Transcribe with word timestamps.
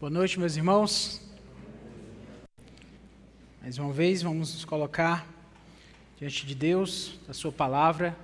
Boa 0.00 0.08
noite, 0.08 0.40
meus 0.40 0.56
irmãos. 0.56 1.20
Mais 3.60 3.76
uma 3.76 3.92
vez, 3.92 4.22
vamos 4.22 4.54
nos 4.54 4.64
colocar 4.64 5.28
diante 6.18 6.46
de 6.46 6.54
Deus, 6.54 7.18
da 7.28 7.34
Sua 7.34 7.52
palavra, 7.52 8.16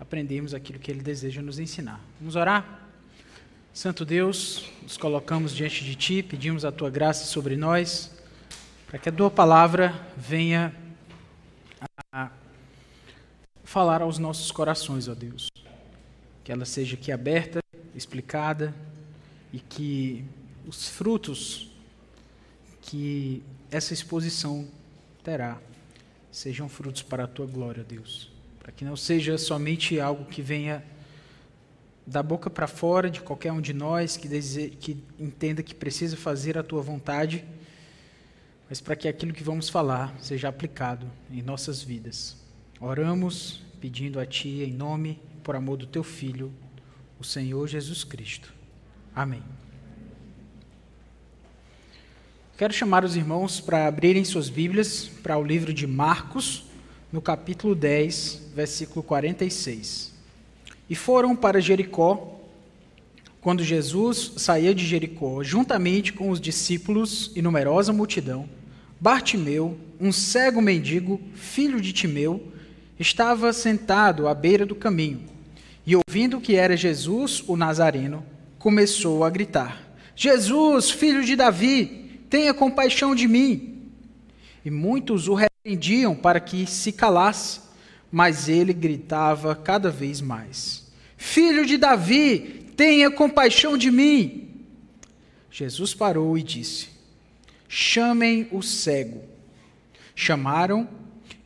aprendemos 0.00 0.54
aquilo 0.54 0.80
que 0.80 0.90
Ele 0.90 1.02
deseja 1.02 1.40
nos 1.40 1.60
ensinar. 1.60 2.00
Vamos 2.18 2.34
orar? 2.34 2.88
Santo 3.72 4.04
Deus, 4.04 4.68
nos 4.82 4.96
colocamos 4.96 5.54
diante 5.54 5.84
de 5.84 5.94
Ti, 5.94 6.20
pedimos 6.20 6.64
a 6.64 6.72
Tua 6.72 6.90
graça 6.90 7.26
sobre 7.26 7.56
nós, 7.56 8.10
para 8.88 8.98
que 8.98 9.08
a 9.08 9.12
Tua 9.12 9.30
palavra 9.30 9.94
venha 10.16 10.74
a 12.10 12.28
falar 13.62 14.02
aos 14.02 14.18
nossos 14.18 14.50
corações, 14.50 15.06
ó 15.06 15.14
Deus. 15.14 15.46
Que 16.42 16.50
ela 16.50 16.64
seja 16.64 16.96
aqui 16.96 17.12
aberta, 17.12 17.60
explicada 17.94 18.74
e 19.52 19.60
que 19.60 20.24
os 20.66 20.88
frutos 20.88 21.70
que 22.82 23.42
essa 23.70 23.92
exposição 23.92 24.68
terá 25.22 25.58
sejam 26.30 26.68
frutos 26.68 27.02
para 27.02 27.24
a 27.24 27.26
tua 27.26 27.46
glória, 27.46 27.84
Deus. 27.84 28.30
Para 28.60 28.72
que 28.72 28.84
não 28.84 28.96
seja 28.96 29.38
somente 29.38 30.00
algo 30.00 30.24
que 30.24 30.42
venha 30.42 30.84
da 32.06 32.22
boca 32.22 32.50
para 32.50 32.66
fora 32.66 33.10
de 33.10 33.20
qualquer 33.20 33.52
um 33.52 33.60
de 33.60 33.72
nós 33.72 34.16
que, 34.16 34.28
que 34.70 35.02
entenda 35.18 35.62
que 35.62 35.74
precisa 35.74 36.16
fazer 36.16 36.58
a 36.58 36.62
tua 36.62 36.82
vontade, 36.82 37.44
mas 38.68 38.80
para 38.80 38.96
que 38.96 39.08
aquilo 39.08 39.32
que 39.32 39.42
vamos 39.42 39.68
falar 39.68 40.14
seja 40.20 40.48
aplicado 40.48 41.10
em 41.30 41.42
nossas 41.42 41.82
vidas. 41.82 42.36
Oramos 42.80 43.62
pedindo 43.80 44.20
a 44.20 44.26
Ti 44.26 44.62
em 44.62 44.72
nome, 44.72 45.20
por 45.42 45.56
amor 45.56 45.76
do 45.76 45.86
Teu 45.86 46.02
Filho, 46.02 46.52
o 47.18 47.24
Senhor 47.24 47.66
Jesus 47.68 48.04
Cristo. 48.04 48.52
Amém. 49.14 49.42
Quero 52.56 52.72
chamar 52.72 53.04
os 53.04 53.16
irmãos 53.16 53.60
para 53.60 53.88
abrirem 53.88 54.24
suas 54.24 54.48
Bíblias 54.48 55.10
para 55.24 55.36
o 55.36 55.42
livro 55.42 55.74
de 55.74 55.88
Marcos, 55.88 56.66
no 57.12 57.20
capítulo 57.20 57.74
10, 57.74 58.50
versículo 58.54 59.02
46. 59.02 60.12
E 60.88 60.94
foram 60.94 61.34
para 61.34 61.60
Jericó, 61.60 62.38
quando 63.40 63.64
Jesus 63.64 64.34
saía 64.36 64.72
de 64.72 64.86
Jericó, 64.86 65.42
juntamente 65.42 66.12
com 66.12 66.30
os 66.30 66.40
discípulos 66.40 67.32
e 67.34 67.42
numerosa 67.42 67.92
multidão, 67.92 68.48
Bartimeu, 69.00 69.76
um 70.00 70.12
cego 70.12 70.62
mendigo, 70.62 71.20
filho 71.34 71.80
de 71.80 71.92
Timeu, 71.92 72.52
estava 73.00 73.52
sentado 73.52 74.28
à 74.28 74.34
beira 74.34 74.64
do 74.64 74.76
caminho. 74.76 75.22
E 75.84 75.96
ouvindo 75.96 76.40
que 76.40 76.54
era 76.54 76.76
Jesus, 76.76 77.42
o 77.48 77.56
Nazareno, 77.56 78.24
começou 78.60 79.24
a 79.24 79.30
gritar: 79.30 79.82
Jesus, 80.14 80.88
filho 80.88 81.24
de 81.24 81.34
Davi, 81.34 82.03
tenha 82.34 82.52
compaixão 82.52 83.14
de 83.14 83.28
mim. 83.28 83.92
E 84.64 84.70
muitos 84.70 85.28
o 85.28 85.34
repreendiam 85.34 86.16
para 86.16 86.40
que 86.40 86.66
se 86.66 86.90
calasse, 86.90 87.60
mas 88.10 88.48
ele 88.48 88.72
gritava 88.72 89.54
cada 89.54 89.88
vez 89.88 90.20
mais: 90.20 90.90
Filho 91.16 91.64
de 91.64 91.76
Davi, 91.76 92.72
tenha 92.76 93.08
compaixão 93.08 93.78
de 93.78 93.88
mim. 93.88 94.48
Jesus 95.48 95.94
parou 95.94 96.36
e 96.36 96.42
disse: 96.42 96.88
Chamem 97.68 98.48
o 98.50 98.62
cego. 98.62 99.22
Chamaram 100.16 100.88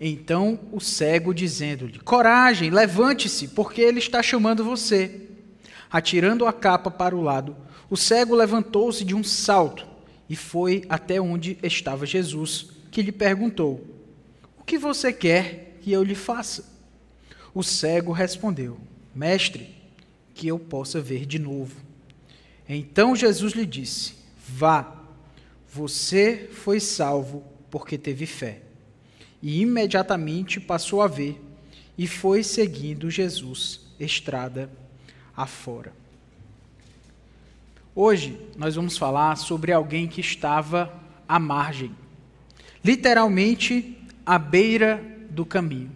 então 0.00 0.59
o 0.72 0.81
cego, 0.81 1.34
dizendo-lhe: 1.34 1.98
Coragem, 1.98 2.70
levante-se, 2.70 3.48
porque 3.48 3.83
ele 3.83 3.98
está 3.98 4.22
chamando 4.22 4.64
você. 4.64 5.28
Atirando 5.91 6.47
a 6.47 6.53
capa 6.53 6.91
para 6.91 7.14
o 7.14 7.20
lado, 7.20 7.55
o 7.91 7.97
cego 7.97 8.34
levantou-se 8.34 9.05
de 9.05 9.14
um 9.14 9.22
salto 9.22 9.98
e 10.29 10.37
foi 10.37 10.84
até 10.89 11.21
onde 11.21 11.59
estava 11.62 12.05
Jesus, 12.05 12.69
que 12.91 13.03
lhe 13.03 13.12
perguntou: 13.12 13.84
O 14.59 14.65
que 14.65 14.79
você 14.79 15.12
quer 15.12 15.79
que 15.81 15.93
eu 15.93 16.03
lhe 16.03 16.15
faça? 16.15 16.65
O 17.55 17.62
cego 17.62 18.12
respondeu: 18.12 18.78
Mestre, 19.15 19.75
que 20.34 20.47
eu 20.49 20.59
possa 20.59 21.00
ver 21.00 21.27
de 21.27 21.39
novo. 21.39 21.77
Então 22.69 23.16
Jesus 23.16 23.55
lhe 23.55 23.65
disse: 23.65 24.15
Vá, 24.47 25.03
você 25.72 26.49
foi 26.53 26.81
salvo 26.81 27.45
porque 27.71 27.97
teve 27.97 28.27
fé. 28.27 28.60
E 29.43 29.60
imediatamente 29.60 30.60
passou 30.60 31.00
a 31.00 31.06
ver 31.06 31.41
e 31.97 32.06
foi 32.06 32.43
seguindo 32.43 33.10
Jesus 33.10 33.81
estrada 33.99 34.71
afora. 35.37 35.93
Hoje 38.00 38.38
nós 38.56 38.76
vamos 38.76 38.97
falar 38.97 39.36
sobre 39.36 39.72
alguém 39.72 40.06
que 40.06 40.20
estava 40.20 40.94
à 41.28 41.36
margem, 41.36 41.91
literalmente 42.84 43.98
à 44.25 44.38
beira 44.38 45.04
do 45.31 45.44
caminho. 45.44 45.91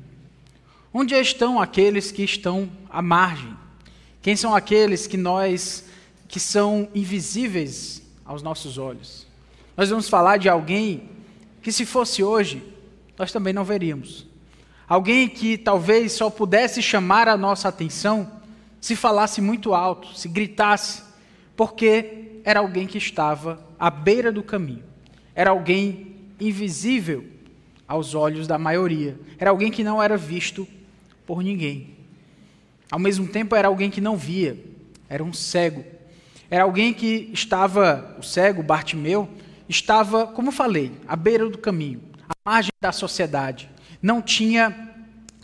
Onde 0.92 1.14
estão 1.14 1.62
aqueles 1.62 2.10
que 2.10 2.24
estão 2.24 2.68
à 2.90 3.00
margem? 3.00 3.56
Quem 4.20 4.34
são 4.34 4.52
aqueles 4.52 5.06
que 5.06 5.16
nós 5.16 5.84
que 6.26 6.40
são 6.40 6.88
invisíveis 6.92 8.02
aos 8.24 8.42
nossos 8.42 8.78
olhos? 8.78 9.24
Nós 9.76 9.88
vamos 9.88 10.08
falar 10.08 10.38
de 10.38 10.48
alguém 10.48 11.08
que 11.62 11.70
se 11.70 11.86
fosse 11.86 12.20
hoje, 12.20 12.64
nós 13.16 13.30
também 13.30 13.52
não 13.52 13.62
veríamos. 13.62 14.26
Alguém 14.88 15.28
que 15.28 15.56
talvez 15.56 16.10
só 16.10 16.28
pudesse 16.28 16.82
chamar 16.82 17.28
a 17.28 17.36
nossa 17.36 17.68
atenção 17.68 18.28
se 18.80 18.96
falasse 18.96 19.40
muito 19.40 19.72
alto, 19.72 20.18
se 20.18 20.26
gritasse, 20.26 21.11
porque 21.62 22.40
era 22.42 22.58
alguém 22.58 22.88
que 22.88 22.98
estava 22.98 23.64
à 23.78 23.88
beira 23.88 24.32
do 24.32 24.42
caminho, 24.42 24.82
era 25.32 25.50
alguém 25.50 26.16
invisível 26.40 27.24
aos 27.86 28.16
olhos 28.16 28.48
da 28.48 28.58
maioria, 28.58 29.16
era 29.38 29.50
alguém 29.50 29.70
que 29.70 29.84
não 29.84 30.02
era 30.02 30.16
visto 30.16 30.66
por 31.24 31.40
ninguém. 31.40 31.94
Ao 32.90 32.98
mesmo 32.98 33.28
tempo, 33.28 33.54
era 33.54 33.68
alguém 33.68 33.92
que 33.92 34.00
não 34.00 34.16
via, 34.16 34.58
era 35.08 35.22
um 35.22 35.32
cego. 35.32 35.84
Era 36.50 36.64
alguém 36.64 36.92
que 36.92 37.30
estava, 37.32 38.16
o 38.18 38.24
cego, 38.24 38.60
Bartimeu, 38.60 39.28
estava, 39.68 40.26
como 40.26 40.50
falei, 40.50 40.90
à 41.06 41.14
beira 41.14 41.48
do 41.48 41.58
caminho, 41.58 42.02
à 42.28 42.34
margem 42.44 42.72
da 42.80 42.90
sociedade. 42.90 43.70
Não 44.02 44.20
tinha, 44.20 44.90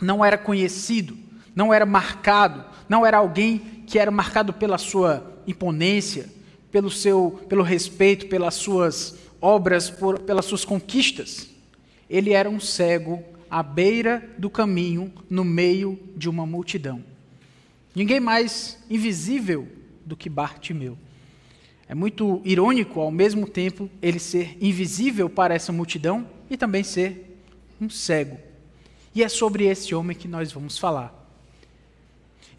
não 0.01 0.25
era 0.25 0.37
conhecido, 0.37 1.17
não 1.55 1.73
era 1.73 1.85
marcado, 1.85 2.65
não 2.89 3.05
era 3.05 3.19
alguém 3.19 3.57
que 3.87 3.97
era 3.97 4.11
marcado 4.11 4.51
pela 4.51 4.77
sua 4.77 5.38
imponência, 5.49 6.29
pelo 6.71 6.89
seu, 6.89 7.43
pelo 7.49 7.63
respeito, 7.63 8.27
pelas 8.27 8.55
suas 8.55 9.15
obras, 9.41 9.89
por, 9.89 10.19
pelas 10.19 10.45
suas 10.45 10.63
conquistas. 10.63 11.49
Ele 12.09 12.31
era 12.31 12.49
um 12.49 12.59
cego 12.59 13.23
à 13.49 13.63
beira 13.63 14.29
do 14.37 14.49
caminho, 14.49 15.11
no 15.29 15.43
meio 15.43 15.99
de 16.15 16.29
uma 16.29 16.45
multidão. 16.45 17.03
Ninguém 17.95 18.19
mais 18.19 18.77
invisível 18.89 19.67
do 20.05 20.15
que 20.15 20.29
Bartimeu. 20.29 20.97
É 21.87 21.95
muito 21.95 22.39
irônico, 22.45 22.99
ao 22.99 23.09
mesmo 23.09 23.47
tempo, 23.47 23.89
ele 23.99 24.19
ser 24.19 24.55
invisível 24.61 25.27
para 25.27 25.55
essa 25.55 25.71
multidão 25.71 26.27
e 26.49 26.55
também 26.55 26.83
ser 26.83 27.41
um 27.81 27.89
cego. 27.89 28.37
E 29.15 29.23
é 29.23 29.29
sobre 29.29 29.65
esse 29.65 29.95
homem 29.95 30.15
que 30.15 30.27
nós 30.27 30.51
vamos 30.51 30.77
falar. 30.77 31.15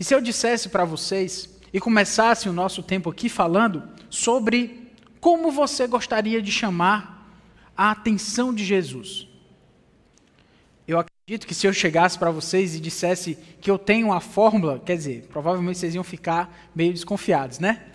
E 0.01 0.05
se 0.05 0.15
eu 0.15 0.21
dissesse 0.21 0.69
para 0.69 0.85
vocês 0.85 1.60
e 1.73 1.81
começasse 1.81 2.49
o 2.49 2.53
nosso 2.53 2.83
tempo 2.83 3.11
aqui 3.11 3.29
falando 3.29 3.83
sobre 4.09 4.91
como 5.21 5.51
você 5.51 5.87
gostaria 5.87 6.43
de 6.43 6.51
chamar 6.51 7.35
a 7.77 7.91
atenção 7.91 8.53
de 8.55 8.65
Jesus. 8.65 9.29
Eu 10.87 10.99
acredito 10.99 11.47
que 11.47 11.55
se 11.55 11.67
eu 11.67 11.73
chegasse 11.73 12.19
para 12.19 12.31
vocês 12.31 12.75
e 12.75 12.81
dissesse 12.81 13.39
que 13.61 13.71
eu 13.71 13.79
tenho 13.79 14.09
uma 14.09 14.21
fórmula, 14.21 14.83
quer 14.85 14.97
dizer, 14.97 15.29
provavelmente 15.31 15.79
vocês 15.79 15.95
iam 15.95 16.03
ficar 16.03 16.69
meio 16.75 16.93
desconfiados, 16.93 17.59
né? 17.61 17.93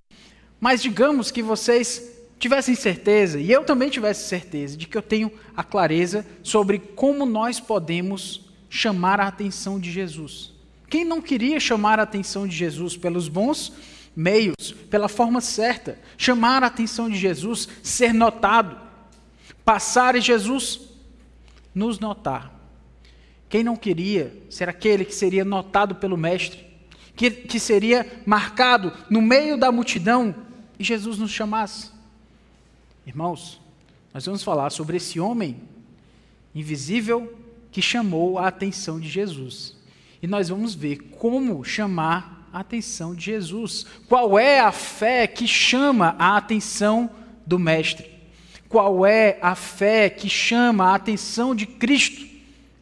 Mas 0.60 0.82
digamos 0.82 1.30
que 1.30 1.44
vocês 1.44 2.16
tivessem 2.40 2.76
certeza, 2.76 3.40
e 3.40 3.52
eu 3.52 3.64
também 3.64 3.90
tivesse 3.90 4.30
certeza, 4.30 4.78
de 4.78 4.88
que 4.88 4.98
eu 4.98 5.02
tenho 5.02 5.32
a 5.56 5.64
clareza 5.64 6.26
sobre 6.42 6.80
como 6.80 7.26
nós 7.26 7.60
podemos 7.60 8.50
chamar 8.70 9.20
a 9.20 9.28
atenção 9.28 9.80
de 9.80 9.92
Jesus. 9.92 10.55
Quem 10.90 11.04
não 11.04 11.22
queria 11.22 11.60
chamar 11.60 12.00
a 12.00 12.04
atenção 12.04 12.48
de 12.48 12.56
Jesus 12.56 12.96
pelos 12.96 13.28
bons 13.28 13.74
meios, 14.16 14.72
pela 14.90 15.10
forma 15.10 15.42
certa, 15.42 16.00
chamar 16.18 16.64
a 16.64 16.68
atenção 16.68 17.10
de 17.10 17.18
Jesus, 17.18 17.68
ser 17.84 18.14
notado, 18.14 18.80
passar 19.64 20.16
e 20.16 20.22
Jesus 20.22 20.82
nos 21.74 22.00
notar. 22.00 22.54
Quem 23.50 23.64
não 23.64 23.76
queria 23.76 24.34
ser 24.50 24.70
aquele 24.70 25.04
que 25.04 25.14
seria 25.14 25.44
notado 25.44 25.96
pelo 25.96 26.18
Mestre, 26.18 26.66
que, 27.16 27.30
que 27.30 27.60
seria 27.60 28.22
marcado 28.26 28.92
no 29.10 29.22
meio 29.22 29.58
da 29.58 29.72
multidão 29.72 30.34
e 30.80 30.84
Jesus 30.84 31.18
nos 31.18 31.32
chamasse? 31.32 31.92
Irmãos, 33.06 33.62
nós 34.14 34.26
vamos 34.26 34.44
falar 34.44 34.70
sobre 34.72 34.98
esse 34.98 35.20
homem 35.20 35.62
invisível 36.54 37.38
que 37.72 37.82
chamou 37.82 38.40
a 38.40 38.48
atenção 38.48 39.00
de 39.00 39.10
Jesus. 39.10 39.76
E 40.22 40.28
nós 40.28 40.50
vamos 40.50 40.74
ver 40.74 40.98
como 41.20 41.64
chamar 41.64 42.50
a 42.52 42.60
atenção 42.60 43.14
de 43.14 43.26
Jesus. 43.26 43.86
Qual 44.08 44.40
é 44.40 44.60
a 44.60 44.72
fé 44.72 45.28
que 45.28 45.48
chama 45.48 46.16
a 46.18 46.38
atenção 46.38 47.10
do 47.46 47.60
Mestre? 47.60 48.10
Qual 48.70 49.06
é 49.06 49.38
a 49.42 49.56
fé 49.56 50.10
que 50.10 50.30
chama 50.30 50.86
a 50.86 50.96
atenção 50.96 51.54
de 51.54 51.66
Cristo? 51.66 52.26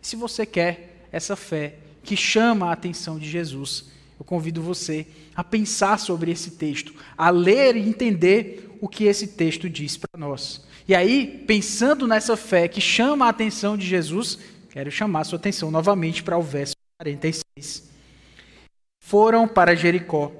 Se 0.01 0.15
você 0.15 0.45
quer 0.45 1.07
essa 1.11 1.35
fé 1.35 1.75
que 2.03 2.15
chama 2.15 2.67
a 2.67 2.73
atenção 2.73 3.17
de 3.17 3.29
Jesus, 3.29 3.85
eu 4.19 4.25
convido 4.25 4.61
você 4.61 5.07
a 5.35 5.43
pensar 5.43 5.97
sobre 5.97 6.31
esse 6.31 6.51
texto, 6.51 6.93
a 7.17 7.29
ler 7.29 7.75
e 7.75 7.87
entender 7.87 8.77
o 8.79 8.87
que 8.87 9.05
esse 9.05 9.27
texto 9.27 9.69
diz 9.69 9.97
para 9.97 10.19
nós. 10.19 10.65
E 10.87 10.93
aí, 10.93 11.43
pensando 11.47 12.07
nessa 12.07 12.37
fé 12.37 12.67
que 12.67 12.81
chama 12.81 13.25
a 13.25 13.29
atenção 13.29 13.77
de 13.77 13.87
Jesus, 13.87 14.37
quero 14.69 14.91
chamar 14.91 15.23
sua 15.23 15.39
atenção 15.39 15.71
novamente 15.71 16.21
para 16.21 16.37
o 16.37 16.41
verso 16.41 16.73
46. 16.99 17.89
Foram 18.99 19.47
para 19.47 19.75
Jericó. 19.75 20.31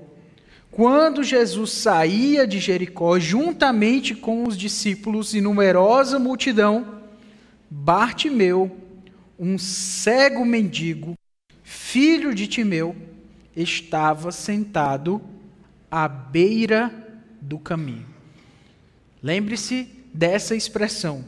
Quando 0.72 1.24
Jesus 1.24 1.72
saía 1.72 2.48
de 2.48 2.60
Jericó, 2.60 3.20
juntamente 3.20 4.16
com 4.16 4.48
os 4.48 4.58
discípulos 4.58 5.34
e 5.36 5.42
numerosa 5.42 6.18
multidão, 6.18 7.04
Bartimeu, 7.70 8.76
um 9.38 9.58
cego 9.58 10.46
mendigo, 10.46 11.14
filho 11.64 12.34
de 12.34 12.48
Timeu, 12.48 12.96
estava 13.56 14.32
sentado 14.32 15.22
à 15.92 16.08
beira 16.08 16.92
do 17.42 17.60
caminho. 17.60 18.08
Lembre-se 19.22 19.88
dessa 20.14 20.56
expressão, 20.56 21.24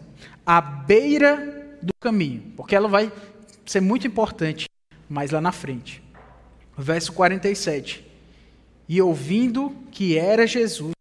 à 0.46 0.60
beira 0.62 1.78
do 1.82 1.94
caminho, 2.00 2.54
porque 2.56 2.76
ela 2.76 2.88
vai 2.88 3.12
ser 3.66 3.82
muito 3.82 4.08
importante 4.08 4.68
mais 5.10 5.32
lá 5.32 5.42
na 5.42 5.52
frente. 5.52 6.02
Verso 6.78 7.14
47. 7.14 8.06
E 8.88 9.02
ouvindo 9.02 9.76
que 9.92 10.18
era 10.18 10.46
Jesus, 10.46 10.94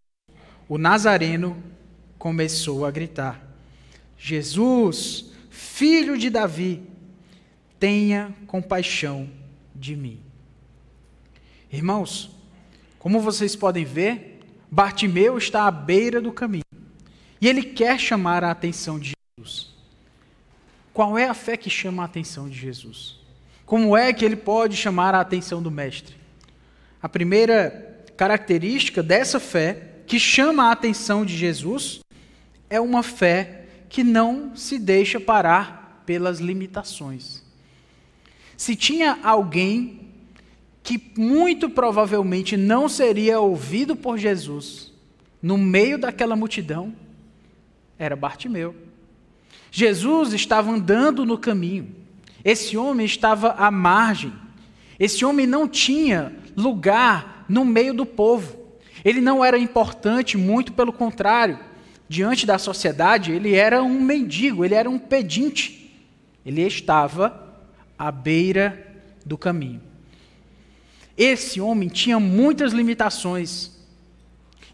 o 0.69 0.79
Nazareno 0.79 1.63
começou 2.19 2.87
a 2.87 2.91
gritar: 2.91 3.41
Jesus, 4.17 5.33
filho 5.51 6.17
de 6.17 6.31
Davi, 6.31 6.83
tenha 7.79 8.35
compaixão 8.47 9.29
de 9.75 9.95
mim. 9.97 10.21
Irmãos, 11.71 12.31
como 12.99 13.21
vocês 13.21 13.55
podem 13.55 13.85
ver, 13.85 14.41
Bartimeu 14.71 15.37
está 15.37 15.67
à 15.67 15.71
beira 15.71 16.21
do 16.21 16.33
caminho. 16.33 16.65
E 17.41 17.47
ele 17.47 17.63
quer 17.63 17.99
chamar 17.99 18.43
a 18.43 18.51
atenção 18.51 18.99
de 18.99 19.13
Jesus. 19.39 19.75
Qual 20.93 21.19
é 21.19 21.29
a 21.29 21.35
fé 21.35 21.57
que 21.57 21.69
chama 21.69 22.03
a 22.03 22.07
atenção 22.07 22.49
de 22.49 22.57
Jesus? 22.57 23.24
Como 23.67 23.97
é 23.97 24.13
que 24.13 24.25
ele 24.25 24.37
pode 24.37 24.77
chamar 24.77 25.15
a 25.15 25.21
atenção 25.21 25.63
do 25.63 25.71
Mestre? 25.71 26.15
A 27.03 27.09
primeira 27.09 28.05
característica 28.17 29.03
dessa 29.03 29.41
fé 29.41 29.95
que 30.07 30.19
chama 30.19 30.65
a 30.65 30.73
atenção 30.73 31.25
de 31.25 31.37
Jesus 31.37 32.01
é 32.69 32.81
uma 32.81 33.03
fé 33.03 33.65
que 33.89 34.05
não 34.05 34.55
se 34.55 34.79
deixa 34.79 35.19
parar 35.19 36.03
pelas 36.05 36.41
limitações. 36.41 37.43
Se 38.57 38.77
tinha 38.77 39.19
alguém 39.23 40.09
que 40.83 41.01
muito 41.17 41.71
provavelmente 41.71 42.57
não 42.57 42.89
seria 42.89 43.41
ouvido 43.41 43.97
por 43.97 44.19
Jesus 44.19 44.93
no 45.43 45.57
meio 45.57 45.99
daquela 45.99 46.37
multidão, 46.37 46.95
era 47.99 48.15
Bartimeu. 48.15 48.75
Jesus 49.71 50.33
estava 50.33 50.71
andando 50.71 51.25
no 51.25 51.39
caminho. 51.39 52.04
Esse 52.45 52.77
homem 52.77 53.07
estava 53.07 53.53
à 53.53 53.71
margem. 53.71 54.33
Esse 54.99 55.25
homem 55.25 55.47
não 55.47 55.67
tinha 55.67 56.33
lugar 56.57 57.45
no 57.49 57.65
meio 57.65 57.95
do 57.95 58.05
povo. 58.05 58.57
Ele 59.05 59.21
não 59.21 59.45
era 59.45 59.59
importante, 59.59 60.37
muito 60.37 60.73
pelo 60.73 60.93
contrário. 60.93 61.59
Diante 62.09 62.45
da 62.47 62.59
sociedade, 62.59 63.33
ele 63.33 63.55
era 63.55 63.83
um 63.83 64.01
mendigo, 64.01 64.65
ele 64.65 64.75
era 64.75 64.89
um 64.89 64.99
pedinte. 64.99 65.91
Ele 66.45 66.63
estava 66.63 67.59
à 67.99 68.13
beira 68.13 68.87
do 69.25 69.39
caminho. 69.39 69.81
Esse 71.17 71.61
homem 71.61 71.89
tinha 71.89 72.21
muitas 72.21 72.73
limitações. 72.73 73.71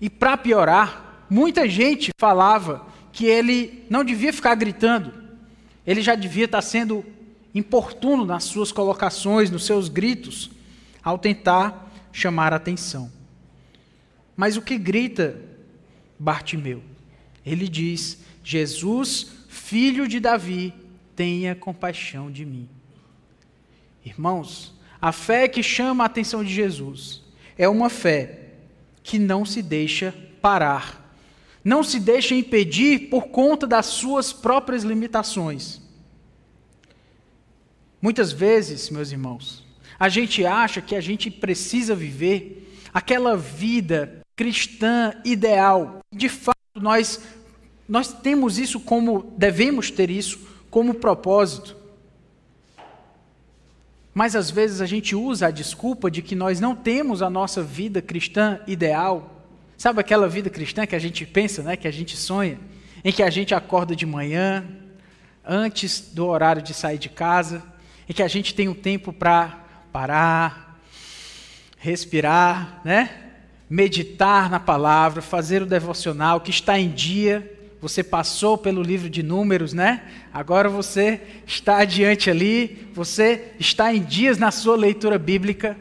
E 0.00 0.08
para 0.08 0.36
piorar, 0.36 1.26
muita 1.28 1.68
gente 1.68 2.10
falava 2.18 2.86
que 3.12 3.26
ele 3.26 3.84
não 3.90 4.04
devia 4.04 4.32
ficar 4.32 4.54
gritando, 4.54 5.12
ele 5.86 6.00
já 6.00 6.14
devia 6.14 6.44
estar 6.44 6.62
sendo 6.62 7.04
importuno 7.54 8.24
nas 8.24 8.44
suas 8.44 8.70
colocações, 8.72 9.50
nos 9.50 9.64
seus 9.64 9.88
gritos, 9.88 10.50
ao 11.02 11.18
tentar 11.18 11.90
chamar 12.12 12.52
a 12.52 12.56
atenção. 12.56 13.10
Mas 14.36 14.56
o 14.56 14.62
que 14.62 14.78
grita 14.78 15.40
Bartimeu? 16.18 16.82
Ele 17.44 17.68
diz: 17.68 18.18
Jesus, 18.42 19.30
filho 19.48 20.06
de 20.06 20.20
Davi, 20.20 20.72
tenha 21.14 21.54
compaixão 21.54 22.30
de 22.30 22.44
mim. 22.44 22.68
Irmãos, 24.04 24.74
a 25.00 25.12
fé 25.12 25.48
que 25.48 25.62
chama 25.62 26.04
a 26.04 26.06
atenção 26.06 26.44
de 26.44 26.52
Jesus 26.52 27.22
é 27.56 27.68
uma 27.68 27.88
fé 27.90 28.40
que 29.02 29.18
não 29.18 29.44
se 29.44 29.62
deixa 29.62 30.14
parar, 30.40 31.14
não 31.62 31.82
se 31.82 32.00
deixa 32.00 32.34
impedir 32.34 33.10
por 33.10 33.28
conta 33.28 33.66
das 33.66 33.86
suas 33.86 34.32
próprias 34.32 34.82
limitações. 34.82 35.79
Muitas 38.00 38.32
vezes, 38.32 38.88
meus 38.90 39.12
irmãos, 39.12 39.64
a 39.98 40.08
gente 40.08 40.44
acha 40.46 40.80
que 40.80 40.96
a 40.96 41.00
gente 41.00 41.30
precisa 41.30 41.94
viver 41.94 42.78
aquela 42.92 43.36
vida 43.36 44.22
cristã 44.34 45.12
ideal. 45.24 45.98
De 46.12 46.28
fato, 46.28 46.56
nós 46.74 47.20
nós 47.90 48.12
temos 48.12 48.56
isso 48.56 48.78
como 48.78 49.34
devemos 49.36 49.90
ter 49.90 50.10
isso 50.10 50.38
como 50.70 50.94
propósito. 50.94 51.76
Mas 54.14 54.36
às 54.36 54.48
vezes 54.48 54.80
a 54.80 54.86
gente 54.86 55.16
usa 55.16 55.48
a 55.48 55.50
desculpa 55.50 56.08
de 56.08 56.22
que 56.22 56.36
nós 56.36 56.60
não 56.60 56.76
temos 56.76 57.20
a 57.20 57.28
nossa 57.28 57.64
vida 57.64 58.00
cristã 58.00 58.60
ideal. 58.64 59.44
Sabe 59.76 60.00
aquela 60.00 60.28
vida 60.28 60.48
cristã 60.48 60.86
que 60.86 60.94
a 60.94 61.00
gente 61.00 61.26
pensa, 61.26 61.64
né, 61.64 61.76
que 61.76 61.88
a 61.88 61.90
gente 61.90 62.16
sonha, 62.16 62.60
em 63.02 63.10
que 63.10 63.24
a 63.24 63.30
gente 63.30 63.56
acorda 63.56 63.96
de 63.96 64.06
manhã, 64.06 64.64
antes 65.44 66.12
do 66.12 66.26
horário 66.26 66.62
de 66.62 66.72
sair 66.72 66.98
de 66.98 67.08
casa, 67.08 67.60
em 68.10 68.12
que 68.12 68.24
a 68.24 68.28
gente 68.28 68.56
tem 68.56 68.66
um 68.66 68.74
tempo 68.74 69.12
para 69.12 69.56
parar, 69.92 70.80
respirar, 71.78 72.80
né? 72.84 73.08
meditar 73.70 74.50
na 74.50 74.58
palavra, 74.58 75.22
fazer 75.22 75.62
o 75.62 75.66
devocional 75.66 76.40
que 76.40 76.50
está 76.50 76.76
em 76.76 76.90
dia, 76.90 77.48
você 77.80 78.02
passou 78.02 78.58
pelo 78.58 78.82
livro 78.82 79.08
de 79.08 79.22
Números, 79.22 79.72
né? 79.72 80.02
Agora 80.34 80.68
você 80.68 81.20
está 81.46 81.78
adiante 81.78 82.28
ali, 82.28 82.88
você 82.92 83.52
está 83.60 83.94
em 83.94 84.02
dias 84.02 84.38
na 84.38 84.50
sua 84.50 84.74
leitura 84.74 85.16
bíblica. 85.16 85.76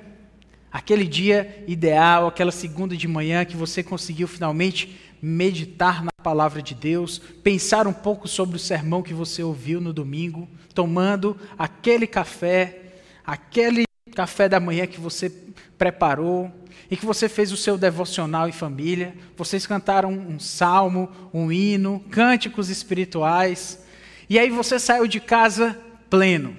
Aquele 0.71 1.05
dia 1.05 1.63
ideal, 1.67 2.27
aquela 2.27 2.51
segunda 2.51 2.95
de 2.95 3.07
manhã 3.07 3.43
que 3.43 3.57
você 3.57 3.81
conseguiu 3.81 4.27
finalmente 4.27 4.95
meditar 5.21 6.03
na 6.03 6.11
palavra 6.23 6.61
de 6.61 6.73
Deus, 6.73 7.19
pensar 7.43 7.87
um 7.87 7.93
pouco 7.93 8.27
sobre 8.27 8.55
o 8.55 8.59
sermão 8.59 9.01
que 9.01 9.13
você 9.13 9.43
ouviu 9.43 9.81
no 9.81 9.93
domingo, 9.93 10.47
tomando 10.73 11.37
aquele 11.57 12.07
café, 12.07 12.93
aquele 13.25 13.83
café 14.13 14.49
da 14.49 14.59
manhã 14.59 14.87
que 14.87 14.99
você 14.99 15.29
preparou, 15.77 16.51
e 16.91 16.97
que 16.97 17.05
você 17.05 17.29
fez 17.29 17.51
o 17.51 17.57
seu 17.57 17.77
devocional 17.77 18.49
em 18.49 18.51
família, 18.51 19.13
vocês 19.37 19.67
cantaram 19.67 20.11
um 20.11 20.39
salmo, 20.39 21.09
um 21.33 21.51
hino, 21.51 22.03
cânticos 22.09 22.69
espirituais, 22.69 23.83
e 24.29 24.39
aí 24.39 24.49
você 24.49 24.79
saiu 24.79 25.07
de 25.07 25.19
casa 25.19 25.77
pleno, 26.09 26.57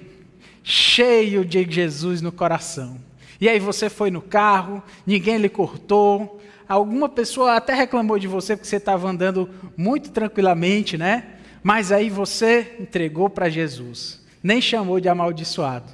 cheio 0.63 1.43
de 1.43 1.65
Jesus 1.69 2.21
no 2.21 2.31
coração. 2.31 2.99
E 3.39 3.49
aí 3.49 3.59
você 3.59 3.89
foi 3.89 4.11
no 4.11 4.21
carro, 4.21 4.81
ninguém 5.05 5.37
lhe 5.37 5.49
cortou, 5.49 6.40
alguma 6.71 7.09
pessoa 7.09 7.57
até 7.57 7.73
reclamou 7.73 8.17
de 8.17 8.27
você 8.27 8.55
porque 8.55 8.69
você 8.69 8.77
estava 8.77 9.09
andando 9.09 9.49
muito 9.75 10.09
tranquilamente, 10.11 10.97
né? 10.97 11.25
Mas 11.61 11.91
aí 11.91 12.09
você 12.09 12.75
entregou 12.79 13.29
para 13.29 13.49
Jesus, 13.49 14.21
nem 14.41 14.61
chamou 14.61 14.99
de 14.99 15.09
amaldiçoado. 15.09 15.91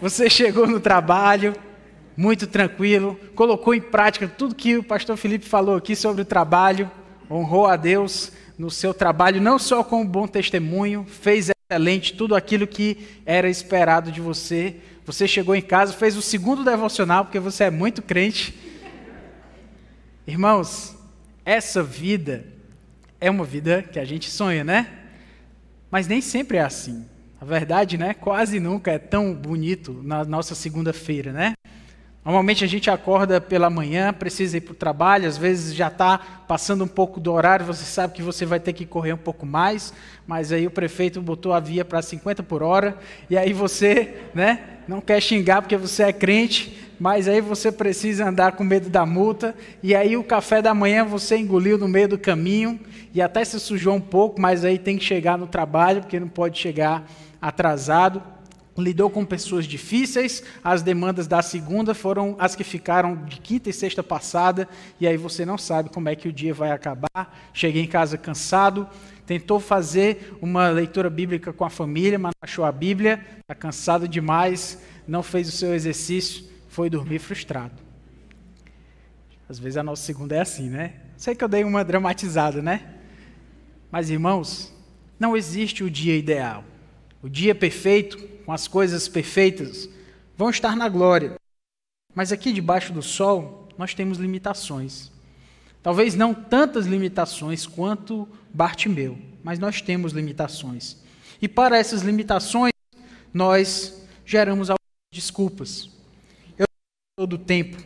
Você 0.00 0.28
chegou 0.30 0.66
no 0.66 0.78
trabalho, 0.78 1.54
muito 2.14 2.46
tranquilo, 2.46 3.18
colocou 3.34 3.74
em 3.74 3.80
prática 3.80 4.28
tudo 4.28 4.54
que 4.54 4.76
o 4.76 4.82
pastor 4.82 5.16
Felipe 5.16 5.46
falou 5.46 5.76
aqui 5.76 5.96
sobre 5.96 6.20
o 6.20 6.26
trabalho, 6.26 6.90
honrou 7.30 7.66
a 7.66 7.76
Deus 7.76 8.32
no 8.58 8.70
seu 8.70 8.92
trabalho, 8.92 9.40
não 9.40 9.58
só 9.58 9.82
com 9.82 10.02
um 10.02 10.06
bom 10.06 10.26
testemunho, 10.26 11.06
fez 11.08 11.50
excelente 11.50 12.12
tudo 12.12 12.36
aquilo 12.36 12.66
que 12.66 12.98
era 13.24 13.48
esperado 13.48 14.12
de 14.12 14.20
você. 14.20 14.76
Você 15.06 15.26
chegou 15.26 15.54
em 15.54 15.62
casa, 15.62 15.94
fez 15.94 16.14
o 16.14 16.22
segundo 16.22 16.62
devocional, 16.62 17.24
porque 17.24 17.40
você 17.40 17.64
é 17.64 17.70
muito 17.70 18.02
crente. 18.02 18.65
Irmãos, 20.26 20.96
essa 21.44 21.84
vida 21.84 22.44
é 23.20 23.30
uma 23.30 23.44
vida 23.44 23.80
que 23.80 23.96
a 23.96 24.04
gente 24.04 24.28
sonha, 24.28 24.64
né? 24.64 24.88
Mas 25.88 26.08
nem 26.08 26.20
sempre 26.20 26.56
é 26.56 26.62
assim. 26.62 27.06
A 27.40 27.44
verdade, 27.44 27.96
né? 27.96 28.12
Quase 28.12 28.58
nunca 28.58 28.90
é 28.90 28.98
tão 28.98 29.32
bonito 29.32 30.02
na 30.02 30.24
nossa 30.24 30.56
segunda-feira, 30.56 31.32
né? 31.32 31.52
Normalmente 32.24 32.64
a 32.64 32.66
gente 32.66 32.90
acorda 32.90 33.40
pela 33.40 33.70
manhã, 33.70 34.12
precisa 34.12 34.56
ir 34.56 34.62
para 34.62 34.72
o 34.72 34.74
trabalho, 34.74 35.28
às 35.28 35.36
vezes 35.36 35.72
já 35.72 35.86
está 35.86 36.18
passando 36.18 36.82
um 36.82 36.88
pouco 36.88 37.20
do 37.20 37.32
horário, 37.32 37.64
você 37.64 37.84
sabe 37.84 38.14
que 38.14 38.22
você 38.22 38.44
vai 38.44 38.58
ter 38.58 38.72
que 38.72 38.84
correr 38.84 39.12
um 39.12 39.16
pouco 39.16 39.46
mais, 39.46 39.94
mas 40.26 40.50
aí 40.50 40.66
o 40.66 40.70
prefeito 40.72 41.22
botou 41.22 41.52
a 41.52 41.60
via 41.60 41.84
para 41.84 42.02
50 42.02 42.42
por 42.42 42.64
hora, 42.64 42.98
e 43.30 43.38
aí 43.38 43.52
você 43.52 44.22
né, 44.34 44.80
não 44.88 45.00
quer 45.00 45.22
xingar 45.22 45.62
porque 45.62 45.76
você 45.76 46.02
é 46.02 46.12
crente, 46.12 46.85
mas 46.98 47.28
aí 47.28 47.40
você 47.40 47.70
precisa 47.70 48.28
andar 48.28 48.52
com 48.52 48.64
medo 48.64 48.88
da 48.88 49.04
multa, 49.04 49.54
e 49.82 49.94
aí 49.94 50.16
o 50.16 50.24
café 50.24 50.60
da 50.62 50.74
manhã 50.74 51.04
você 51.04 51.36
engoliu 51.36 51.76
no 51.78 51.88
meio 51.88 52.08
do 52.08 52.18
caminho, 52.18 52.80
e 53.14 53.22
até 53.22 53.44
se 53.44 53.58
sujou 53.58 53.94
um 53.94 54.00
pouco, 54.00 54.40
mas 54.40 54.64
aí 54.64 54.78
tem 54.78 54.98
que 54.98 55.04
chegar 55.04 55.38
no 55.38 55.46
trabalho, 55.46 56.02
porque 56.02 56.20
não 56.20 56.28
pode 56.28 56.58
chegar 56.58 57.06
atrasado. 57.40 58.22
Lidou 58.78 59.08
com 59.08 59.24
pessoas 59.24 59.64
difíceis, 59.64 60.42
as 60.62 60.82
demandas 60.82 61.26
da 61.26 61.40
segunda 61.40 61.94
foram 61.94 62.36
as 62.38 62.54
que 62.54 62.62
ficaram 62.62 63.24
de 63.24 63.40
quinta 63.40 63.70
e 63.70 63.72
sexta 63.72 64.02
passada, 64.02 64.68
e 65.00 65.06
aí 65.06 65.16
você 65.16 65.46
não 65.46 65.56
sabe 65.56 65.88
como 65.88 66.10
é 66.10 66.14
que 66.14 66.28
o 66.28 66.32
dia 66.32 66.52
vai 66.52 66.70
acabar. 66.70 67.48
Cheguei 67.54 67.84
em 67.84 67.86
casa 67.86 68.18
cansado, 68.18 68.86
tentou 69.24 69.58
fazer 69.58 70.36
uma 70.42 70.68
leitura 70.68 71.08
bíblica 71.08 71.54
com 71.54 71.64
a 71.64 71.70
família, 71.70 72.18
mas 72.18 72.32
não 72.34 72.46
achou 72.46 72.66
a 72.66 72.72
Bíblia, 72.72 73.24
está 73.40 73.54
cansado 73.54 74.06
demais, 74.06 74.78
não 75.08 75.22
fez 75.22 75.48
o 75.48 75.52
seu 75.52 75.74
exercício, 75.74 76.44
foi 76.76 76.90
dormir 76.90 77.18
frustrado. 77.20 77.72
Às 79.48 79.58
vezes 79.58 79.78
a 79.78 79.82
nossa 79.82 80.02
segunda 80.02 80.36
é 80.36 80.42
assim, 80.42 80.68
né? 80.68 80.92
Sei 81.16 81.34
que 81.34 81.42
eu 81.42 81.48
dei 81.48 81.64
uma 81.64 81.82
dramatizada, 81.82 82.60
né? 82.60 82.96
Mas 83.90 84.10
irmãos, 84.10 84.74
não 85.18 85.34
existe 85.34 85.82
o 85.82 85.90
dia 85.90 86.14
ideal. 86.14 86.62
O 87.22 87.30
dia 87.30 87.54
perfeito, 87.54 88.18
com 88.44 88.52
as 88.52 88.68
coisas 88.68 89.08
perfeitas, 89.08 89.88
vão 90.36 90.50
estar 90.50 90.76
na 90.76 90.86
glória. 90.86 91.36
Mas 92.14 92.30
aqui 92.30 92.52
debaixo 92.52 92.92
do 92.92 93.00
sol, 93.00 93.70
nós 93.78 93.94
temos 93.94 94.18
limitações. 94.18 95.10
Talvez 95.82 96.14
não 96.14 96.34
tantas 96.34 96.84
limitações 96.84 97.66
quanto 97.66 98.28
Bartimeu, 98.52 99.16
mas 99.42 99.58
nós 99.58 99.80
temos 99.80 100.12
limitações. 100.12 100.98
E 101.40 101.48
para 101.48 101.78
essas 101.78 102.02
limitações, 102.02 102.72
nós 103.32 103.98
geramos 104.26 104.68
algumas 104.68 105.10
desculpas. 105.10 105.95
Todo 107.18 107.32
o 107.32 107.38
tempo 107.38 107.82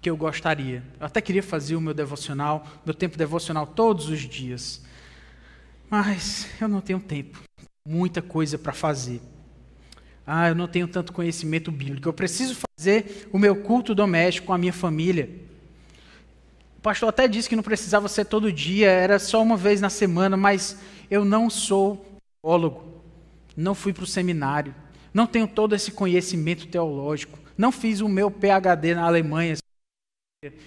que 0.00 0.10
eu 0.10 0.16
gostaria. 0.16 0.82
Eu 0.98 1.06
até 1.06 1.20
queria 1.20 1.42
fazer 1.42 1.76
o 1.76 1.80
meu 1.80 1.94
devocional, 1.94 2.66
meu 2.84 2.92
tempo 2.92 3.16
devocional 3.16 3.64
todos 3.64 4.08
os 4.08 4.18
dias. 4.20 4.82
Mas 5.88 6.48
eu 6.60 6.66
não 6.66 6.80
tenho 6.80 6.98
tempo 6.98 7.40
muita 7.86 8.20
coisa 8.20 8.58
para 8.58 8.72
fazer. 8.72 9.20
Ah, 10.26 10.48
eu 10.48 10.56
não 10.56 10.66
tenho 10.66 10.88
tanto 10.88 11.12
conhecimento 11.12 11.70
bíblico. 11.70 12.08
Eu 12.08 12.12
preciso 12.12 12.56
fazer 12.56 13.28
o 13.32 13.38
meu 13.38 13.54
culto 13.54 13.94
doméstico 13.94 14.48
com 14.48 14.52
a 14.52 14.58
minha 14.58 14.72
família. 14.72 15.30
O 16.78 16.80
pastor 16.80 17.08
até 17.08 17.28
disse 17.28 17.48
que 17.48 17.54
não 17.54 17.62
precisava 17.62 18.08
ser 18.08 18.24
todo 18.24 18.52
dia, 18.52 18.88
era 18.90 19.20
só 19.20 19.40
uma 19.40 19.56
vez 19.56 19.80
na 19.80 19.90
semana, 19.90 20.36
mas 20.36 20.76
eu 21.08 21.24
não 21.24 21.48
sou 21.48 22.18
teólogo, 22.42 23.02
não 23.56 23.76
fui 23.76 23.92
para 23.92 24.04
o 24.04 24.06
seminário, 24.06 24.74
não 25.12 25.26
tenho 25.26 25.46
todo 25.46 25.74
esse 25.74 25.92
conhecimento 25.92 26.66
teológico, 26.66 27.38
não 27.60 27.70
fiz 27.70 28.00
o 28.00 28.08
meu 28.08 28.30
PhD 28.30 28.94
na 28.94 29.04
Alemanha, 29.04 29.54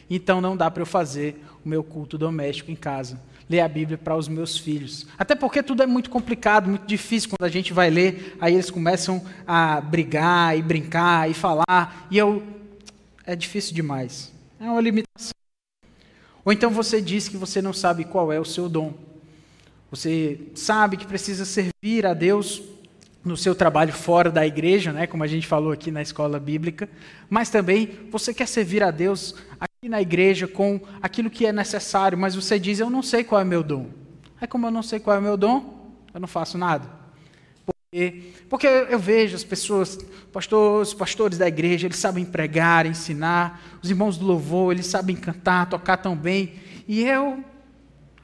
então 0.08 0.40
não 0.40 0.56
dá 0.56 0.70
para 0.70 0.84
eu 0.84 0.86
fazer 0.86 1.44
o 1.66 1.68
meu 1.68 1.84
culto 1.84 2.18
doméstico 2.18 2.70
em 2.70 2.76
casa 2.76 3.20
ler 3.50 3.60
a 3.60 3.68
Bíblia 3.68 3.98
para 3.98 4.16
os 4.16 4.28
meus 4.28 4.58
filhos. 4.58 5.06
Até 5.18 5.36
porque 5.36 5.62
tudo 5.62 5.84
é 5.84 5.86
muito 5.86 6.10
complicado, 6.10 6.70
muito 6.70 6.86
difícil 6.86 7.30
quando 7.30 7.46
a 7.46 7.52
gente 7.52 7.74
vai 7.74 7.90
ler, 7.90 8.38
aí 8.40 8.54
eles 8.54 8.70
começam 8.70 9.24
a 9.46 9.82
brigar 9.82 10.58
e 10.58 10.62
brincar 10.62 11.30
e 11.30 11.34
falar, 11.34 12.08
e 12.10 12.18
eu 12.18 12.42
é 13.26 13.36
difícil 13.36 13.74
demais. 13.74 14.32
É 14.60 14.64
uma 14.64 14.82
limitação. 14.82 15.34
Ou 16.46 16.52
então 16.54 16.70
você 16.70 17.02
diz 17.02 17.28
que 17.28 17.38
você 17.38 17.62
não 17.62 17.74
sabe 17.74 18.06
qual 18.06 18.32
é 18.32 18.40
o 18.40 18.46
seu 18.46 18.70
dom. 18.70 18.94
Você 19.90 20.40
sabe 20.56 20.98
que 20.98 21.06
precisa 21.06 21.46
servir 21.46 22.06
a 22.06 22.14
Deus 22.14 22.62
no 23.24 23.38
seu 23.38 23.56
trabalho 23.56 23.94
fora 23.94 24.30
da 24.30 24.46
igreja, 24.46 24.92
né, 24.92 25.08
como 25.08 25.24
a 25.24 25.28
gente 25.28 25.48
falou 25.48 25.72
aqui 25.72 25.90
na 25.90 26.02
escola 26.02 26.40
bíblica, 26.40 26.90
mas 27.30 27.50
também 27.50 27.90
você 28.12 28.34
quer 28.34 28.48
servir 28.48 28.84
a 28.84 28.92
Deus 28.92 29.36
aqui 29.60 29.88
na 29.88 30.02
igreja 30.02 30.48
com 30.48 30.82
aquilo 31.02 31.30
que 31.30 31.46
é 31.46 31.54
necessário, 31.54 32.18
mas 32.18 32.36
você 32.36 32.60
diz: 32.60 32.80
Eu 32.80 32.90
não 32.90 33.02
sei 33.02 33.24
qual 33.24 33.40
é 33.40 33.44
o 33.44 33.48
meu 33.48 33.64
dom. 33.64 33.88
É 34.42 34.48
como 34.48 34.68
eu 34.68 34.72
não 34.72 34.84
sei 34.84 35.00
qual 35.00 35.16
é 35.16 35.20
o 35.20 35.22
meu 35.22 35.38
dom, 35.38 35.94
eu 36.14 36.20
não 36.20 36.28
faço 36.28 36.58
nada. 36.58 36.86
Porque, 37.66 38.34
porque 38.50 38.68
eu 38.68 39.00
vejo 39.00 39.36
as 39.36 39.44
pessoas, 39.44 39.98
pastores, 40.32 40.94
pastores 40.94 41.38
da 41.38 41.48
igreja, 41.48 41.88
eles 41.88 41.98
sabem 41.98 42.26
pregar, 42.26 42.86
ensinar, 42.86 43.62
os 43.82 43.90
irmãos 43.90 44.18
do 44.18 44.26
louvor, 44.26 44.74
eles 44.74 44.88
sabem 44.88 45.16
cantar, 45.16 45.70
tocar 45.70 45.96
tão 45.98 46.16
bem, 46.16 46.56
e 46.88 47.04
eu, 47.04 47.44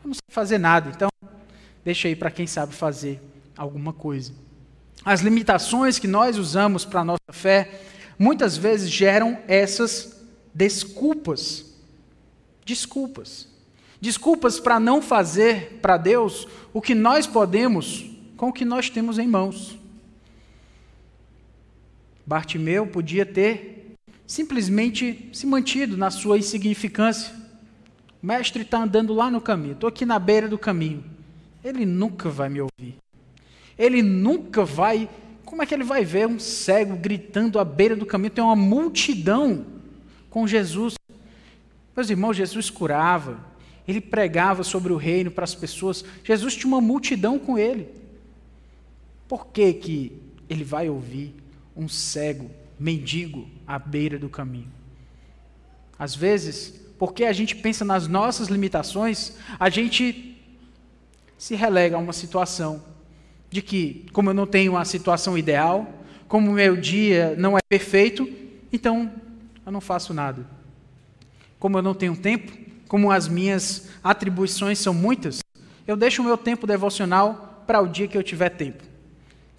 eu 0.04 0.08
não 0.08 0.14
sei 0.14 0.24
fazer 0.30 0.58
nada. 0.58 0.92
Então, 0.94 1.10
deixa 1.86 2.10
aí 2.10 2.16
para 2.16 2.32
quem 2.32 2.46
sabe 2.46 2.74
fazer 2.74 3.22
alguma 3.56 3.94
coisa. 3.94 4.34
As 5.04 5.22
limitações 5.22 5.98
que 5.98 6.08
nós 6.08 6.38
usamos 6.38 6.86
para 6.86 7.02
a 7.02 7.06
nossa 7.06 7.32
fé 7.32 7.82
muitas 8.18 8.58
vezes 8.58 8.90
geram 8.90 9.38
essas 9.48 10.22
desculpas. 10.54 11.66
Desculpas. 12.66 13.48
Desculpas 14.02 14.60
para 14.60 14.80
não 14.80 15.02
fazer 15.02 15.80
para 15.82 15.98
Deus 15.98 16.48
o 16.74 16.82
que 16.82 16.94
nós 16.94 17.26
podemos 17.26 18.06
com 18.38 18.50
o 18.50 18.54
que 18.54 18.64
nós 18.64 18.90
temos 18.90 19.18
em 19.18 19.28
mãos. 19.28 19.78
Bartimeu 22.26 22.88
podia 22.88 23.26
ter 23.26 23.96
simplesmente 24.26 25.30
se 25.34 25.48
mantido 25.48 25.98
na 25.98 26.12
sua 26.12 26.38
insignificância. 26.38 27.34
O 28.22 28.26
mestre 28.28 28.62
está 28.62 28.84
andando 28.84 29.14
lá 29.14 29.32
no 29.32 29.42
caminho, 29.42 29.74
estou 29.74 29.88
aqui 29.88 30.06
na 30.06 30.20
beira 30.20 30.48
do 30.48 30.58
caminho. 30.58 31.04
Ele 31.64 31.86
nunca 31.86 32.30
vai 32.30 32.48
me 32.48 32.62
ouvir. 32.62 32.98
Ele 33.80 34.04
nunca 34.04 34.66
vai. 34.66 35.10
Como 35.46 35.64
é 35.64 35.66
que 35.66 35.74
ele 35.74 35.86
vai 35.86 36.04
ver 36.04 36.28
um 36.28 36.38
cego 36.38 36.98
gritando 36.98 37.58
à 37.58 37.64
beira 37.64 37.96
do 37.96 38.06
caminho? 38.06 38.30
Tem 38.30 38.44
uma 38.44 38.56
multidão 38.56 39.66
com 40.30 40.46
Jesus. 40.46 40.96
Meus 41.96 42.10
irmãos, 42.10 42.36
Jesus 42.36 42.70
curava, 42.70 43.40
ele 43.88 44.02
pregava 44.02 44.64
sobre 44.64 44.92
o 44.92 44.98
reino 44.98 45.32
para 45.32 45.46
as 45.46 45.56
pessoas. 45.56 46.04
Jesus 46.26 46.56
tinha 46.56 46.68
uma 46.68 46.82
multidão 46.82 47.40
com 47.40 47.58
ele. 47.58 47.88
Por 49.28 49.48
que, 49.48 49.74
que 49.74 50.22
ele 50.50 50.66
vai 50.66 50.90
ouvir 50.90 51.34
um 51.76 51.88
cego, 51.88 52.52
mendigo, 52.78 53.48
à 53.66 53.80
beira 53.80 54.20
do 54.20 54.28
caminho? 54.28 54.72
Às 55.98 56.16
vezes, 56.16 56.82
porque 56.98 57.24
a 57.24 57.34
gente 57.34 57.56
pensa 57.56 57.86
nas 57.86 58.08
nossas 58.08 58.50
limitações, 58.50 59.34
a 59.60 59.70
gente 59.70 60.38
se 61.38 61.56
relega 61.56 61.96
a 61.96 62.00
uma 62.00 62.14
situação 62.14 62.84
de 63.50 63.62
que, 63.62 64.06
como 64.14 64.30
eu 64.30 64.34
não 64.34 64.46
tenho 64.46 64.74
uma 64.74 64.86
situação 64.86 65.38
ideal, 65.38 65.92
como 66.28 66.52
o 66.52 66.54
meu 66.54 66.78
dia 66.78 67.36
não 67.38 67.58
é 67.58 67.62
perfeito, 67.68 68.30
então 68.72 69.12
eu 69.66 69.72
não 69.72 69.82
faço 69.82 70.14
nada. 70.14 70.46
Como 71.60 71.78
eu 71.78 71.82
não 71.82 71.94
tenho 71.94 72.16
tempo, 72.16 72.52
como 72.88 73.12
as 73.12 73.28
minhas 73.28 73.90
atribuições 74.04 74.80
são 74.80 74.94
muitas, 74.94 75.40
eu 75.88 75.98
deixo 75.98 76.22
o 76.22 76.26
meu 76.26 76.38
tempo 76.38 76.68
devocional 76.68 77.64
para 77.66 77.82
o 77.82 77.88
dia 77.88 78.08
que 78.08 78.18
eu 78.18 78.24
tiver 78.24 78.50
tempo, 78.50 78.84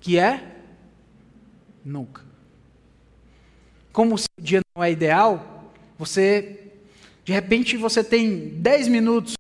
que 0.01 0.19
é 0.19 0.57
nunca. 1.85 2.23
Como 3.93 4.15
o 4.15 4.19
seu 4.19 4.29
dia 4.41 4.61
não 4.75 4.85
é 4.85 4.93
ideal, 4.93 5.73
você, 5.99 6.73
de 7.25 7.33
repente, 7.33 7.77
você 7.77 8.03
tem 8.03 8.49
10 8.49 8.89
minutos 8.89 9.35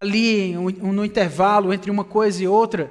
ali 0.00 0.54
no 0.54 1.04
intervalo 1.04 1.72
entre 1.72 1.90
uma 1.90 2.04
coisa 2.04 2.42
e 2.42 2.48
outra, 2.48 2.90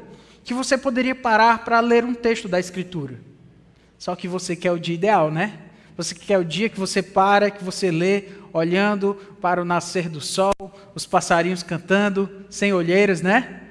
que 0.51 0.53
você 0.53 0.77
poderia 0.77 1.15
parar 1.15 1.63
para 1.63 1.79
ler 1.79 2.03
um 2.03 2.13
texto 2.13 2.49
da 2.49 2.59
Escritura. 2.59 3.17
Só 3.97 4.17
que 4.17 4.27
você 4.27 4.53
quer 4.53 4.73
o 4.73 4.77
dia 4.77 4.95
ideal, 4.95 5.31
né? 5.31 5.57
Você 5.95 6.13
quer 6.13 6.37
o 6.37 6.43
dia 6.43 6.67
que 6.67 6.77
você 6.77 7.01
para, 7.01 7.49
que 7.49 7.63
você 7.63 7.89
lê, 7.89 8.25
olhando 8.51 9.13
para 9.39 9.61
o 9.61 9.65
nascer 9.65 10.09
do 10.09 10.19
sol, 10.19 10.51
os 10.93 11.05
passarinhos 11.05 11.63
cantando, 11.63 12.29
sem 12.49 12.73
olheiras, 12.73 13.21
né? 13.21 13.61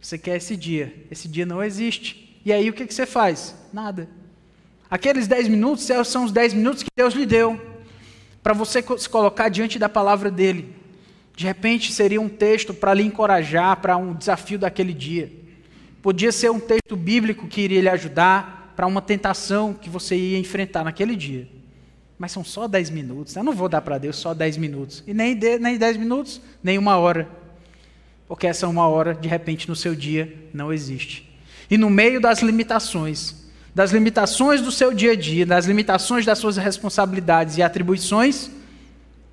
Você 0.00 0.16
quer 0.16 0.38
esse 0.38 0.56
dia. 0.56 0.94
Esse 1.10 1.28
dia 1.28 1.44
não 1.44 1.62
existe. 1.62 2.40
E 2.42 2.50
aí 2.50 2.70
o 2.70 2.72
que, 2.72 2.90
você 2.90 3.04
faz? 3.04 3.54
Nada. 3.70 4.08
Aqueles 4.90 5.26
dez 5.26 5.46
minutos 5.46 5.86
são 6.06 6.24
os 6.24 6.32
dez 6.32 6.54
minutos 6.54 6.82
que 6.82 6.90
Deus 6.96 7.12
lhe 7.12 7.26
deu 7.26 7.60
para 8.42 8.54
você 8.54 8.82
se 8.96 9.10
colocar 9.10 9.50
diante 9.50 9.78
da 9.78 9.90
palavra 9.90 10.30
dele. 10.30 10.74
De 11.36 11.44
repente 11.44 11.92
seria 11.92 12.20
um 12.20 12.30
texto 12.30 12.72
para 12.72 12.94
lhe 12.94 13.02
encorajar 13.02 13.76
para 13.76 13.98
um 13.98 14.14
desafio 14.14 14.58
daquele 14.58 14.94
dia. 14.94 15.41
Podia 16.02 16.32
ser 16.32 16.50
um 16.50 16.58
texto 16.58 16.96
bíblico 16.96 17.46
que 17.46 17.60
iria 17.60 17.80
lhe 17.80 17.88
ajudar 17.88 18.74
para 18.74 18.88
uma 18.88 19.00
tentação 19.00 19.72
que 19.72 19.88
você 19.88 20.16
ia 20.16 20.38
enfrentar 20.38 20.82
naquele 20.82 21.14
dia. 21.14 21.48
Mas 22.18 22.32
são 22.32 22.42
só 22.42 22.66
10 22.66 22.90
minutos. 22.90 23.36
Eu 23.36 23.44
não 23.44 23.52
vou 23.52 23.68
dar 23.68 23.80
para 23.80 23.98
Deus 23.98 24.16
só 24.16 24.34
10 24.34 24.56
minutos. 24.56 25.04
E 25.06 25.14
nem, 25.14 25.36
de, 25.36 25.58
nem 25.58 25.78
10 25.78 25.96
minutos, 25.96 26.40
nem 26.62 26.76
uma 26.76 26.96
hora. 26.96 27.28
Porque 28.26 28.48
essa 28.48 28.66
uma 28.66 28.86
hora, 28.88 29.14
de 29.14 29.28
repente, 29.28 29.68
no 29.68 29.76
seu 29.76 29.94
dia, 29.94 30.32
não 30.52 30.72
existe. 30.72 31.30
E 31.70 31.78
no 31.78 31.88
meio 31.88 32.20
das 32.20 32.40
limitações, 32.40 33.42
das 33.74 33.92
limitações 33.92 34.60
do 34.60 34.72
seu 34.72 34.92
dia 34.92 35.12
a 35.12 35.16
dia, 35.16 35.46
das 35.46 35.66
limitações 35.66 36.26
das 36.26 36.38
suas 36.38 36.56
responsabilidades 36.56 37.58
e 37.58 37.62
atribuições, 37.62 38.50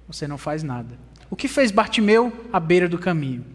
você 0.08 0.28
não 0.28 0.38
faz 0.38 0.64
nada. 0.64 0.98
O 1.30 1.36
que 1.36 1.48
fez 1.48 1.72
Bartimeu 1.72 2.32
à 2.52 2.60
beira 2.60 2.88
do 2.88 2.98
caminho? 2.98 3.46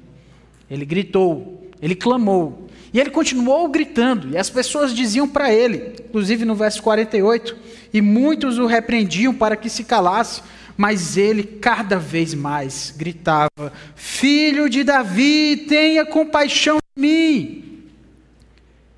Ele 0.71 0.85
gritou, 0.85 1.71
ele 1.80 1.94
clamou, 1.94 2.63
e 2.94 3.00
ele 3.00 3.10
continuou 3.10 3.68
gritando, 3.68 4.30
e 4.30 4.38
as 4.38 4.48
pessoas 4.48 4.94
diziam 4.94 5.28
para 5.28 5.52
ele, 5.52 5.96
inclusive 5.98 6.44
no 6.44 6.54
verso 6.54 6.80
48, 6.80 7.56
e 7.92 8.00
muitos 8.00 8.56
o 8.56 8.66
repreendiam 8.66 9.34
para 9.34 9.56
que 9.56 9.68
se 9.68 9.82
calasse, 9.82 10.40
mas 10.76 11.16
ele 11.16 11.42
cada 11.42 11.98
vez 11.98 12.34
mais 12.34 12.94
gritava: 12.96 13.72
Filho 13.96 14.70
de 14.70 14.84
Davi, 14.84 15.66
tenha 15.68 16.06
compaixão 16.06 16.78
de 16.96 17.02
mim. 17.02 17.82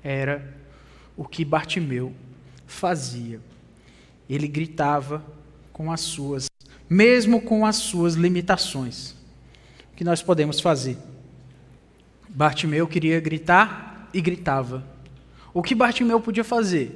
Era 0.03 0.47
o 1.17 1.25
que 1.25 1.43
Bartimeu 1.43 2.13
fazia. 2.67 3.41
Ele 4.29 4.47
gritava 4.47 5.25
com 5.73 5.91
as 5.91 6.01
suas, 6.01 6.45
mesmo 6.87 7.41
com 7.41 7.65
as 7.65 7.77
suas 7.77 8.13
limitações. 8.13 9.15
O 9.91 9.95
que 9.95 10.03
nós 10.03 10.21
podemos 10.21 10.59
fazer? 10.59 10.97
Bartimeu 12.29 12.87
queria 12.87 13.19
gritar 13.19 13.86
e 14.13 14.21
gritava. 14.21 14.83
O 15.53 15.61
que 15.61 15.73
Bartimeu 15.73 16.19
podia 16.19 16.43
fazer? 16.43 16.95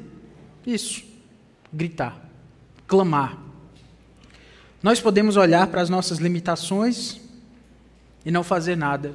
Isso, 0.66 1.04
gritar, 1.74 2.20
clamar. 2.88 3.38
Nós 4.84 5.00
podemos 5.00 5.38
olhar 5.38 5.68
para 5.68 5.82
as 5.82 5.90
nossas 5.90 6.18
limitações 6.18 7.20
e 8.26 8.32
não 8.32 8.44
fazer 8.44 8.76
nada, 8.76 9.14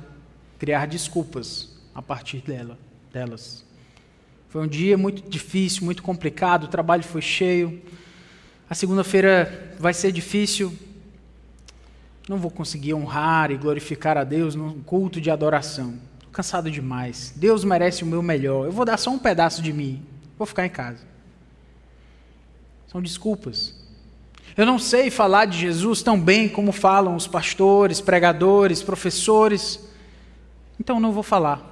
criar 0.58 0.86
desculpas 0.86 1.76
a 1.94 2.02
partir 2.02 2.38
dela, 2.38 2.78
delas. 3.12 3.64
Foi 4.48 4.62
um 4.62 4.68
dia 4.68 4.96
muito 4.96 5.28
difícil, 5.28 5.84
muito 5.84 6.02
complicado, 6.02 6.64
o 6.64 6.68
trabalho 6.68 7.02
foi 7.02 7.20
cheio. 7.20 7.82
A 8.70 8.74
segunda-feira 8.74 9.74
vai 9.78 9.92
ser 9.92 10.12
difícil. 10.12 10.76
Não 12.28 12.38
vou 12.38 12.50
conseguir 12.50 12.94
honrar 12.94 13.50
e 13.50 13.56
glorificar 13.56 14.16
a 14.16 14.24
Deus 14.24 14.54
num 14.54 14.80
culto 14.82 15.20
de 15.20 15.30
adoração. 15.30 15.94
Cansado 16.36 16.70
demais. 16.70 17.32
Deus 17.34 17.64
merece 17.64 18.02
o 18.02 18.06
meu 18.06 18.22
melhor. 18.22 18.66
Eu 18.66 18.70
vou 18.70 18.84
dar 18.84 18.98
só 18.98 19.10
um 19.10 19.18
pedaço 19.18 19.62
de 19.62 19.72
mim. 19.72 20.04
Vou 20.36 20.46
ficar 20.46 20.66
em 20.66 20.68
casa. 20.68 21.02
São 22.88 23.00
desculpas. 23.00 23.74
Eu 24.54 24.66
não 24.66 24.78
sei 24.78 25.10
falar 25.10 25.46
de 25.46 25.58
Jesus 25.58 26.02
tão 26.02 26.20
bem 26.20 26.46
como 26.46 26.72
falam 26.72 27.16
os 27.16 27.26
pastores, 27.26 28.02
pregadores, 28.02 28.82
professores. 28.82 29.88
Então 30.78 31.00
não 31.00 31.10
vou 31.10 31.22
falar. 31.22 31.62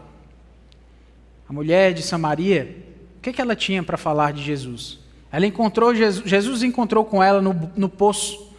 A 1.47 1.53
mulher 1.53 1.93
de 1.93 2.03
Samaria, 2.03 2.87
o 3.19 3.21
que, 3.21 3.35
que 3.35 3.43
ela 3.43 3.55
tinha 3.55 3.83
para 3.83 3.99
falar 3.99 4.33
de 4.33 4.43
Jesus? 4.43 4.99
Ela 5.31 5.45
encontrou 5.45 5.95
Jesus, 5.95 6.27
Jesus 6.27 6.63
encontrou 6.63 7.05
com 7.05 7.23
ela 7.23 7.43
no, 7.43 7.71
no 7.77 7.89
poço. 7.91 8.51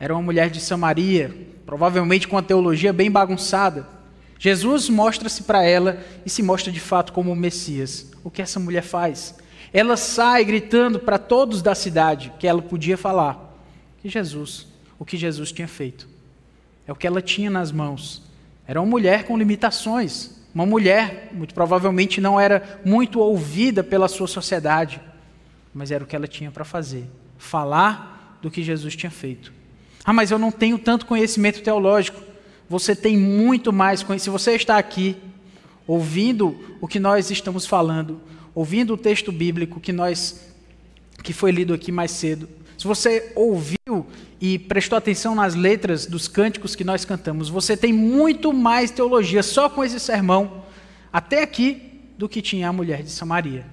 Era 0.00 0.12
uma 0.12 0.22
mulher 0.22 0.50
de 0.50 0.60
Samaria, 0.60 1.32
provavelmente 1.64 2.26
com 2.26 2.36
a 2.36 2.42
teologia 2.42 2.92
bem 2.92 3.08
bagunçada. 3.08 3.93
Jesus 4.38 4.88
mostra-se 4.88 5.42
para 5.44 5.62
ela 5.62 5.98
e 6.24 6.30
se 6.30 6.42
mostra 6.42 6.72
de 6.72 6.80
fato 6.80 7.12
como 7.12 7.32
o 7.32 7.36
Messias. 7.36 8.10
O 8.22 8.30
que 8.30 8.42
essa 8.42 8.60
mulher 8.60 8.82
faz? 8.82 9.34
Ela 9.72 9.96
sai 9.96 10.44
gritando 10.44 10.98
para 11.00 11.18
todos 11.18 11.62
da 11.62 11.74
cidade 11.74 12.32
que 12.38 12.46
ela 12.46 12.62
podia 12.62 12.96
falar 12.96 13.56
que 14.00 14.08
Jesus, 14.08 14.66
o 14.98 15.04
que 15.04 15.16
Jesus 15.16 15.50
tinha 15.50 15.66
feito. 15.66 16.08
É 16.86 16.92
o 16.92 16.96
que 16.96 17.06
ela 17.06 17.22
tinha 17.22 17.50
nas 17.50 17.72
mãos. 17.72 18.22
Era 18.66 18.80
uma 18.80 18.88
mulher 18.88 19.24
com 19.24 19.36
limitações, 19.36 20.30
uma 20.54 20.64
mulher, 20.64 21.30
muito 21.32 21.54
provavelmente 21.54 22.20
não 22.20 22.38
era 22.38 22.80
muito 22.84 23.18
ouvida 23.18 23.82
pela 23.82 24.06
sua 24.06 24.28
sociedade, 24.28 25.00
mas 25.72 25.90
era 25.90 26.04
o 26.04 26.06
que 26.06 26.14
ela 26.14 26.28
tinha 26.28 26.50
para 26.50 26.64
fazer: 26.64 27.10
falar 27.36 28.38
do 28.40 28.50
que 28.50 28.62
Jesus 28.62 28.94
tinha 28.94 29.10
feito. 29.10 29.52
Ah, 30.04 30.12
mas 30.12 30.30
eu 30.30 30.38
não 30.38 30.52
tenho 30.52 30.78
tanto 30.78 31.06
conhecimento 31.06 31.62
teológico. 31.62 32.20
Você 32.68 32.94
tem 32.96 33.16
muito 33.16 33.72
mais 33.72 34.02
conhecimento. 34.02 34.24
Se 34.24 34.44
você 34.44 34.56
está 34.56 34.78
aqui 34.78 35.16
ouvindo 35.86 36.76
o 36.80 36.88
que 36.88 36.98
nós 36.98 37.30
estamos 37.30 37.66
falando, 37.66 38.20
ouvindo 38.54 38.94
o 38.94 38.96
texto 38.96 39.30
bíblico 39.30 39.80
que 39.80 39.92
nós 39.92 40.52
que 41.22 41.32
foi 41.32 41.50
lido 41.50 41.72
aqui 41.72 41.90
mais 41.90 42.10
cedo, 42.10 42.48
se 42.76 42.86
você 42.86 43.32
ouviu 43.34 44.06
e 44.40 44.58
prestou 44.58 44.98
atenção 44.98 45.34
nas 45.34 45.54
letras 45.54 46.04
dos 46.06 46.28
cânticos 46.28 46.74
que 46.76 46.84
nós 46.84 47.04
cantamos, 47.04 47.48
você 47.48 47.76
tem 47.76 47.92
muito 47.92 48.52
mais 48.52 48.90
teologia 48.90 49.42
só 49.42 49.70
com 49.70 49.82
esse 49.82 49.98
sermão, 49.98 50.64
até 51.12 51.42
aqui, 51.42 51.92
do 52.18 52.28
que 52.28 52.42
tinha 52.42 52.68
a 52.68 52.72
mulher 52.72 53.02
de 53.02 53.10
Samaria. 53.10 53.66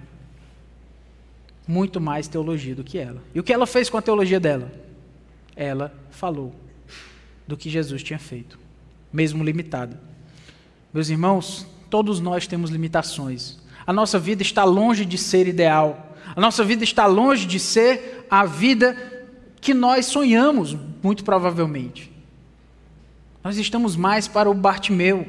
Muito 1.67 1.99
mais 1.99 2.27
teologia 2.27 2.73
do 2.73 2.83
que 2.83 2.97
ela. 2.97 3.21
E 3.35 3.39
o 3.39 3.43
que 3.43 3.51
ela 3.51 3.67
fez 3.67 3.89
com 3.89 3.97
a 3.97 4.01
teologia 4.01 4.39
dela? 4.39 4.71
Ela 5.55 5.93
falou 6.09 6.55
do 7.47 7.57
que 7.57 7.69
Jesus 7.69 8.01
tinha 8.01 8.19
feito, 8.19 8.57
mesmo 9.11 9.43
limitada. 9.43 9.99
Meus 10.93 11.09
irmãos, 11.09 11.65
todos 11.89 12.19
nós 12.19 12.47
temos 12.47 12.69
limitações. 12.69 13.57
A 13.85 13.93
nossa 13.93 14.19
vida 14.19 14.41
está 14.41 14.63
longe 14.63 15.05
de 15.05 15.17
ser 15.17 15.47
ideal. 15.47 16.15
A 16.35 16.39
nossa 16.39 16.63
vida 16.63 16.83
está 16.83 17.05
longe 17.05 17.45
de 17.45 17.59
ser 17.59 18.25
a 18.29 18.45
vida 18.45 18.95
que 19.59 19.73
nós 19.73 20.05
sonhamos, 20.05 20.75
muito 21.03 21.23
provavelmente. 21.23 22.11
Nós 23.43 23.57
estamos 23.57 23.95
mais 23.95 24.27
para 24.27 24.49
o 24.49 24.53
Bartimeu, 24.53 25.25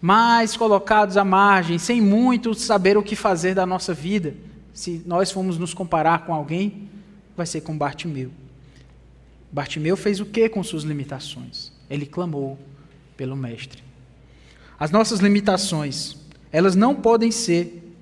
mais 0.00 0.56
colocados 0.56 1.16
à 1.16 1.24
margem, 1.24 1.78
sem 1.78 2.00
muito 2.00 2.54
saber 2.54 2.96
o 2.96 3.02
que 3.02 3.16
fazer 3.16 3.54
da 3.54 3.66
nossa 3.66 3.92
vida. 3.92 4.34
Se 4.72 5.02
nós 5.06 5.30
formos 5.30 5.58
nos 5.58 5.74
comparar 5.74 6.24
com 6.24 6.32
alguém, 6.32 6.88
vai 7.36 7.46
ser 7.46 7.60
com 7.60 7.76
Bartimeu. 7.76 8.30
Bartimeu 9.50 9.96
fez 9.96 10.18
o 10.18 10.26
que 10.26 10.48
com 10.48 10.62
suas 10.62 10.82
limitações? 10.82 11.72
Ele 11.90 12.06
clamou 12.06 12.58
pelo 13.22 13.36
Mestre. 13.36 13.84
As 14.76 14.90
nossas 14.90 15.20
limitações, 15.20 16.16
elas 16.50 16.74
não 16.74 16.92
podem 16.92 17.30
ser 17.30 17.94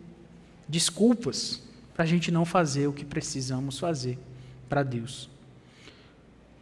desculpas 0.66 1.60
para 1.92 2.04
a 2.04 2.06
gente 2.06 2.30
não 2.30 2.46
fazer 2.46 2.86
o 2.86 2.92
que 2.94 3.04
precisamos 3.04 3.78
fazer 3.78 4.18
para 4.66 4.82
Deus. 4.82 5.28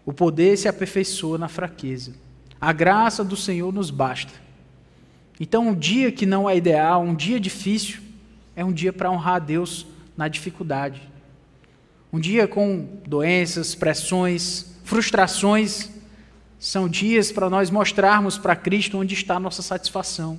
O 0.05 0.13
poder 0.13 0.59
se 0.59 0.67
aperfeiçoa 0.67 1.39
na 1.39 1.47
fraqueza. 1.47 2.15
A 2.61 2.73
graça 2.73 3.23
do 3.23 3.37
Senhor 3.37 3.73
nos 3.73 3.93
basta. 3.93 4.33
Então, 5.39 5.69
um 5.69 5.75
dia 5.77 6.11
que 6.11 6.27
não 6.27 6.51
é 6.51 6.57
ideal, 6.57 7.01
um 7.01 7.15
dia 7.15 7.39
difícil, 7.39 8.01
é 8.57 8.65
um 8.65 8.73
dia 8.73 8.93
para 8.93 9.09
honrar 9.09 9.37
a 9.37 9.39
Deus 9.39 9.87
na 10.17 10.27
dificuldade. 10.27 11.01
Um 12.13 12.19
dia 12.19 12.49
com 12.49 12.99
doenças, 13.07 13.77
pressões, 13.77 14.75
frustrações, 14.83 15.91
são 16.59 16.89
dias 16.89 17.31
para 17.31 17.49
nós 17.49 17.71
mostrarmos 17.71 18.37
para 18.37 18.57
Cristo 18.57 18.99
onde 18.99 19.15
está 19.15 19.37
a 19.37 19.41
nossa 19.41 19.63
satisfação. 19.63 20.39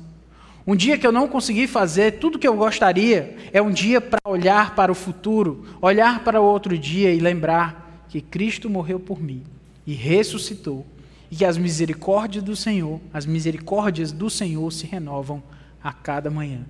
Um 0.68 0.76
dia 0.76 0.98
que 0.98 1.08
eu 1.08 1.12
não 1.12 1.28
consegui 1.28 1.66
fazer 1.66 2.20
tudo 2.20 2.36
o 2.36 2.40
que 2.40 2.48
eu 2.48 2.56
gostaria, 2.56 3.36
é 3.52 3.62
um 3.62 3.72
dia 3.72 4.00
para 4.00 4.20
olhar 4.26 4.76
para 4.76 4.92
o 4.92 4.96
futuro, 4.96 5.66
olhar 5.82 6.24
para 6.24 6.42
o 6.42 6.46
outro 6.46 6.78
dia 6.78 7.12
e 7.12 7.20
lembrar 7.20 8.06
que 8.10 8.22
Cristo 8.22 8.70
morreu 8.70 9.00
por 9.00 9.22
mim 9.22 9.44
e 9.88 9.94
ressuscitou, 9.94 10.86
e 11.32 11.36
que 11.36 11.46
as 11.46 11.58
misericórdias 11.58 12.44
do 12.44 12.56
Senhor, 12.56 13.00
as 13.14 13.26
misericórdias 13.26 14.12
do 14.12 14.30
Senhor 14.30 14.72
se 14.72 14.86
renovam 14.86 15.42
a 15.82 15.94
cada 15.94 16.30
manhã. 16.30 16.66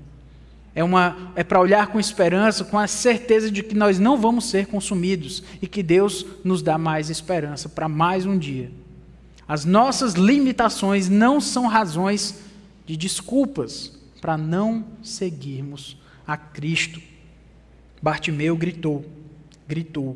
É, 0.75 0.83
uma, 0.83 1.33
é 1.35 1.43
para 1.43 1.59
olhar 1.59 1.87
com 1.87 1.99
esperança, 1.99 2.63
com 2.63 2.77
a 2.77 2.87
certeza 2.87 3.51
de 3.51 3.63
que 3.63 3.75
nós 3.75 3.99
não 3.99 4.17
vamos 4.17 4.45
ser 4.45 4.67
consumidos 4.67 5.43
e 5.61 5.67
que 5.67 5.81
Deus 5.81 6.25
nos 6.43 6.61
dá 6.61 6.77
mais 6.77 7.09
esperança 7.09 7.67
para 7.67 7.89
mais 7.89 8.25
um 8.25 8.37
dia. 8.37 8.71
As 9.49 9.65
nossas 9.65 10.13
limitações 10.13 11.09
não 11.09 11.41
são 11.41 11.65
razões 11.65 12.39
de 12.85 12.95
desculpas 12.95 13.99
para 14.21 14.37
não 14.37 14.85
seguirmos 15.01 15.97
a 16.27 16.37
Cristo. 16.37 17.01
Bartimeu 17.99 18.55
gritou, 18.55 19.03
gritou. 19.67 20.15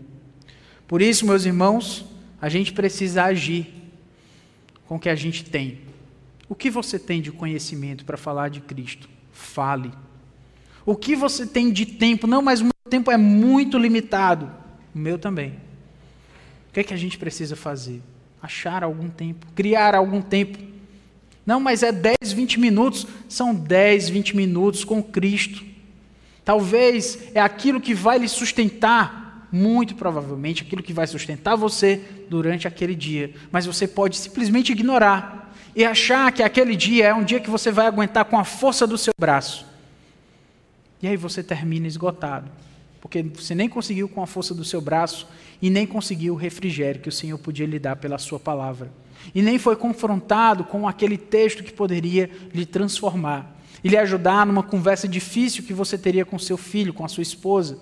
Por 0.87 1.01
isso, 1.01 1.25
meus 1.25 1.45
irmãos, 1.45 2.05
a 2.39 2.47
gente 2.47 2.73
precisa 2.73 3.23
agir 3.23 3.73
com 4.87 4.97
o 4.97 4.99
que 4.99 5.09
a 5.09 5.15
gente 5.15 5.43
tem. 5.43 5.81
O 6.47 6.53
que 6.53 6.69
você 6.69 6.99
tem 6.99 7.19
de 7.19 7.31
conhecimento 7.31 8.05
para 8.05 8.17
falar 8.17 8.49
de 8.49 8.61
Cristo? 8.61 9.09
Fale. 9.31 9.91
O 10.85 10.95
que 10.95 11.15
você 11.15 11.47
tem 11.47 11.73
de 11.73 11.87
tempo? 11.87 12.27
Não, 12.27 12.43
mas 12.43 12.61
o 12.61 12.65
meu 12.65 12.73
tempo 12.87 13.09
é 13.09 13.17
muito 13.17 13.79
limitado. 13.79 14.51
O 14.93 14.99
meu 14.99 15.17
também. 15.17 15.53
O 16.69 16.73
que 16.73 16.81
é 16.81 16.83
que 16.83 16.93
a 16.93 16.97
gente 16.97 17.17
precisa 17.17 17.55
fazer? 17.55 17.99
Achar 18.43 18.83
algum 18.83 19.09
tempo, 19.09 19.47
criar 19.55 19.95
algum 19.95 20.21
tempo 20.21 20.73
não, 21.45 21.59
mas 21.59 21.83
é 21.83 21.91
10, 21.91 22.31
20 22.31 22.59
minutos. 22.59 23.05
São 23.27 23.53
10, 23.53 24.09
20 24.09 24.35
minutos 24.35 24.83
com 24.83 25.03
Cristo. 25.03 25.63
Talvez 26.45 27.29
é 27.33 27.39
aquilo 27.39 27.81
que 27.81 27.93
vai 27.93 28.17
lhe 28.17 28.27
sustentar, 28.27 29.47
muito 29.51 29.95
provavelmente, 29.95 30.63
aquilo 30.63 30.83
que 30.83 30.93
vai 30.93 31.07
sustentar 31.07 31.55
você 31.55 32.01
durante 32.29 32.67
aquele 32.67 32.95
dia. 32.95 33.33
Mas 33.51 33.65
você 33.65 33.87
pode 33.87 34.17
simplesmente 34.17 34.71
ignorar 34.71 35.53
e 35.75 35.85
achar 35.85 36.31
que 36.31 36.43
aquele 36.43 36.75
dia 36.75 37.07
é 37.07 37.13
um 37.13 37.23
dia 37.23 37.39
que 37.39 37.49
você 37.49 37.71
vai 37.71 37.87
aguentar 37.87 38.25
com 38.25 38.37
a 38.37 38.43
força 38.43 38.85
do 38.85 38.97
seu 38.97 39.13
braço. 39.17 39.65
E 41.01 41.07
aí 41.07 41.17
você 41.17 41.43
termina 41.43 41.87
esgotado, 41.87 42.49
porque 43.03 43.21
você 43.21 43.53
nem 43.53 43.67
conseguiu 43.67 44.07
com 44.07 44.23
a 44.23 44.25
força 44.25 44.55
do 44.55 44.63
seu 44.63 44.79
braço 44.79 45.27
e 45.61 45.69
nem 45.69 45.85
conseguiu 45.85 46.35
o 46.35 46.37
refrigério 46.37 47.01
que 47.01 47.09
o 47.09 47.11
Senhor 47.11 47.37
podia 47.37 47.65
lhe 47.65 47.77
dar 47.77 47.97
pela 47.97 48.17
sua 48.17 48.39
palavra. 48.39 48.89
E 49.35 49.41
nem 49.41 49.59
foi 49.59 49.75
confrontado 49.75 50.63
com 50.63 50.87
aquele 50.87 51.17
texto 51.17 51.65
que 51.65 51.73
poderia 51.73 52.31
lhe 52.53 52.65
transformar 52.65 53.59
e 53.83 53.89
lhe 53.89 53.97
ajudar 53.97 54.45
numa 54.45 54.63
conversa 54.63 55.05
difícil 55.05 55.65
que 55.65 55.73
você 55.73 55.97
teria 55.97 56.23
com 56.23 56.39
seu 56.39 56.55
filho, 56.55 56.93
com 56.93 57.03
a 57.03 57.09
sua 57.09 57.23
esposa. 57.23 57.77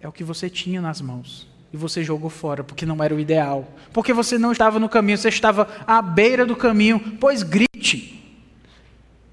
É 0.00 0.08
o 0.08 0.12
que 0.12 0.24
você 0.24 0.50
tinha 0.50 0.80
nas 0.80 1.00
mãos 1.00 1.46
e 1.72 1.76
você 1.76 2.02
jogou 2.02 2.28
fora 2.28 2.64
porque 2.64 2.84
não 2.84 3.00
era 3.04 3.14
o 3.14 3.20
ideal, 3.20 3.72
porque 3.92 4.12
você 4.12 4.36
não 4.36 4.50
estava 4.50 4.80
no 4.80 4.88
caminho, 4.88 5.16
você 5.16 5.28
estava 5.28 5.68
à 5.86 6.02
beira 6.02 6.44
do 6.44 6.56
caminho. 6.56 6.98
Pois 7.20 7.44
grite, 7.44 8.20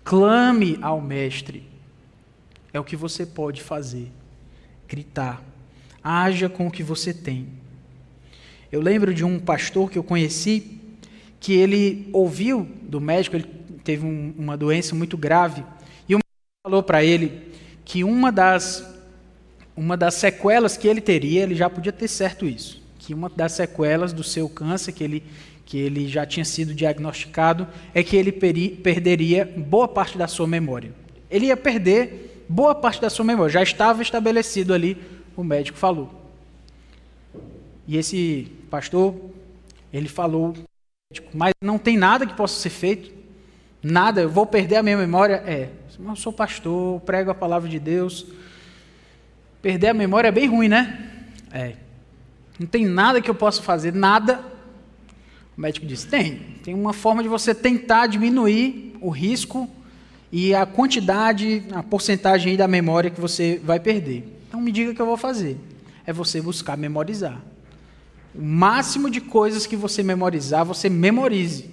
clame 0.03 0.77
ao 0.79 1.01
Mestre. 1.01 1.73
É 2.75 2.79
o 2.79 2.83
que 2.83 2.97
você 2.97 3.25
pode 3.25 3.63
fazer. 3.63 4.11
Gritar. 4.85 5.41
Haja 6.03 6.49
com 6.49 6.67
o 6.67 6.71
que 6.71 6.83
você 6.83 7.13
tem. 7.13 7.47
Eu 8.69 8.81
lembro 8.81 9.13
de 9.13 9.23
um 9.23 9.39
pastor 9.39 9.89
que 9.89 9.97
eu 9.97 10.03
conheci 10.03 10.81
que 11.39 11.53
ele 11.53 12.09
ouviu 12.11 12.67
do 12.81 12.99
médico, 12.99 13.37
ele 13.37 13.45
teve 13.81 14.05
um, 14.05 14.33
uma 14.37 14.57
doença 14.57 14.93
muito 14.93 15.15
grave, 15.15 15.63
e 16.09 16.15
o 16.15 16.17
médico 16.17 16.65
falou 16.65 16.83
para 16.83 17.01
ele 17.01 17.53
que 17.85 18.03
uma 18.03 18.29
das 18.29 18.93
uma 19.73 19.95
das 19.95 20.15
sequelas 20.15 20.75
que 20.75 20.85
ele 20.85 20.99
teria, 20.99 21.43
ele 21.43 21.55
já 21.55 21.69
podia 21.69 21.93
ter 21.93 22.09
certo 22.09 22.45
isso, 22.45 22.83
que 22.99 23.13
uma 23.13 23.29
das 23.29 23.53
sequelas 23.53 24.11
do 24.11 24.23
seu 24.23 24.49
câncer 24.49 24.91
que 24.91 25.03
ele 25.03 25.23
que 25.65 25.77
ele 25.77 26.09
já 26.09 26.25
tinha 26.25 26.43
sido 26.43 26.73
diagnosticado 26.73 27.69
é 27.93 28.03
que 28.03 28.17
ele 28.17 28.33
peri, 28.33 28.69
perderia 28.69 29.45
boa 29.45 29.87
parte 29.87 30.17
da 30.17 30.27
sua 30.27 30.45
memória. 30.45 30.91
Ele 31.31 31.45
ia 31.45 31.55
perder 31.55 32.34
boa 32.47 32.75
parte 32.75 33.01
da 33.01 33.09
sua 33.09 33.25
memória, 33.25 33.51
já 33.51 33.63
estava 33.63 34.01
estabelecido 34.01 34.73
ali, 34.73 34.97
o 35.35 35.43
médico 35.43 35.77
falou. 35.77 36.11
E 37.87 37.97
esse 37.97 38.51
pastor, 38.69 39.15
ele 39.91 40.07
falou, 40.07 40.53
mas 41.33 41.53
não 41.61 41.77
tem 41.77 41.97
nada 41.97 42.25
que 42.25 42.33
possa 42.33 42.59
ser 42.59 42.69
feito, 42.69 43.13
nada, 43.81 44.21
eu 44.21 44.29
vou 44.29 44.45
perder 44.45 44.77
a 44.77 44.83
minha 44.83 44.97
memória. 44.97 45.43
É, 45.45 45.69
eu 45.99 46.15
sou 46.15 46.33
pastor, 46.33 46.99
prego 47.01 47.29
a 47.29 47.35
palavra 47.35 47.69
de 47.69 47.79
Deus, 47.79 48.25
Perder 49.65 49.87
a 49.87 49.93
memória 49.95 50.27
é 50.27 50.31
bem 50.31 50.45
ruim, 50.45 50.67
né? 50.67 51.09
É. 51.51 51.73
Não 52.59 52.67
tem 52.67 52.85
nada 52.85 53.19
que 53.19 53.27
eu 53.27 53.33
possa 53.33 53.63
fazer, 53.63 53.91
nada. 53.91 54.39
O 55.57 55.61
médico 55.61 55.87
disse: 55.87 56.05
tem. 56.05 56.35
Tem 56.63 56.71
uma 56.71 56.93
forma 56.93 57.23
de 57.23 57.27
você 57.27 57.55
tentar 57.55 58.05
diminuir 58.05 58.95
o 59.01 59.09
risco 59.09 59.67
e 60.31 60.53
a 60.53 60.65
quantidade, 60.65 61.63
a 61.71 61.83
porcentagem 61.83 62.55
da 62.55 62.67
memória 62.67 63.09
que 63.09 63.21
você 63.21 63.61
vai 63.63 63.79
perder. 63.79 64.23
Então 64.47 64.59
me 64.59 64.71
diga 64.71 64.91
o 64.91 64.95
que 64.95 65.01
eu 65.01 65.05
vou 65.05 65.17
fazer. 65.17 65.57
É 66.05 66.11
você 66.11 66.41
buscar 66.41 66.77
memorizar. 66.77 67.41
O 68.33 68.41
máximo 68.41 69.09
de 69.09 69.21
coisas 69.21 69.65
que 69.65 69.75
você 69.75 70.03
memorizar, 70.03 70.65
você 70.65 70.89
memorize. 70.89 71.69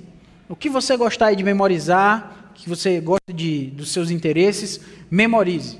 O 0.48 0.54
que 0.54 0.68
você 0.68 0.96
gostar 0.96 1.34
de 1.34 1.42
memorizar, 1.42 2.52
que 2.54 2.68
você 2.68 3.00
gosta 3.00 3.32
de, 3.32 3.66
dos 3.66 3.90
seus 3.90 4.10
interesses, 4.10 4.80
memorize. 5.10 5.78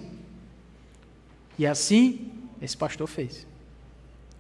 E 1.58 1.66
assim, 1.66 2.32
esse 2.60 2.76
pastor 2.76 3.06
fez. 3.06 3.46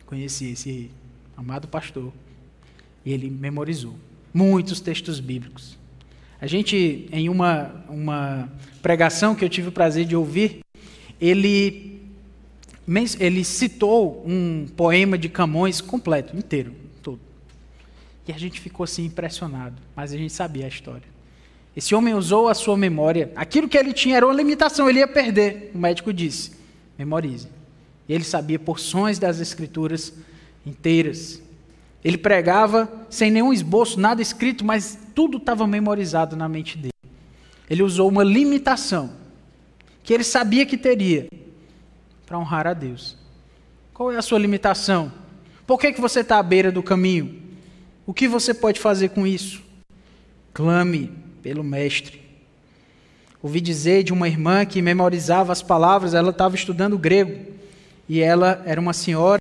Conheci 0.06 0.52
esse 0.52 0.90
amado 1.36 1.68
pastor. 1.68 2.12
E 3.04 3.12
ele 3.12 3.30
memorizou 3.30 3.94
muitos 4.32 4.80
textos 4.80 5.20
bíblicos. 5.20 5.78
A 6.42 6.46
gente, 6.48 7.08
em 7.12 7.28
uma, 7.28 7.70
uma 7.88 8.48
pregação 8.82 9.32
que 9.32 9.44
eu 9.44 9.48
tive 9.48 9.68
o 9.68 9.72
prazer 9.72 10.04
de 10.04 10.16
ouvir, 10.16 10.58
ele, 11.20 12.02
ele 13.20 13.44
citou 13.44 14.24
um 14.26 14.66
poema 14.76 15.16
de 15.16 15.28
Camões 15.28 15.80
completo, 15.80 16.36
inteiro, 16.36 16.74
todo. 17.00 17.20
E 18.26 18.32
a 18.32 18.36
gente 18.36 18.60
ficou 18.60 18.82
assim 18.82 19.04
impressionado, 19.04 19.76
mas 19.94 20.12
a 20.12 20.16
gente 20.16 20.32
sabia 20.32 20.64
a 20.64 20.68
história. 20.68 21.06
Esse 21.76 21.94
homem 21.94 22.12
usou 22.12 22.48
a 22.48 22.54
sua 22.54 22.76
memória. 22.76 23.30
Aquilo 23.36 23.68
que 23.68 23.78
ele 23.78 23.92
tinha 23.92 24.16
era 24.16 24.26
uma 24.26 24.34
limitação, 24.34 24.90
ele 24.90 24.98
ia 24.98 25.06
perder, 25.06 25.70
o 25.72 25.78
médico 25.78 26.12
disse. 26.12 26.54
Memorize. 26.98 27.46
Ele 28.08 28.24
sabia 28.24 28.58
porções 28.58 29.16
das 29.16 29.38
Escrituras 29.38 30.12
inteiras. 30.66 31.40
Ele 32.04 32.18
pregava 32.18 32.90
sem 33.08 33.30
nenhum 33.30 33.52
esboço, 33.52 34.00
nada 34.00 34.20
escrito, 34.20 34.64
mas 34.64 34.98
tudo 35.14 35.38
estava 35.38 35.66
memorizado 35.66 36.36
na 36.36 36.48
mente 36.48 36.76
dele. 36.76 36.92
Ele 37.70 37.82
usou 37.82 38.08
uma 38.08 38.24
limitação 38.24 39.12
que 40.02 40.12
ele 40.12 40.24
sabia 40.24 40.66
que 40.66 40.76
teria 40.76 41.28
para 42.26 42.38
honrar 42.38 42.66
a 42.66 42.74
Deus. 42.74 43.16
Qual 43.94 44.10
é 44.10 44.16
a 44.16 44.22
sua 44.22 44.38
limitação? 44.38 45.12
Por 45.66 45.78
que, 45.78 45.92
que 45.92 46.00
você 46.00 46.20
está 46.20 46.38
à 46.38 46.42
beira 46.42 46.72
do 46.72 46.82
caminho? 46.82 47.40
O 48.04 48.12
que 48.12 48.26
você 48.26 48.52
pode 48.52 48.80
fazer 48.80 49.10
com 49.10 49.26
isso? 49.26 49.62
Clame 50.52 51.12
pelo 51.40 51.62
Mestre. 51.62 52.20
Ouvi 53.40 53.60
dizer 53.60 54.02
de 54.02 54.12
uma 54.12 54.28
irmã 54.28 54.64
que 54.64 54.82
memorizava 54.82 55.52
as 55.52 55.62
palavras, 55.62 56.14
ela 56.14 56.30
estava 56.30 56.54
estudando 56.56 56.98
grego. 56.98 57.52
E 58.08 58.20
ela 58.20 58.60
era 58.66 58.80
uma 58.80 58.92
senhora 58.92 59.40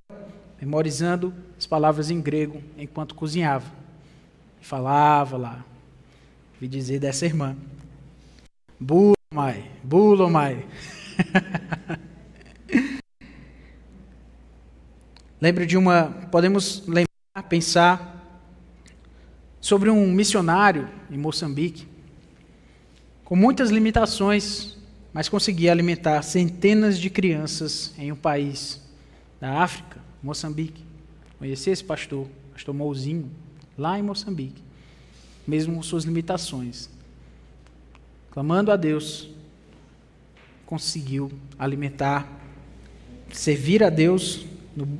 memorizando 0.61 1.33
as 1.57 1.65
palavras 1.65 2.11
em 2.11 2.21
grego 2.21 2.61
enquanto 2.77 3.15
cozinhava. 3.15 3.69
Falava 4.61 5.35
lá. 5.35 5.65
Ouvi 6.53 6.67
dizer 6.67 6.99
dessa 6.99 7.25
irmã. 7.25 7.57
Bulomai, 8.79 9.69
Bulomai. 9.83 10.65
Lembro 15.41 15.65
de 15.65 15.75
uma. 15.75 16.05
Podemos 16.31 16.85
lembrar, 16.85 17.07
pensar 17.49 18.11
sobre 19.59 19.89
um 19.89 20.11
missionário 20.11 20.87
em 21.09 21.17
Moçambique 21.17 21.87
com 23.23 23.35
muitas 23.35 23.69
limitações, 23.71 24.77
mas 25.13 25.29
conseguia 25.29 25.71
alimentar 25.71 26.21
centenas 26.21 26.99
de 26.99 27.09
crianças 27.09 27.93
em 27.97 28.11
um 28.11 28.15
país 28.15 28.81
da 29.39 29.63
África, 29.63 29.99
Moçambique. 30.21 30.83
Conheci 31.39 31.69
esse 31.69 31.83
pastor, 31.83 32.27
pastor 32.53 32.73
Mouzinho, 32.73 33.29
lá 33.77 33.97
em 33.97 34.03
Moçambique, 34.03 34.61
mesmo 35.47 35.75
com 35.75 35.83
suas 35.83 36.03
limitações. 36.03 36.89
Clamando 38.29 38.71
a 38.71 38.75
Deus, 38.75 39.29
conseguiu 40.65 41.31
alimentar, 41.57 42.27
servir 43.31 43.83
a 43.83 43.89
Deus 43.89 44.45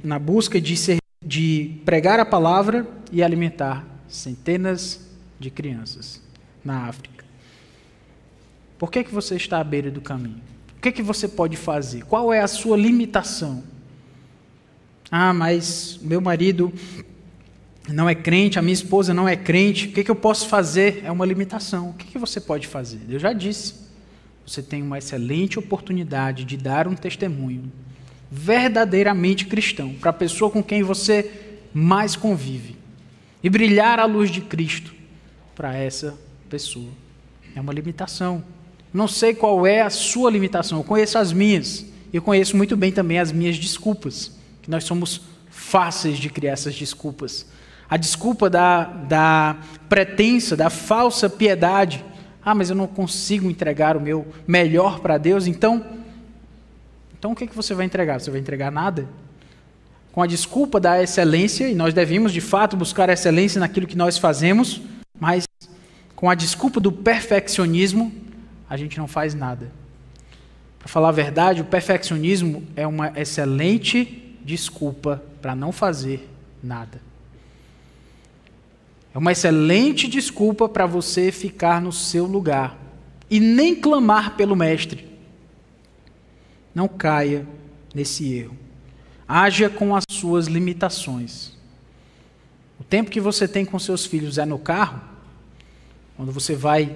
na 0.04 0.20
busca 0.20 0.60
de, 0.60 0.76
ser, 0.76 0.98
de 1.24 1.80
pregar 1.86 2.20
a 2.20 2.26
palavra 2.26 2.88
e 3.12 3.24
alimentar 3.24 3.86
centenas 4.08 5.08
de 5.40 5.50
crianças 5.50 6.22
na 6.64 6.88
África. 6.88 7.24
Por 8.78 8.92
que, 8.92 9.04
que 9.04 9.14
você 9.14 9.36
está 9.36 9.60
à 9.60 9.64
beira 9.64 9.92
do 9.92 10.02
caminho? 10.02 10.42
O 10.78 10.82
que, 10.82 10.92
que 10.92 11.04
você 11.04 11.28
pode 11.28 11.56
fazer? 11.56 12.04
Qual 12.06 12.34
é 12.34 12.42
a 12.42 12.48
sua 12.48 12.76
limitação? 12.76 13.64
Ah, 15.12 15.34
mas 15.34 16.00
meu 16.02 16.21
marido 16.21 16.71
não 17.89 18.08
é 18.08 18.15
crente, 18.15 18.58
a 18.58 18.62
minha 18.62 18.74
esposa 18.74 19.13
não 19.13 19.28
é 19.28 19.36
crente, 19.36 19.88
o 19.88 19.91
que, 19.91 20.06
que 20.06 20.12
eu 20.12 20.15
posso 20.15 20.47
fazer? 20.47 21.02
É 21.04 21.12
uma 21.12 21.26
limitação. 21.26 21.89
O 21.89 21.93
que, 21.93 22.08
que 22.08 22.17
você 22.17 22.39
pode 22.39 22.65
fazer? 22.65 23.02
Eu 23.10 23.19
já 23.19 23.34
disse. 23.34 23.76
Você 24.47 24.62
tem 24.62 24.82
uma 24.82 24.97
excelente 24.97 25.60
oportunidade 25.60 26.45
de 26.45 26.58
dar 26.58 26.88
um 26.88 26.95
testemunho 26.95 27.71
verdadeiramente 28.32 29.45
cristão 29.45 29.93
para 29.93 30.10
a 30.12 30.13
pessoa 30.13 30.50
com 30.50 30.63
quem 30.63 30.82
você 30.82 31.30
mais 31.74 32.15
convive 32.15 32.78
e 33.43 33.50
brilhar 33.50 34.00
a 34.00 34.06
luz 34.06 34.32
de 34.32 34.39
Cristo 34.39 34.93
para 35.54 35.76
essa 35.76 36.17
pessoa. 36.50 36.89
É 37.56 37.60
uma 37.60 37.74
limitação. 37.74 38.43
Não 38.93 39.08
sei 39.08 39.34
qual 39.34 39.67
é 39.67 39.82
a 39.82 39.89
sua 39.89 40.32
limitação, 40.32 40.80
eu 40.80 40.84
conheço 40.84 41.17
as 41.17 41.34
minhas. 41.34 41.86
Eu 42.13 42.21
conheço 42.21 42.58
muito 42.58 42.76
bem 42.76 42.91
também 42.91 43.19
as 43.19 43.32
minhas 43.32 43.58
desculpas, 43.58 44.38
que 44.62 44.69
nós 44.69 44.84
somos 44.84 45.21
fáceis 45.50 46.17
de 46.17 46.30
criar 46.30 46.54
essas 46.54 46.76
desculpas. 46.76 47.45
A 47.89 47.97
desculpa 47.97 48.50
da, 48.50 48.86
da 48.86 49.58
pretensa, 49.89 50.56
da 50.56 50.69
falsa 50.69 51.30
piedade. 51.30 52.04
Ah, 52.43 52.56
mas 52.56 52.69
eu 52.69 52.76
não 52.76 52.88
consigo 52.88 53.50
entregar 53.50 53.97
o 53.97 54.02
meu 54.02 54.26
melhor 54.47 55.00
para 55.00 55.17
Deus, 55.17 55.45
então. 55.45 55.86
Então 57.17 57.34
o 57.34 57.36
que, 57.36 57.47
que 57.47 57.56
você 57.56 57.74
vai 57.74 57.86
entregar? 57.86 58.19
Você 58.19 58.32
vai 58.32 58.39
entregar 58.39 58.71
nada? 58.71 59.08
Com 60.12 60.21
a 60.21 60.28
desculpa 60.28 60.80
da 60.80 61.02
excelência, 61.04 61.69
e 61.69 61.76
nós 61.76 61.93
devemos 61.93 62.34
de 62.34 62.41
fato 62.41 62.76
buscar 62.76 63.10
excelência 63.10 63.60
naquilo 63.60 63.86
que 63.86 63.97
nós 63.97 64.17
fazemos, 64.17 64.82
mas 65.19 65.45
com 66.15 66.30
a 66.30 66.36
desculpa 66.36 66.80
do 66.80 66.91
perfeccionismo, 66.91 68.12
a 68.69 68.78
gente 68.78 68.97
não 68.97 69.08
faz 69.08 69.34
nada. 69.34 69.71
Para 70.80 70.88
falar 70.88 71.10
a 71.10 71.13
verdade, 71.13 71.62
o 71.62 71.65
perfeccionismo 71.65 72.63
é 72.76 72.88
uma 72.88 73.12
excelente 73.15 74.31
desculpa 74.44 75.24
para 75.42 75.56
não 75.56 75.72
fazer 75.72 76.30
nada. 76.64 77.02
É 79.14 79.18
uma 79.18 79.32
excelente 79.32 80.08
desculpa 80.08 80.70
para 80.70 80.86
você 80.86 81.32
ficar 81.32 81.82
no 81.82 81.92
seu 81.92 82.26
lugar 82.26 82.78
e 83.30 83.40
nem 83.40 83.76
clamar 83.76 84.36
pelo 84.36 84.56
Mestre. 84.56 85.08
Não 86.74 86.88
caia 86.88 87.46
nesse 87.94 88.34
erro. 88.34 88.58
Haja 89.28 89.70
com 89.70 89.96
as 89.96 90.04
suas 90.10 90.48
limitações. 90.48 91.54
O 92.80 92.84
tempo 92.84 93.12
que 93.12 93.20
você 93.20 93.48
tem 93.48 93.66
com 93.66 93.78
seus 93.78 94.06
filhos 94.06 94.38
é 94.38 94.46
no 94.46 94.58
carro, 94.58 95.02
quando 96.16 96.32
você 96.32 96.56
vai 96.56 96.96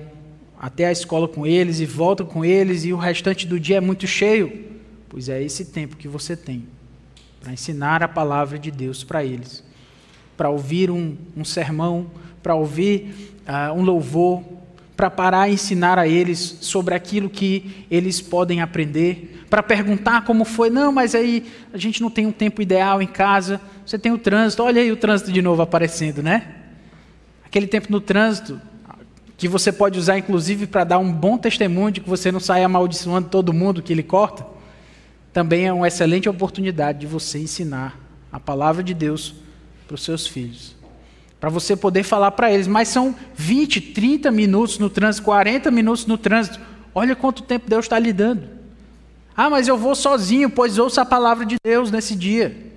até 0.60 0.88
a 0.88 0.92
escola 0.92 1.28
com 1.28 1.46
eles 1.46 1.80
e 1.80 1.86
volta 1.86 2.24
com 2.24 2.44
eles 2.44 2.86
e 2.86 2.94
o 2.94 2.98
restante 2.98 3.46
do 3.46 3.60
dia 3.60 3.78
é 3.78 3.82
muito 3.82 4.08
cheio, 4.08 4.72
pois 5.10 5.30
é 5.30 5.44
esse 5.44 5.66
tempo 5.66 5.98
que 5.98 6.08
você 6.08 6.36
tem 6.36 6.66
para 7.46 7.54
ensinar 7.54 8.02
a 8.02 8.08
palavra 8.08 8.58
de 8.58 8.72
Deus 8.72 9.04
para 9.04 9.24
eles, 9.24 9.64
para 10.36 10.50
ouvir 10.50 10.90
um, 10.90 11.16
um 11.38 11.46
sermão, 11.46 12.08
para 12.42 12.56
ouvir 12.56 13.36
uh, 13.48 13.72
um 13.72 13.84
louvor, 13.84 14.44
para 14.98 15.12
parar 15.12 15.48
e 15.48 15.54
ensinar 15.54 16.00
a 16.00 16.08
eles 16.08 16.58
sobre 16.62 16.96
aquilo 16.96 17.30
que 17.30 17.86
eles 17.92 18.20
podem 18.20 18.62
aprender, 18.62 19.46
para 19.48 19.62
perguntar 19.62 20.26
como 20.26 20.44
foi. 20.44 20.72
Não, 20.72 20.92
mas 20.92 21.14
aí 21.14 21.46
a 21.72 21.78
gente 21.78 22.02
não 22.02 22.10
tem 22.10 22.26
um 22.26 22.32
tempo 22.32 22.64
ideal 22.64 23.00
em 23.00 23.06
casa. 23.06 23.62
Você 23.86 24.00
tem 24.00 24.12
o 24.12 24.18
trânsito, 24.18 24.64
olha 24.64 24.82
aí 24.82 24.92
o 24.92 24.98
trânsito 24.98 25.32
de 25.32 25.40
novo 25.40 25.62
aparecendo, 25.62 26.24
né? 26.24 26.48
Aquele 27.46 27.68
tempo 27.68 27.92
no 27.92 28.02
trânsito 28.02 28.60
que 29.38 29.48
você 29.48 29.72
pode 29.72 30.00
usar 30.00 30.18
inclusive 30.18 30.66
para 30.66 30.84
dar 30.84 30.98
um 30.98 31.14
bom 31.14 31.38
testemunho 31.38 31.92
de 31.92 32.02
que 32.02 32.10
você 32.10 32.32
não 32.32 32.40
sai 32.40 32.64
amaldiçoando 32.64 33.30
todo 33.30 33.54
mundo 33.54 33.84
que 33.84 33.94
ele 33.94 34.02
corta. 34.02 34.55
Também 35.36 35.68
é 35.68 35.74
uma 35.74 35.90
excelente 35.90 36.30
oportunidade 36.30 37.00
de 37.00 37.06
você 37.06 37.38
ensinar 37.38 38.00
a 38.32 38.40
palavra 38.40 38.82
de 38.82 38.94
Deus 38.94 39.36
para 39.86 39.96
os 39.96 40.02
seus 40.02 40.26
filhos 40.26 40.76
para 41.38 41.50
você 41.52 41.76
poder 41.76 42.02
falar 42.02 42.32
para 42.32 42.52
eles, 42.52 42.66
mas 42.66 42.88
são 42.88 43.16
20, 43.36 43.80
30 43.80 44.32
minutos 44.32 44.80
no 44.80 44.90
trânsito, 44.90 45.24
40 45.26 45.70
minutos 45.70 46.08
no 46.08 46.18
trânsito. 46.18 46.60
Olha 46.94 47.16
quanto 47.16 47.44
tempo 47.44 47.70
Deus 47.70 47.86
está 47.86 48.00
lhe 48.00 48.12
dando. 48.12 48.50
Ah, 49.38 49.48
mas 49.48 49.68
eu 49.68 49.78
vou 49.78 49.94
sozinho, 49.94 50.50
pois 50.50 50.80
ouça 50.80 51.04
a 51.04 51.06
palavra 51.06 51.46
de 51.46 51.58
Deus 51.64 51.92
nesse 51.92 52.16
dia. 52.16 52.74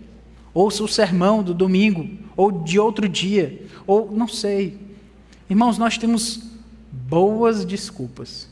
Ouça 0.53 0.85
o 0.85 0.89
sermão 0.89 1.43
do 1.43 1.55
domingo, 1.55 2.11
ou 2.37 2.53
de 2.53 2.79
outro 2.79 3.09
dia, 3.09 3.65
ou 3.87 4.13
não 4.13 4.29
sei. 4.29 4.79
Irmãos, 5.49 5.79
nós 5.79 5.97
temos 5.97 6.43
boas 6.91 7.65
desculpas 7.65 8.51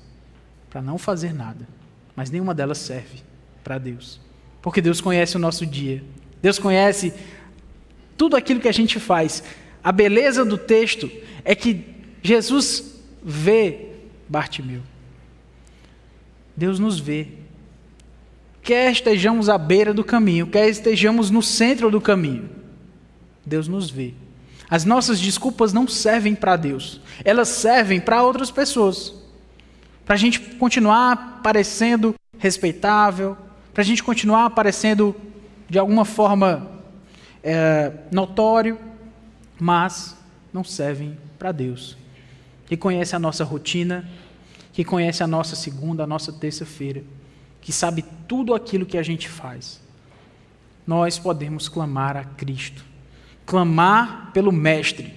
para 0.70 0.80
não 0.80 0.96
fazer 0.96 1.34
nada, 1.34 1.68
mas 2.16 2.30
nenhuma 2.30 2.54
delas 2.54 2.78
serve 2.78 3.26
para 3.66 3.78
Deus. 3.78 4.20
Porque 4.62 4.80
Deus 4.80 5.00
conhece 5.00 5.34
o 5.34 5.40
nosso 5.40 5.66
dia, 5.66 6.04
Deus 6.40 6.56
conhece 6.56 7.12
tudo 8.16 8.36
aquilo 8.36 8.60
que 8.60 8.68
a 8.68 8.72
gente 8.72 9.00
faz. 9.00 9.42
A 9.82 9.90
beleza 9.90 10.44
do 10.44 10.56
texto 10.56 11.10
é 11.44 11.52
que 11.52 11.84
Jesus 12.22 12.94
vê 13.20 13.88
Bartimeu. 14.28 14.82
Deus 16.56 16.78
nos 16.78 17.00
vê. 17.00 17.26
Quer 18.62 18.92
estejamos 18.92 19.48
à 19.48 19.58
beira 19.58 19.92
do 19.92 20.04
caminho, 20.04 20.46
quer 20.46 20.68
estejamos 20.68 21.28
no 21.28 21.42
centro 21.42 21.90
do 21.90 22.00
caminho, 22.00 22.48
Deus 23.44 23.66
nos 23.66 23.90
vê. 23.90 24.14
As 24.70 24.84
nossas 24.84 25.20
desculpas 25.20 25.72
não 25.72 25.88
servem 25.88 26.36
para 26.36 26.56
Deus, 26.56 27.00
elas 27.24 27.48
servem 27.48 28.00
para 28.00 28.22
outras 28.22 28.50
pessoas. 28.50 29.12
Para 30.04 30.14
a 30.14 30.18
gente 30.18 30.38
continuar 30.40 31.40
parecendo 31.42 32.14
respeitável, 32.38 33.36
para 33.76 33.82
a 33.82 33.84
gente 33.84 34.02
continuar 34.02 34.48
parecendo 34.48 35.14
de 35.68 35.78
alguma 35.78 36.06
forma 36.06 36.66
é, 37.44 37.92
notório, 38.10 38.78
mas 39.60 40.16
não 40.50 40.64
servem 40.64 41.18
para 41.38 41.52
Deus, 41.52 41.94
que 42.64 42.74
conhece 42.74 43.14
a 43.14 43.18
nossa 43.18 43.44
rotina, 43.44 44.08
que 44.72 44.82
conhece 44.82 45.22
a 45.22 45.26
nossa 45.26 45.54
segunda, 45.54 46.04
a 46.04 46.06
nossa 46.06 46.32
terça-feira, 46.32 47.04
que 47.60 47.70
sabe 47.70 48.02
tudo 48.26 48.54
aquilo 48.54 48.86
que 48.86 48.96
a 48.96 49.02
gente 49.02 49.28
faz. 49.28 49.78
Nós 50.86 51.18
podemos 51.18 51.68
clamar 51.68 52.16
a 52.16 52.24
Cristo, 52.24 52.82
clamar 53.44 54.30
pelo 54.32 54.52
Mestre, 54.52 55.12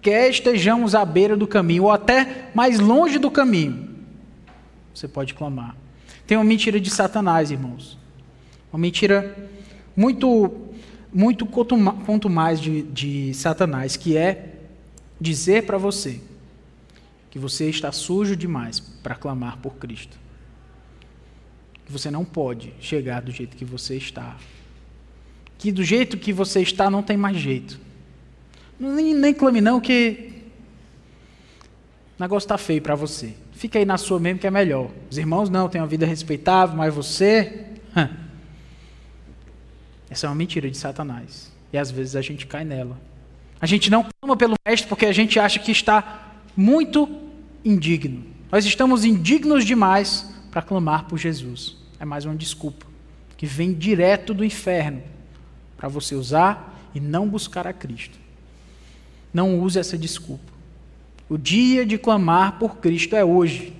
quer 0.00 0.30
estejamos 0.30 0.94
à 0.94 1.04
beira 1.04 1.36
do 1.36 1.46
caminho 1.46 1.82
ou 1.82 1.90
até 1.90 2.50
mais 2.54 2.80
longe 2.80 3.18
do 3.18 3.30
caminho, 3.30 3.90
você 4.94 5.06
pode 5.06 5.34
clamar. 5.34 5.81
Tem 6.32 6.38
uma 6.38 6.44
mentira 6.44 6.80
de 6.80 6.88
Satanás, 6.88 7.50
irmãos. 7.50 7.98
Uma 8.72 8.78
mentira 8.78 9.36
muito 9.94 10.50
muito 11.12 11.44
quanto 11.44 12.30
mais 12.30 12.58
de, 12.58 12.80
de 12.84 13.34
Satanás, 13.34 13.98
que 13.98 14.16
é 14.16 14.54
dizer 15.20 15.66
para 15.66 15.76
você 15.76 16.22
que 17.30 17.38
você 17.38 17.68
está 17.68 17.92
sujo 17.92 18.34
demais 18.34 18.80
para 18.80 19.14
clamar 19.14 19.58
por 19.58 19.74
Cristo. 19.74 20.18
Que 21.84 21.92
você 21.92 22.10
não 22.10 22.24
pode 22.24 22.72
chegar 22.80 23.20
do 23.20 23.30
jeito 23.30 23.54
que 23.54 23.66
você 23.66 23.98
está. 23.98 24.38
Que 25.58 25.70
do 25.70 25.84
jeito 25.84 26.16
que 26.16 26.32
você 26.32 26.62
está 26.62 26.88
não 26.88 27.02
tem 27.02 27.18
mais 27.18 27.36
jeito. 27.36 27.78
Nem, 28.80 29.12
nem 29.12 29.34
clame 29.34 29.60
não 29.60 29.78
que 29.78 30.32
o 32.18 32.22
negócio 32.22 32.46
está 32.46 32.56
feio 32.56 32.80
para 32.80 32.94
você. 32.94 33.34
Fica 33.62 33.78
aí 33.78 33.84
na 33.84 33.96
sua 33.96 34.18
mesmo 34.18 34.40
que 34.40 34.46
é 34.48 34.50
melhor. 34.50 34.90
Os 35.08 35.16
irmãos 35.16 35.48
não, 35.48 35.68
têm 35.68 35.80
uma 35.80 35.86
vida 35.86 36.04
respeitável, 36.04 36.76
mas 36.76 36.92
você... 36.92 37.66
Essa 40.10 40.26
é 40.26 40.28
uma 40.28 40.34
mentira 40.34 40.68
de 40.68 40.76
Satanás. 40.76 41.52
E 41.72 41.78
às 41.78 41.88
vezes 41.88 42.16
a 42.16 42.20
gente 42.20 42.44
cai 42.44 42.64
nela. 42.64 43.00
A 43.60 43.66
gente 43.66 43.88
não 43.88 44.04
clama 44.20 44.36
pelo 44.36 44.56
Mestre 44.66 44.88
porque 44.88 45.06
a 45.06 45.12
gente 45.12 45.38
acha 45.38 45.60
que 45.60 45.70
está 45.70 46.32
muito 46.56 47.08
indigno. 47.64 48.24
Nós 48.50 48.64
estamos 48.64 49.04
indignos 49.04 49.64
demais 49.64 50.28
para 50.50 50.60
clamar 50.60 51.04
por 51.04 51.16
Jesus. 51.16 51.76
É 52.00 52.04
mais 52.04 52.24
uma 52.24 52.34
desculpa 52.34 52.84
que 53.36 53.46
vem 53.46 53.72
direto 53.72 54.34
do 54.34 54.44
inferno 54.44 55.04
para 55.76 55.88
você 55.88 56.16
usar 56.16 56.80
e 56.92 56.98
não 56.98 57.28
buscar 57.28 57.64
a 57.64 57.72
Cristo. 57.72 58.18
Não 59.32 59.60
use 59.60 59.78
essa 59.78 59.96
desculpa. 59.96 60.51
O 61.32 61.38
dia 61.38 61.86
de 61.86 61.96
clamar 61.96 62.58
por 62.58 62.76
Cristo 62.76 63.16
é 63.16 63.24
hoje. 63.24 63.72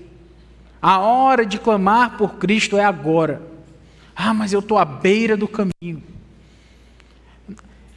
A 0.80 0.98
hora 0.98 1.44
de 1.44 1.58
clamar 1.58 2.16
por 2.16 2.36
Cristo 2.36 2.76
é 2.76 2.84
agora. 2.84 3.42
Ah, 4.16 4.32
mas 4.32 4.52
eu 4.52 4.60
estou 4.60 4.78
à 4.78 4.84
beira 4.84 5.36
do 5.36 5.46
caminho 5.46 6.02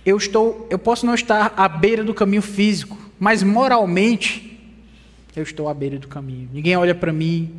eu 0.06 0.18
estou, 0.18 0.68
eu 0.70 0.78
posso 0.78 1.06
não 1.06 1.16
estar 1.16 1.54
à 1.58 1.68
beira 1.68 2.04
do 2.04 2.14
caminho 2.14 2.42
físico, 2.42 2.96
mas 3.20 3.42
moralmente 3.42 4.60
eu 5.36 5.42
estou 5.42 5.68
à 5.68 5.74
beira 5.74 5.98
do 5.98 6.08
caminho. 6.08 6.48
Ninguém 6.54 6.78
olha 6.78 6.94
para 6.94 7.12
mim. 7.12 7.52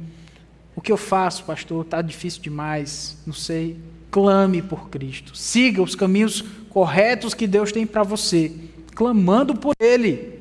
O 0.75 0.81
que 0.81 0.93
eu 0.93 0.97
faço, 0.97 1.45
pastor? 1.45 1.85
Está 1.85 2.01
difícil 2.01 2.41
demais. 2.41 3.19
Não 3.27 3.35
sei. 3.35 3.77
Clame 4.11 4.63
por 4.63 4.89
Cristo. 4.89 5.37
Siga 5.37 5.83
os 5.83 5.95
caminhos 5.95 6.43
corretos 6.71 7.35
que 7.35 7.47
Deus 7.47 7.73
tem 7.73 7.85
para 7.85 8.03
você, 8.03 8.53
clamando 8.95 9.55
por 9.55 9.75
Ele. 9.81 10.36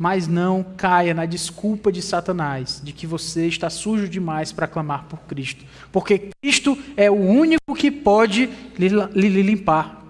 Mas 0.00 0.26
não 0.26 0.64
caia 0.78 1.12
na 1.12 1.26
desculpa 1.26 1.92
de 1.92 2.00
Satanás 2.00 2.80
de 2.82 2.90
que 2.90 3.06
você 3.06 3.46
está 3.46 3.68
sujo 3.68 4.08
demais 4.08 4.50
para 4.50 4.66
clamar 4.66 5.04
por 5.04 5.18
Cristo. 5.24 5.62
Porque 5.92 6.30
Cristo 6.40 6.78
é 6.96 7.10
o 7.10 7.14
único 7.14 7.74
que 7.74 7.90
pode 7.90 8.48
lhe, 8.78 9.42
limpar 9.42 10.00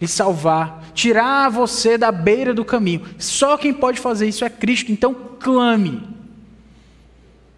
lhe 0.00 0.06
salvar, 0.06 0.92
tirar 0.94 1.50
você 1.50 1.98
da 1.98 2.12
beira 2.12 2.54
do 2.54 2.64
caminho. 2.64 3.02
Só 3.18 3.58
quem 3.58 3.74
pode 3.74 3.98
fazer 3.98 4.28
isso 4.28 4.44
é 4.44 4.48
Cristo, 4.48 4.92
então 4.92 5.12
clame. 5.40 6.00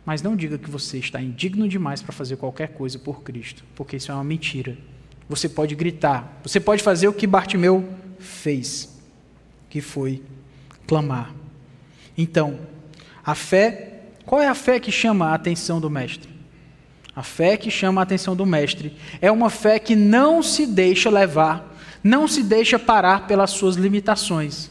Mas 0.05 0.23
não 0.23 0.35
diga 0.35 0.57
que 0.57 0.71
você 0.71 0.97
está 0.97 1.21
indigno 1.21 1.69
demais 1.69 2.01
para 2.01 2.13
fazer 2.13 2.37
qualquer 2.37 2.69
coisa 2.69 2.99
por 2.99 3.23
Cristo, 3.23 3.63
porque 3.77 3.97
isso 3.97 4.11
é 4.11 4.15
uma 4.15 4.25
mentira. 4.25 4.79
Você 5.29 5.47
pode 5.47 5.75
gritar, 5.75 6.41
você 6.43 6.59
pode 6.59 6.83
fazer 6.83 7.07
o 7.07 7.13
que 7.13 7.27
Bartimeu 7.27 7.87
fez, 8.19 8.99
que 9.69 9.83
foi 9.83 10.23
clamar. 10.87 11.42
Então, 12.16 12.59
a 13.25 13.35
fé, 13.35 14.01
qual 14.25 14.40
é 14.40 14.48
a 14.48 14.55
fé 14.55 14.79
que 14.79 14.92
chama 14.92 15.29
a 15.29 15.35
atenção 15.35 15.81
do 15.81 15.90
mestre? 15.90 16.31
A 17.14 17.22
fé 17.22 17.57
que 17.57 17.70
chama 17.70 18.01
a 18.01 18.05
atenção 18.05 18.35
do 18.35 18.46
mestre 18.46 18.96
é 19.20 19.31
uma 19.31 19.51
fé 19.51 19.79
que 19.79 19.94
não 19.94 20.42
se 20.42 20.66
deixa 20.66 21.11
levar 21.11 21.72
não 22.03 22.27
se 22.27 22.42
deixa 22.42 22.79
parar 22.79 23.27
pelas 23.27 23.51
suas 23.51 23.77
limitações. 23.77 24.70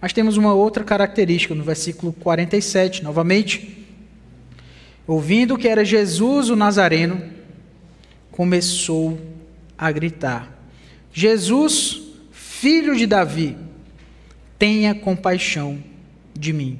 Mas 0.00 0.12
temos 0.12 0.36
uma 0.36 0.52
outra 0.52 0.82
característica 0.82 1.54
no 1.54 1.62
versículo 1.62 2.12
47, 2.12 3.04
novamente. 3.04 3.86
Ouvindo 5.06 5.56
que 5.56 5.68
era 5.68 5.84
Jesus 5.84 6.50
o 6.50 6.56
Nazareno, 6.56 7.22
começou 8.32 9.20
a 9.78 9.92
gritar: 9.92 10.50
Jesus, 11.12 12.00
filho 12.32 12.96
de 12.96 13.06
Davi, 13.06 13.56
tenha 14.58 14.94
compaixão 14.94 15.82
de 16.34 16.52
mim. 16.52 16.78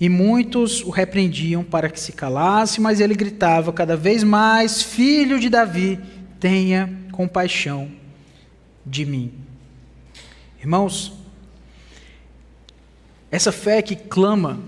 E 0.00 0.08
muitos 0.08 0.82
o 0.82 0.90
repreendiam 0.90 1.62
para 1.62 1.88
que 1.88 2.00
se 2.00 2.12
calasse, 2.12 2.80
mas 2.80 3.00
ele 3.00 3.14
gritava 3.14 3.72
cada 3.72 3.96
vez 3.96 4.22
mais: 4.22 4.82
Filho 4.82 5.38
de 5.38 5.48
Davi, 5.48 6.00
tenha 6.40 6.92
compaixão 7.12 7.90
de 8.84 9.06
mim. 9.06 9.32
Irmãos, 10.60 11.12
essa 13.30 13.52
fé 13.52 13.82
que 13.82 13.96
clama 13.96 14.60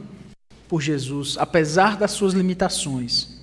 por 0.69 0.81
Jesus, 0.81 1.37
apesar 1.39 1.97
das 1.97 2.11
suas 2.11 2.35
limitações. 2.35 3.37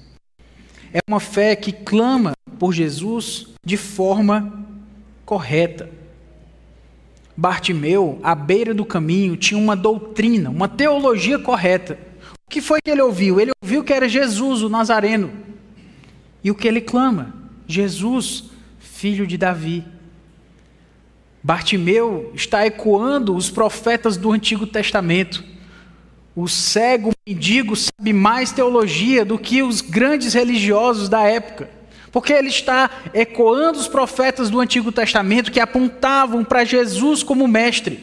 É 0.93 0.99
uma 1.07 1.19
fé 1.19 1.55
que 1.55 1.71
clama 1.71 2.33
por 2.59 2.73
Jesus 2.73 3.47
de 3.65 3.77
forma 3.77 4.65
correta. 5.25 5.89
Bartimeu, 7.35 8.19
à 8.23 8.35
beira 8.35 8.73
do 8.73 8.85
caminho, 8.85 9.35
tinha 9.35 9.59
uma 9.59 9.75
doutrina, 9.75 10.49
uma 10.49 10.67
teologia 10.67 11.39
correta. 11.39 11.97
O 12.45 12.49
que 12.49 12.61
foi 12.61 12.79
que 12.83 12.91
ele 12.91 13.01
ouviu? 13.01 13.39
Ele 13.39 13.51
ouviu 13.63 13.83
que 13.83 13.93
era 13.93 14.07
Jesus, 14.07 14.61
o 14.61 14.69
Nazareno. 14.69 15.31
E 16.43 16.51
o 16.51 16.55
que 16.55 16.67
ele 16.67 16.81
clama? 16.81 17.33
Jesus, 17.65 18.51
filho 18.79 19.25
de 19.25 19.37
Davi. 19.37 19.83
Bartimeu 21.41 22.31
está 22.35 22.65
ecoando 22.65 23.35
os 23.35 23.49
profetas 23.49 24.15
do 24.15 24.31
Antigo 24.31 24.67
Testamento. 24.67 25.43
O 26.35 26.47
cego 26.47 27.11
mendigo 27.27 27.75
sabe 27.75 28.13
mais 28.13 28.51
teologia 28.51 29.25
do 29.25 29.37
que 29.37 29.61
os 29.61 29.81
grandes 29.81 30.33
religiosos 30.33 31.09
da 31.09 31.21
época, 31.23 31.69
porque 32.13 32.31
ele 32.31 32.49
está 32.49 32.91
ecoando 33.11 33.79
os 33.79 33.87
profetas 33.87 34.51
do 34.51 34.59
Antigo 34.59 34.91
Testamento 34.91 35.51
que 35.51 35.59
apontavam 35.59 36.43
para 36.43 36.63
Jesus 36.63 37.23
como 37.23 37.47
mestre, 37.47 37.99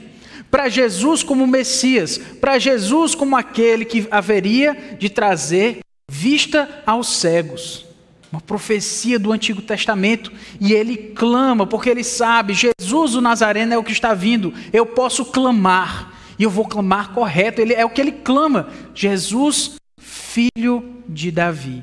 para 0.50 0.68
Jesus 0.68 1.22
como 1.22 1.46
Messias, 1.46 2.18
para 2.18 2.58
Jesus 2.58 3.14
como 3.14 3.36
aquele 3.36 3.84
que 3.84 4.08
haveria 4.10 4.96
de 4.98 5.08
trazer 5.08 5.78
vista 6.10 6.82
aos 6.84 7.20
cegos. 7.20 7.86
Uma 8.32 8.40
profecia 8.40 9.16
do 9.16 9.32
Antigo 9.32 9.62
Testamento, 9.62 10.32
e 10.60 10.72
ele 10.72 10.96
clama, 10.96 11.64
porque 11.64 11.88
ele 11.88 12.04
sabe: 12.04 12.52
Jesus 12.52 13.14
o 13.14 13.20
Nazareno 13.20 13.74
é 13.74 13.78
o 13.78 13.84
que 13.84 13.92
está 13.92 14.12
vindo, 14.12 14.52
eu 14.72 14.86
posso 14.86 15.24
clamar, 15.24 16.12
e 16.36 16.42
eu 16.42 16.50
vou 16.50 16.64
clamar 16.64 17.12
correto, 17.12 17.60
ele, 17.60 17.74
é 17.74 17.84
o 17.84 17.90
que 17.90 18.00
ele 18.00 18.12
clama: 18.12 18.68
Jesus, 18.92 19.76
filho 20.00 20.96
de 21.08 21.30
Davi 21.30 21.82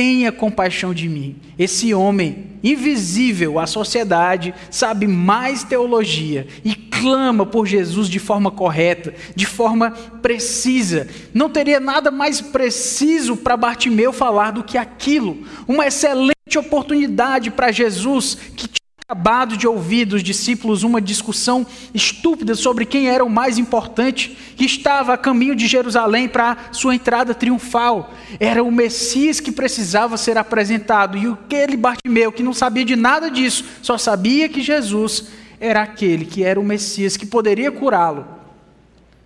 tenha 0.00 0.32
compaixão 0.32 0.94
de 0.94 1.06
mim. 1.10 1.36
Esse 1.58 1.92
homem 1.92 2.52
invisível 2.64 3.58
à 3.58 3.66
sociedade 3.66 4.54
sabe 4.70 5.06
mais 5.06 5.62
teologia 5.62 6.46
e 6.64 6.74
clama 6.74 7.44
por 7.44 7.66
Jesus 7.66 8.08
de 8.08 8.18
forma 8.18 8.50
correta, 8.50 9.12
de 9.36 9.44
forma 9.44 9.90
precisa. 10.22 11.06
Não 11.34 11.50
teria 11.50 11.78
nada 11.78 12.10
mais 12.10 12.40
preciso 12.40 13.36
para 13.36 13.58
Bartimeu 13.58 14.10
falar 14.10 14.52
do 14.52 14.64
que 14.64 14.78
aquilo. 14.78 15.44
Uma 15.68 15.86
excelente 15.86 16.58
oportunidade 16.58 17.50
para 17.50 17.70
Jesus 17.70 18.38
que 18.56 18.79
acabado 19.10 19.56
de 19.56 19.66
ouvir 19.66 20.04
dos 20.04 20.22
discípulos 20.22 20.84
uma 20.84 21.00
discussão 21.00 21.66
estúpida 21.92 22.54
sobre 22.54 22.86
quem 22.86 23.08
era 23.08 23.24
o 23.24 23.28
mais 23.28 23.58
importante, 23.58 24.38
que 24.56 24.64
estava 24.64 25.14
a 25.14 25.18
caminho 25.18 25.56
de 25.56 25.66
Jerusalém 25.66 26.28
para 26.28 26.68
sua 26.70 26.94
entrada 26.94 27.34
triunfal. 27.34 28.14
Era 28.38 28.62
o 28.62 28.70
Messias 28.70 29.40
que 29.40 29.50
precisava 29.50 30.16
ser 30.16 30.38
apresentado. 30.38 31.18
E 31.18 31.26
aquele 31.26 31.76
Bartimeu, 31.76 32.30
que 32.30 32.44
não 32.44 32.54
sabia 32.54 32.84
de 32.84 32.94
nada 32.94 33.28
disso, 33.28 33.64
só 33.82 33.98
sabia 33.98 34.48
que 34.48 34.62
Jesus 34.62 35.26
era 35.58 35.82
aquele 35.82 36.24
que 36.24 36.44
era 36.44 36.60
o 36.60 36.64
Messias 36.64 37.16
que 37.16 37.26
poderia 37.26 37.72
curá-lo. 37.72 38.24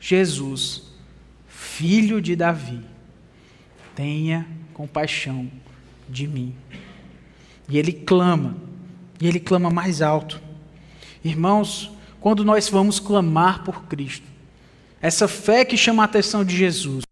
Jesus, 0.00 0.84
filho 1.46 2.22
de 2.22 2.34
Davi, 2.34 2.80
tenha 3.94 4.46
compaixão 4.72 5.46
de 6.08 6.26
mim. 6.26 6.54
E 7.68 7.76
ele 7.76 7.92
clama 7.92 8.72
e 9.20 9.28
ele 9.28 9.40
clama 9.40 9.70
mais 9.70 10.02
alto. 10.02 10.40
Irmãos, 11.24 11.90
quando 12.20 12.44
nós 12.44 12.68
vamos 12.68 12.98
clamar 12.98 13.62
por 13.64 13.84
Cristo, 13.84 14.26
essa 15.00 15.28
fé 15.28 15.64
que 15.64 15.76
chama 15.76 16.02
a 16.02 16.06
atenção 16.06 16.44
de 16.44 16.56
Jesus, 16.56 17.04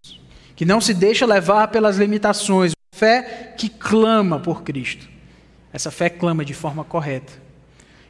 que 0.57 0.65
não 0.65 0.81
se 0.81 0.95
deixa 0.95 1.27
levar 1.27 1.69
pelas 1.69 1.99
limitações, 1.99 2.73
fé 2.93 3.55
que 3.57 3.69
clama 3.69 4.39
por 4.41 4.63
Cristo, 4.63 5.09
essa 5.73 5.91
fé 5.91 6.09
clama 6.09 6.45
de 6.45 6.55
forma 6.55 6.85
correta. 6.85 7.33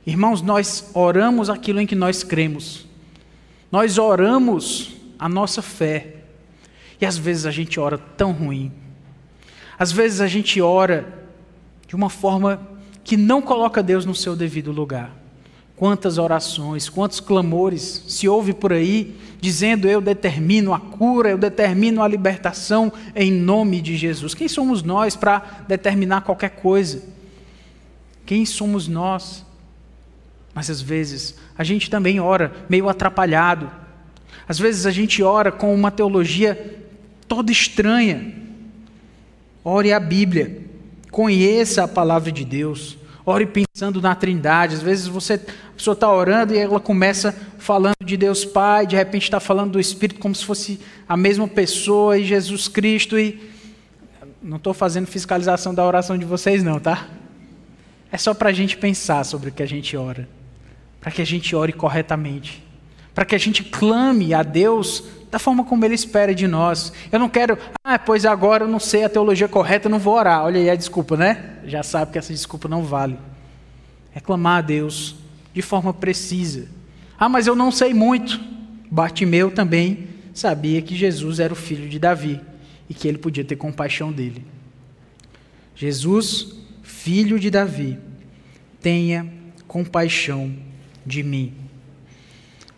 Irmãos, 0.07 0.43
nós 0.43 0.91
oramos 0.95 1.49
aquilo 1.49 1.81
em 1.81 1.87
que 1.87 1.95
nós 1.95 2.23
cremos, 2.23 2.87
nós 3.71 3.99
oramos 3.99 4.93
a 5.19 5.29
nossa 5.29 5.63
fé, 5.63 6.17
e 7.01 7.07
às 7.07 7.17
vezes 7.19 7.47
a 7.47 7.51
gente 7.51 7.81
ora 7.81 7.99
tão 7.99 8.33
ruim, 8.33 8.73
às 9.79 9.91
vezes 9.91 10.21
a 10.21 10.27
gente 10.27 10.61
ora 10.61 11.27
de 11.89 11.97
uma 11.97 12.09
forma 12.09 12.72
que 13.05 13.17
não 13.17 13.43
coloca 13.43 13.83
Deus 13.83 14.05
no 14.05 14.15
seu 14.15 14.37
devido 14.37 14.73
lugar. 14.73 15.11
Quantas 15.77 16.19
orações, 16.19 16.89
quantos 16.89 17.19
clamores 17.19 18.05
se 18.07 18.29
ouve 18.29 18.53
por 18.53 18.73
aí 18.73 19.17
dizendo 19.41 19.89
eu 19.89 20.01
determino 20.01 20.73
a 20.73 20.79
cura, 20.79 21.31
eu 21.31 21.37
determino 21.37 22.01
a 22.01 22.07
libertação 22.07 22.93
em 23.17 23.33
nome 23.33 23.81
de 23.81 23.97
Jesus. 23.97 24.35
Quem 24.35 24.47
somos 24.47 24.85
nós 24.85 25.17
para 25.17 25.65
determinar 25.67 26.21
qualquer 26.21 26.51
coisa? 26.51 27.03
Quem 28.25 28.47
somos 28.47 28.87
nós? 28.87 29.45
Mas 30.55 30.71
às 30.71 30.81
vezes 30.81 31.37
a 31.59 31.65
gente 31.65 31.91
também 31.91 32.21
ora 32.21 32.53
meio 32.69 32.89
atrapalhado. 32.89 33.69
Às 34.47 34.59
vezes 34.61 34.87
a 34.87 34.93
gente 34.93 35.23
ora 35.23 35.51
com 35.51 35.75
uma 35.75 35.91
teologia 35.91 36.87
toda 37.27 37.51
estranha. 37.51 38.33
Ore 39.65 39.93
a 39.93 39.99
Bíblia. 39.99 40.71
Conheça 41.13 41.85
a 41.85 41.89
palavra 41.89 42.33
de 42.33 42.43
Deus. 42.43 42.97
Ore 43.25 43.47
pensando 43.47 44.01
na 44.01 44.15
Trindade. 44.15 44.77
Às 44.77 44.83
vezes 44.83 45.07
você, 45.07 45.35
a 45.35 45.73
pessoa 45.77 45.93
está 45.93 46.11
orando 46.11 46.55
e 46.55 46.59
ela 46.59 46.81
começa 46.81 47.37
falando 47.59 47.95
de 48.03 48.17
Deus 48.17 48.47
Pai, 48.47 48.87
de 48.87 48.97
repente 48.97 49.25
está 49.25 49.39
falando 49.39 49.73
do 49.73 49.79
Espírito 49.79 50.19
como 50.19 50.35
se 50.35 50.45
fosse 50.45 50.81
a 51.07 51.15
mesma 51.15 51.47
pessoa 51.47 52.19
e 52.19 52.25
Jesus 52.25 52.67
Cristo. 52.67 53.19
E 53.19 53.39
não 54.43 54.57
estou 54.57 54.73
fazendo 54.73 55.07
fiscalização 55.07 55.75
da 55.75 55.87
oração 55.87 56.17
de 56.17 56.25
vocês, 56.25 56.65
não, 56.65 56.81
tá? 56.81 57.07
É 58.11 58.17
só 58.17 58.33
para 58.33 58.49
a 58.49 58.53
gente 58.53 58.79
pensar 58.79 59.23
sobre 59.25 59.51
o 59.51 59.53
que 59.53 59.63
a 59.63 59.67
gente 59.67 59.95
ora, 59.95 60.27
para 60.99 61.13
que 61.13 61.21
a 61.21 61.27
gente 61.27 61.55
ore 61.55 61.75
corretamente, 61.75 62.65
para 63.15 63.25
que 63.25 63.35
a 63.35 63.39
gente 63.39 63.65
clame 63.65 64.33
a 64.33 64.43
Deus 64.43 65.05
da 65.31 65.39
forma 65.39 65.65
como 65.65 65.85
Ele 65.85 65.95
espera 65.95 66.35
de 66.35 66.47
nós. 66.47 66.93
Eu 67.11 67.19
não 67.19 67.29
quero, 67.29 67.57
ah, 67.83 67.99
pois 67.99 68.27
agora 68.27 68.65
eu 68.65 68.69
não 68.69 68.79
sei 68.79 69.05
a 69.05 69.09
teologia 69.09 69.49
correta, 69.49 69.87
eu 69.87 69.91
não 69.91 69.99
vou 69.99 70.15
orar. 70.15 70.45
Olha 70.45 70.61
aí 70.61 70.69
a 70.69 70.75
desculpa, 70.75 71.17
né? 71.17 71.57
Já 71.65 71.83
sabe 71.83 72.13
que 72.13 72.19
essa 72.19 72.33
desculpa 72.33 72.69
não 72.69 72.83
vale. 72.83 73.19
Reclamar 74.13 74.59
a 74.59 74.61
Deus 74.61 75.17
de 75.55 75.63
forma 75.63 75.93
precisa. 75.95 76.69
Ah, 77.19 77.29
mas 77.29 77.47
eu 77.47 77.55
não 77.55 77.71
sei 77.71 77.95
muito. 77.95 78.39
Bartimeu 78.91 79.51
também 79.51 80.09
sabia 80.35 80.83
que 80.83 80.95
Jesus 80.95 81.41
era 81.41 81.53
o 81.53 81.57
filho 81.57 81.89
de 81.89 81.99
Davi 81.99 82.41
e 82.89 82.95
que 82.95 83.09
ele 83.09 83.19
podia 83.19 83.45
ter 83.45 83.57
compaixão 83.57 84.13
dele. 84.13 84.45
Jesus, 85.75 86.55
filho 86.83 87.39
de 87.39 87.49
Davi, 87.49 87.99
tenha 88.81 89.27
compaixão 89.67 90.55
de 91.07 91.23
mim. 91.23 91.62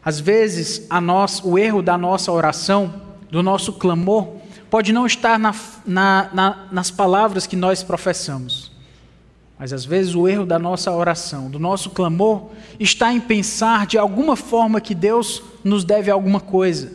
Às 0.05 0.21
vezes, 0.21 0.87
nós, 1.03 1.41
o 1.43 1.59
erro 1.59 1.81
da 1.81 1.97
nossa 1.97 2.31
oração, 2.31 2.95
do 3.31 3.43
nosso 3.43 3.73
clamor, 3.73 4.37
pode 4.69 4.93
não 4.93 5.07
estar 5.07 5.39
na, 5.39 5.55
na, 5.87 6.31
na, 6.33 6.67
nas 6.71 6.91
palavras 6.91 7.47
que 7.47 7.57
nós 7.57 7.83
professamos. 7.83 8.73
Mas 9.59 9.73
às 9.73 9.85
vezes 9.85 10.15
o 10.15 10.29
erro 10.29 10.45
da 10.45 10.59
nossa 10.59 10.91
oração, 10.93 11.49
do 11.49 11.59
nosso 11.59 11.91
clamor, 11.91 12.51
está 12.79 13.13
em 13.13 13.21
pensar 13.21 13.87
de 13.87 13.97
alguma 13.97 14.37
forma 14.37 14.81
que 14.81 14.95
Deus 14.95 15.43
nos 15.63 15.85
deve 15.85 16.11
alguma 16.11 16.41
coisa. 16.41 16.93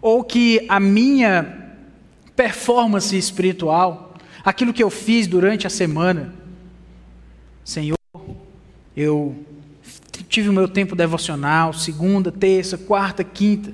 Ou 0.00 0.22
que 0.22 0.64
a 0.68 0.78
minha 0.78 1.74
performance 2.36 3.16
espiritual, 3.16 4.14
aquilo 4.44 4.72
que 4.72 4.82
eu 4.82 4.90
fiz 4.90 5.26
durante 5.26 5.66
a 5.66 5.70
semana, 5.70 6.32
Senhor, 7.64 7.98
eu 8.96 9.34
tive 10.28 10.48
o 10.48 10.52
meu 10.52 10.68
tempo 10.68 10.94
devocional, 10.94 11.72
segunda, 11.72 12.30
terça, 12.30 12.76
quarta, 12.76 13.24
quinta. 13.24 13.72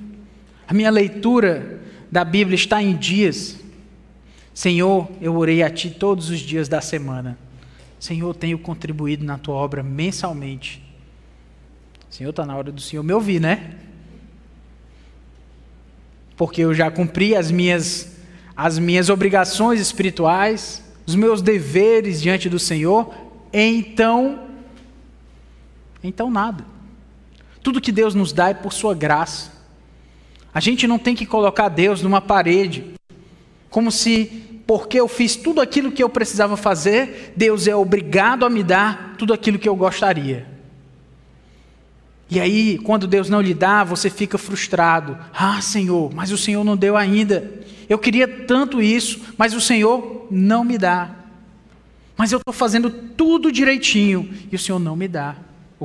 A 0.67 0.73
minha 0.73 0.89
leitura 0.89 1.81
da 2.11 2.23
Bíblia 2.23 2.55
está 2.55 2.81
em 2.81 2.95
dias. 2.95 3.57
Senhor, 4.53 5.09
eu 5.21 5.35
orei 5.35 5.61
a 5.61 5.69
Ti 5.69 5.89
todos 5.89 6.29
os 6.29 6.39
dias 6.39 6.69
da 6.69 6.79
semana. 6.79 7.37
Senhor, 7.99 8.33
tenho 8.33 8.57
contribuído 8.57 9.25
na 9.25 9.37
Tua 9.37 9.55
obra 9.55 9.83
mensalmente. 9.83 10.81
Senhor, 12.09 12.29
está 12.29 12.45
na 12.45 12.55
hora 12.55 12.71
do 12.71 12.79
Senhor 12.79 13.03
me 13.03 13.11
ouvir, 13.11 13.41
né? 13.41 13.75
Porque 16.37 16.61
eu 16.61 16.73
já 16.73 16.89
cumpri 16.89 17.35
as 17.35 17.51
minhas, 17.51 18.17
as 18.55 18.79
minhas 18.79 19.09
obrigações 19.09 19.81
espirituais, 19.81 20.83
os 21.05 21.15
meus 21.15 21.41
deveres 21.41 22.21
diante 22.21 22.49
do 22.49 22.59
Senhor, 22.59 23.13
então 23.51 24.44
então, 26.05 26.29
nada. 26.29 26.65
Tudo 27.65 27.81
que 27.81 27.91
Deus 27.91 28.13
nos 28.13 28.31
dá 28.31 28.49
é 28.49 28.53
por 28.53 28.71
Sua 28.71 28.93
graça. 28.93 29.51
A 30.53 30.59
gente 30.59 30.85
não 30.85 30.99
tem 30.99 31.15
que 31.15 31.25
colocar 31.25 31.67
Deus 31.67 32.03
numa 32.03 32.21
parede, 32.21 32.93
como 33.71 33.91
se, 33.91 34.61
porque 34.67 34.99
eu 34.99 35.07
fiz 35.07 35.35
tudo 35.35 35.59
aquilo 35.59 35.91
que 35.91 36.03
eu 36.03 36.07
precisava 36.07 36.55
fazer, 36.55 37.33
Deus 37.35 37.67
é 37.67 37.75
obrigado 37.75 38.45
a 38.45 38.49
me 38.51 38.63
dar 38.63 39.15
tudo 39.17 39.33
aquilo 39.33 39.57
que 39.57 39.67
eu 39.67 39.75
gostaria. 39.75 40.45
E 42.29 42.39
aí, 42.39 42.77
quando 42.77 43.07
Deus 43.07 43.29
não 43.29 43.41
lhe 43.41 43.53
dá, 43.53 43.83
você 43.83 44.11
fica 44.11 44.37
frustrado. 44.37 45.17
Ah, 45.33 45.59
Senhor, 45.59 46.13
mas 46.13 46.31
o 46.31 46.37
Senhor 46.37 46.63
não 46.63 46.77
deu 46.77 46.95
ainda. 46.95 47.51
Eu 47.89 47.97
queria 47.97 48.27
tanto 48.27 48.79
isso, 48.79 49.21
mas 49.37 49.55
o 49.55 49.59
Senhor 49.59 50.27
não 50.29 50.63
me 50.63 50.77
dá. 50.77 51.15
Mas 52.15 52.31
eu 52.31 52.37
estou 52.37 52.53
fazendo 52.53 52.91
tudo 52.91 53.51
direitinho 53.51 54.31
e 54.51 54.55
o 54.55 54.59
Senhor 54.59 54.77
não 54.77 54.95
me 54.95 55.07
dá 55.07 55.35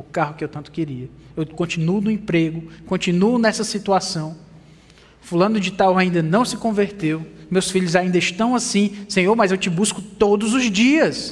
o 0.01 0.03
carro 0.03 0.33
que 0.33 0.43
eu 0.43 0.49
tanto 0.49 0.71
queria. 0.71 1.09
Eu 1.37 1.45
continuo 1.45 2.01
no 2.01 2.11
emprego, 2.11 2.69
continuo 2.85 3.37
nessa 3.37 3.63
situação. 3.63 4.35
Fulano 5.21 5.59
de 5.59 5.71
tal 5.71 5.97
ainda 5.97 6.21
não 6.23 6.43
se 6.43 6.57
converteu, 6.57 7.25
meus 7.49 7.69
filhos 7.69 7.95
ainda 7.95 8.17
estão 8.17 8.55
assim. 8.55 9.05
Senhor, 9.07 9.35
mas 9.35 9.51
eu 9.51 9.57
te 9.57 9.69
busco 9.69 10.01
todos 10.01 10.53
os 10.53 10.69
dias. 10.69 11.31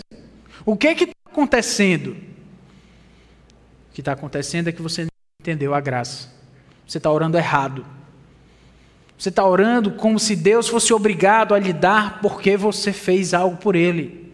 O 0.66 0.78
que 0.78 0.88
é 0.88 0.96
que 0.96 1.06
está 1.06 1.16
acontecendo? 1.32 2.12
O 2.12 3.94
que 3.94 4.02
está 4.02 4.14
acontecendo 4.14 4.68
é 4.68 4.72
que 4.72 4.82
você 4.82 5.04
não 5.04 5.10
entendeu 5.42 5.74
a 5.74 5.82
graça. 5.82 6.30
Você 6.88 7.00
está 7.00 7.12
orando 7.12 7.38
errado. 7.38 7.86
Você 9.18 9.30
está 9.30 9.46
orando 9.46 9.92
como 9.92 10.20
se 10.20 10.36
Deus 10.36 10.70
fosse 10.70 10.94
obrigado 10.94 11.54
a 11.54 11.60
lhe 11.60 11.74
dar 11.74 12.22
porque 12.22 12.56
você 12.56 12.94
fez 12.94 13.34
algo 13.34 13.58
por 13.58 13.76
Ele. 13.76 14.32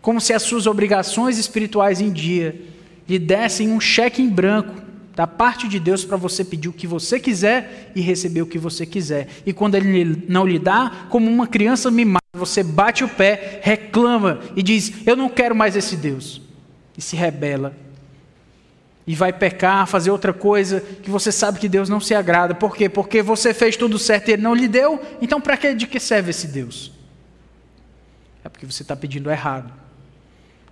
Como 0.00 0.20
se 0.20 0.32
as 0.32 0.42
suas 0.42 0.66
obrigações 0.66 1.38
espirituais 1.38 2.00
em 2.00 2.10
dia 2.10 2.77
lhe 3.08 3.18
dessem 3.18 3.72
um 3.72 3.80
cheque 3.80 4.20
em 4.20 4.28
branco 4.28 4.74
da 5.16 5.26
parte 5.26 5.66
de 5.66 5.80
Deus 5.80 6.04
para 6.04 6.16
você 6.16 6.44
pedir 6.44 6.68
o 6.68 6.72
que 6.72 6.86
você 6.86 7.18
quiser 7.18 7.90
e 7.94 8.00
receber 8.00 8.42
o 8.42 8.46
que 8.46 8.58
você 8.58 8.86
quiser. 8.86 9.28
E 9.44 9.52
quando 9.52 9.74
Ele 9.74 10.24
não 10.28 10.46
lhe 10.46 10.58
dá, 10.58 11.06
como 11.08 11.28
uma 11.28 11.46
criança 11.46 11.90
mimada, 11.90 12.22
você 12.34 12.62
bate 12.62 13.02
o 13.02 13.08
pé, 13.08 13.60
reclama 13.62 14.40
e 14.54 14.62
diz: 14.62 14.92
Eu 15.06 15.16
não 15.16 15.28
quero 15.28 15.56
mais 15.56 15.74
esse 15.74 15.96
Deus. 15.96 16.40
E 16.96 17.00
se 17.00 17.16
rebela 17.16 17.74
e 19.08 19.14
vai 19.14 19.32
pecar, 19.32 19.86
fazer 19.86 20.10
outra 20.10 20.34
coisa 20.34 20.82
que 20.82 21.10
você 21.10 21.32
sabe 21.32 21.58
que 21.58 21.66
Deus 21.66 21.88
não 21.88 21.98
se 21.98 22.14
agrada. 22.14 22.54
Por 22.54 22.76
quê? 22.76 22.90
Porque 22.90 23.22
você 23.22 23.54
fez 23.54 23.74
tudo 23.74 23.98
certo 23.98 24.28
e 24.28 24.32
ele 24.32 24.42
não 24.42 24.54
lhe 24.54 24.68
deu. 24.68 25.00
Então, 25.22 25.40
para 25.40 25.56
que 25.56 25.72
de 25.72 25.86
que 25.86 25.98
serve 25.98 26.28
esse 26.28 26.46
Deus? 26.46 26.92
É 28.44 28.50
porque 28.50 28.66
você 28.66 28.82
está 28.82 28.94
pedindo 28.94 29.30
errado. 29.30 29.72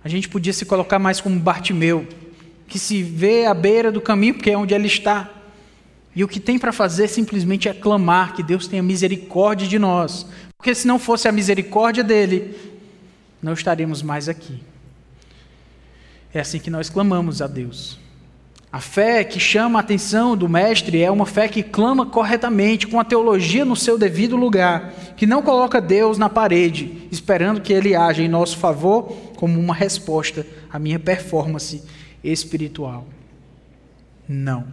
A 0.03 0.07
gente 0.07 0.29
podia 0.29 0.53
se 0.53 0.65
colocar 0.65 0.99
mais 0.99 1.19
como 1.19 1.39
Bartimeu, 1.39 2.07
que 2.67 2.77
se 2.77 3.01
vê 3.01 3.45
à 3.45 3.53
beira 3.53 3.91
do 3.91 4.01
caminho, 4.01 4.33
porque 4.33 4.51
é 4.51 4.57
onde 4.57 4.73
ele 4.73 4.87
está. 4.87 5.29
E 6.15 6.23
o 6.23 6.27
que 6.27 6.39
tem 6.39 6.57
para 6.57 6.73
fazer 6.73 7.07
simplesmente 7.07 7.69
é 7.69 7.73
clamar 7.73 8.33
que 8.33 8.43
Deus 8.43 8.67
tenha 8.67 8.83
misericórdia 8.83 9.67
de 9.67 9.77
nós. 9.77 10.25
Porque 10.57 10.73
se 10.73 10.87
não 10.87 10.97
fosse 10.97 11.27
a 11.27 11.31
misericórdia 11.31 12.03
dele, 12.03 12.55
não 13.41 13.53
estaríamos 13.53 14.01
mais 14.01 14.27
aqui. 14.27 14.59
É 16.33 16.39
assim 16.39 16.59
que 16.59 16.69
nós 16.69 16.89
clamamos 16.89 17.41
a 17.41 17.47
Deus. 17.47 17.99
A 18.71 18.81
fé 18.81 19.23
que 19.23 19.39
chama 19.39 19.79
a 19.79 19.81
atenção 19.81 20.35
do 20.35 20.49
Mestre 20.49 21.01
é 21.01 21.09
uma 21.09 21.25
fé 21.25 21.47
que 21.47 21.63
clama 21.63 22.05
corretamente, 22.05 22.85
com 22.85 22.99
a 22.99 23.05
teologia 23.05 23.63
no 23.63 23.75
seu 23.75 23.97
devido 23.97 24.35
lugar, 24.35 24.91
que 25.15 25.25
não 25.25 25.41
coloca 25.41 25.79
Deus 25.79 26.17
na 26.17 26.27
parede, 26.27 27.07
esperando 27.09 27.61
que 27.61 27.71
Ele 27.71 27.95
haja 27.95 28.21
em 28.21 28.27
nosso 28.27 28.57
favor 28.57 29.15
como 29.37 29.59
uma 29.59 29.73
resposta 29.73 30.45
à 30.69 30.77
minha 30.77 30.99
performance 30.99 31.81
espiritual. 32.31 33.07
Não. 34.27 34.67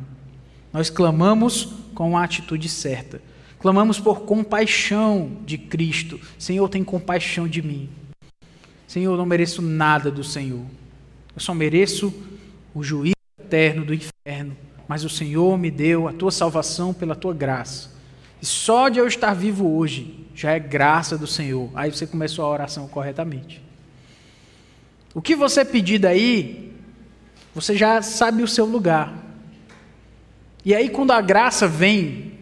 Nós 0.73 0.91
clamamos 0.91 1.73
com 1.95 2.17
a 2.17 2.25
atitude 2.25 2.69
certa. 2.69 3.21
Clamamos 3.59 3.99
por 3.99 4.23
compaixão 4.23 5.39
de 5.47 5.57
Cristo. 5.57 6.21
Senhor, 6.39 6.69
tem 6.69 6.85
compaixão 6.85 7.49
de 7.49 7.63
mim. 7.63 7.89
Senhor, 8.87 9.13
eu 9.13 9.17
não 9.17 9.25
mereço 9.25 9.63
nada 9.63 10.11
do 10.11 10.23
Senhor. 10.23 10.65
Eu 11.35 11.41
só 11.41 11.55
mereço 11.55 12.13
o 12.75 12.83
juízo 12.83 13.15
eterno 13.41 13.85
do 13.85 13.95
inferno, 13.95 14.57
mas 14.87 15.05
o 15.05 15.09
Senhor 15.09 15.57
me 15.57 15.71
deu 15.71 16.09
a 16.09 16.13
tua 16.13 16.31
salvação 16.31 16.93
pela 16.93 17.15
tua 17.15 17.33
graça. 17.33 17.95
E 18.43 18.47
só 18.47 18.89
de 18.89 18.99
eu 18.99 19.07
estar 19.07 19.33
vivo 19.33 19.77
hoje 19.77 20.27
já 20.35 20.53
é 20.53 20.59
graça 20.59 21.17
do 21.17 21.27
Senhor. 21.27 21.71
Aí 21.75 21.91
você 21.91 22.07
começou 22.07 22.45
a 22.45 22.51
oração 22.51 22.87
corretamente. 22.89 23.63
O 25.15 25.23
que 25.23 25.37
você 25.37 25.65
pedir 25.65 25.99
daí, 25.99 26.74
você 27.55 27.77
já 27.77 28.03
sabe 28.03 28.43
o 28.43 28.49
seu 28.49 28.67
lugar. 28.67 29.15
E 30.65 30.75
aí, 30.75 30.89
quando 30.89 31.13
a 31.13 31.21
graça 31.21 31.69
vem 31.69 32.33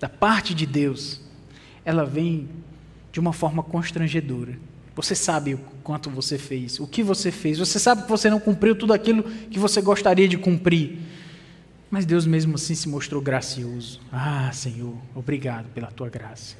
da 0.00 0.08
parte 0.08 0.54
de 0.54 0.66
Deus, 0.66 1.20
ela 1.84 2.04
vem 2.04 2.48
de 3.12 3.20
uma 3.20 3.32
forma 3.32 3.62
constrangedora. 3.62 4.58
Você 4.94 5.14
sabe 5.14 5.54
o 5.54 5.58
quanto 5.82 6.10
você 6.10 6.36
fez, 6.36 6.80
o 6.80 6.86
que 6.86 7.02
você 7.02 7.30
fez. 7.30 7.58
Você 7.58 7.78
sabe 7.78 8.02
que 8.02 8.08
você 8.08 8.28
não 8.28 8.40
cumpriu 8.40 8.74
tudo 8.74 8.92
aquilo 8.92 9.22
que 9.22 9.58
você 9.58 9.80
gostaria 9.80 10.26
de 10.26 10.36
cumprir. 10.36 10.98
Mas 11.90 12.04
Deus 12.06 12.26
mesmo 12.26 12.54
assim 12.54 12.74
se 12.74 12.88
mostrou 12.88 13.20
gracioso. 13.20 14.00
Ah, 14.10 14.50
Senhor, 14.52 14.96
obrigado 15.14 15.68
pela 15.74 15.88
tua 15.88 16.08
graça. 16.08 16.56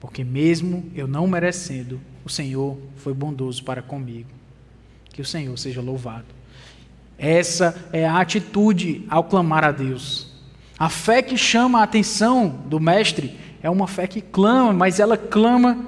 Porque 0.00 0.24
mesmo 0.24 0.90
eu 0.96 1.06
não 1.06 1.28
merecendo, 1.28 2.00
o 2.24 2.28
Senhor 2.28 2.76
foi 2.96 3.14
bondoso 3.14 3.62
para 3.62 3.80
comigo. 3.80 4.30
Que 5.12 5.22
o 5.22 5.24
Senhor 5.24 5.56
seja 5.56 5.80
louvado. 5.80 6.41
Essa 7.22 7.88
é 7.92 8.04
a 8.04 8.18
atitude 8.18 9.06
ao 9.08 9.22
clamar 9.22 9.62
a 9.62 9.70
Deus. 9.70 10.26
A 10.76 10.88
fé 10.88 11.22
que 11.22 11.38
chama 11.38 11.78
a 11.78 11.84
atenção 11.84 12.48
do 12.66 12.80
Mestre 12.80 13.38
é 13.62 13.70
uma 13.70 13.86
fé 13.86 14.08
que 14.08 14.20
clama, 14.20 14.72
mas 14.72 14.98
ela 14.98 15.16
clama 15.16 15.78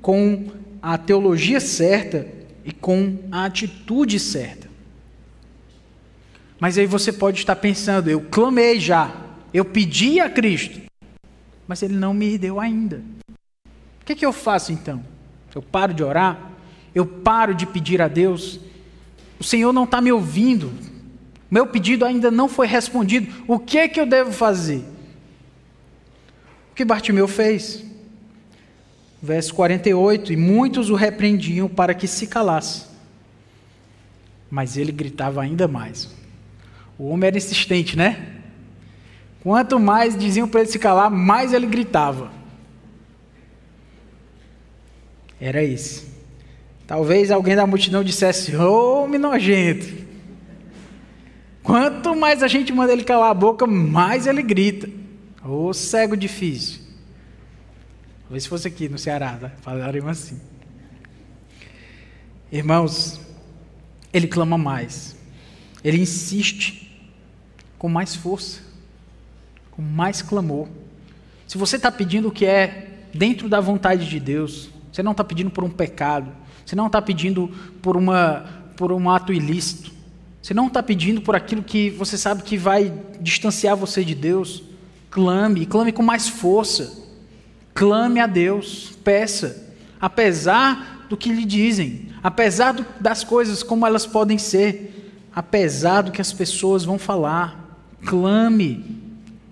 com 0.00 0.48
a 0.82 0.98
teologia 0.98 1.60
certa 1.60 2.26
e 2.64 2.72
com 2.72 3.16
a 3.30 3.44
atitude 3.44 4.18
certa. 4.18 4.68
Mas 6.58 6.76
aí 6.76 6.86
você 6.86 7.12
pode 7.12 7.38
estar 7.38 7.54
pensando, 7.54 8.10
eu 8.10 8.20
clamei 8.20 8.80
já, 8.80 9.14
eu 9.54 9.64
pedi 9.64 10.18
a 10.18 10.28
Cristo, 10.28 10.80
mas 11.68 11.80
Ele 11.80 11.94
não 11.94 12.12
me 12.12 12.36
deu 12.36 12.58
ainda. 12.58 13.00
O 13.28 14.04
que, 14.04 14.14
é 14.14 14.16
que 14.16 14.26
eu 14.26 14.32
faço 14.32 14.72
então? 14.72 15.00
Eu 15.54 15.62
paro 15.62 15.94
de 15.94 16.02
orar? 16.02 16.50
Eu 16.92 17.06
paro 17.06 17.54
de 17.54 17.66
pedir 17.66 18.02
a 18.02 18.08
Deus? 18.08 18.58
O 19.42 19.44
Senhor 19.44 19.72
não 19.72 19.82
está 19.82 20.00
me 20.00 20.12
ouvindo. 20.12 20.72
Meu 21.50 21.66
pedido 21.66 22.04
ainda 22.04 22.30
não 22.30 22.48
foi 22.48 22.64
respondido. 22.64 23.42
O 23.48 23.58
que 23.58 23.76
é 23.76 23.88
que 23.88 24.00
eu 24.00 24.06
devo 24.06 24.30
fazer? 24.30 24.84
O 26.70 26.74
que 26.76 26.84
Bartimeu 26.84 27.26
fez? 27.26 27.84
Verso 29.20 29.52
48: 29.52 30.32
E 30.32 30.36
muitos 30.36 30.90
o 30.90 30.94
repreendiam 30.94 31.68
para 31.68 31.92
que 31.92 32.06
se 32.06 32.28
calasse. 32.28 32.86
Mas 34.48 34.76
ele 34.76 34.92
gritava 34.92 35.42
ainda 35.42 35.66
mais. 35.66 36.08
O 36.96 37.08
homem 37.08 37.26
era 37.26 37.36
insistente, 37.36 37.96
né? 37.96 38.36
Quanto 39.42 39.80
mais 39.80 40.16
diziam 40.16 40.46
para 40.46 40.60
ele 40.60 40.70
se 40.70 40.78
calar, 40.78 41.10
mais 41.10 41.52
ele 41.52 41.66
gritava. 41.66 42.30
Era 45.40 45.64
esse. 45.64 46.11
Talvez 46.86 47.30
alguém 47.30 47.56
da 47.56 47.66
multidão 47.66 48.02
dissesse: 48.02 48.54
Homem 48.56 49.18
nojento. 49.18 50.02
Quanto 51.62 52.14
mais 52.16 52.42
a 52.42 52.48
gente 52.48 52.72
manda 52.72 52.92
ele 52.92 53.04
calar 53.04 53.30
a 53.30 53.34
boca, 53.34 53.66
mais 53.66 54.26
ele 54.26 54.42
grita. 54.42 54.88
Ô 55.44 55.68
oh, 55.68 55.74
cego 55.74 56.16
difícil. 56.16 56.80
Talvez 58.22 58.46
fosse 58.46 58.66
aqui 58.66 58.88
no 58.88 58.98
Ceará, 58.98 59.36
tá? 59.40 59.50
falaríamos 59.60 60.10
assim. 60.10 60.40
Irmãos, 62.50 63.20
ele 64.12 64.26
clama 64.26 64.58
mais. 64.58 65.16
Ele 65.84 66.00
insiste 66.00 66.90
com 67.78 67.88
mais 67.88 68.14
força, 68.14 68.60
com 69.70 69.82
mais 69.82 70.22
clamor. 70.22 70.68
Se 71.46 71.58
você 71.58 71.76
está 71.76 71.90
pedindo 71.90 72.28
o 72.28 72.32
que 72.32 72.46
é 72.46 73.00
dentro 73.12 73.48
da 73.48 73.60
vontade 73.60 74.08
de 74.08 74.20
Deus, 74.20 74.70
você 74.92 75.02
não 75.02 75.12
está 75.12 75.24
pedindo 75.24 75.50
por 75.50 75.64
um 75.64 75.70
pecado, 75.70 76.32
você 76.64 76.76
não 76.76 76.86
está 76.86 77.00
pedindo 77.00 77.50
por, 77.80 77.96
uma, 77.96 78.44
por 78.76 78.92
um 78.92 79.10
ato 79.10 79.32
ilícito, 79.32 79.90
você 80.40 80.52
não 80.52 80.66
está 80.66 80.82
pedindo 80.82 81.20
por 81.20 81.36
aquilo 81.36 81.62
que 81.62 81.90
você 81.90 82.18
sabe 82.18 82.42
que 82.42 82.56
vai 82.56 82.92
distanciar 83.20 83.76
você 83.76 84.04
de 84.04 84.14
Deus, 84.14 84.62
clame, 85.10 85.66
clame 85.66 85.92
com 85.92 86.02
mais 86.02 86.28
força. 86.28 87.00
Clame 87.74 88.20
a 88.20 88.26
Deus, 88.26 88.92
peça, 89.02 89.72
apesar 90.00 91.06
do 91.08 91.16
que 91.16 91.32
lhe 91.32 91.44
dizem, 91.44 92.08
apesar 92.22 92.72
do, 92.72 92.84
das 93.00 93.24
coisas 93.24 93.62
como 93.62 93.86
elas 93.86 94.04
podem 94.04 94.36
ser, 94.36 95.12
apesar 95.34 96.02
do 96.02 96.12
que 96.12 96.20
as 96.20 96.32
pessoas 96.32 96.84
vão 96.84 96.98
falar. 96.98 97.78
Clame, 98.04 99.00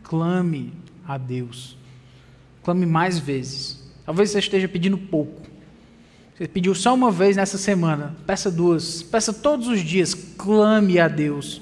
clame 0.03 0.73
a 1.07 1.17
Deus. 1.17 1.79
Clame 2.63 2.85
mais 2.85 3.19
vezes. 3.19 3.83
Talvez 4.05 4.31
você 4.31 4.39
esteja 4.41 4.69
pedindo 4.69 4.99
pouco. 4.99 5.50
Você 6.41 6.49
pediu 6.49 6.75
só 6.75 6.95
uma 6.95 7.11
vez 7.11 7.37
nessa 7.37 7.59
semana, 7.59 8.17
peça 8.27 8.51
duas, 8.51 9.03
peça 9.03 9.31
todos 9.31 9.69
os 9.69 9.83
dias, 9.83 10.15
clame 10.15 10.99
a 10.99 11.07
Deus. 11.07 11.61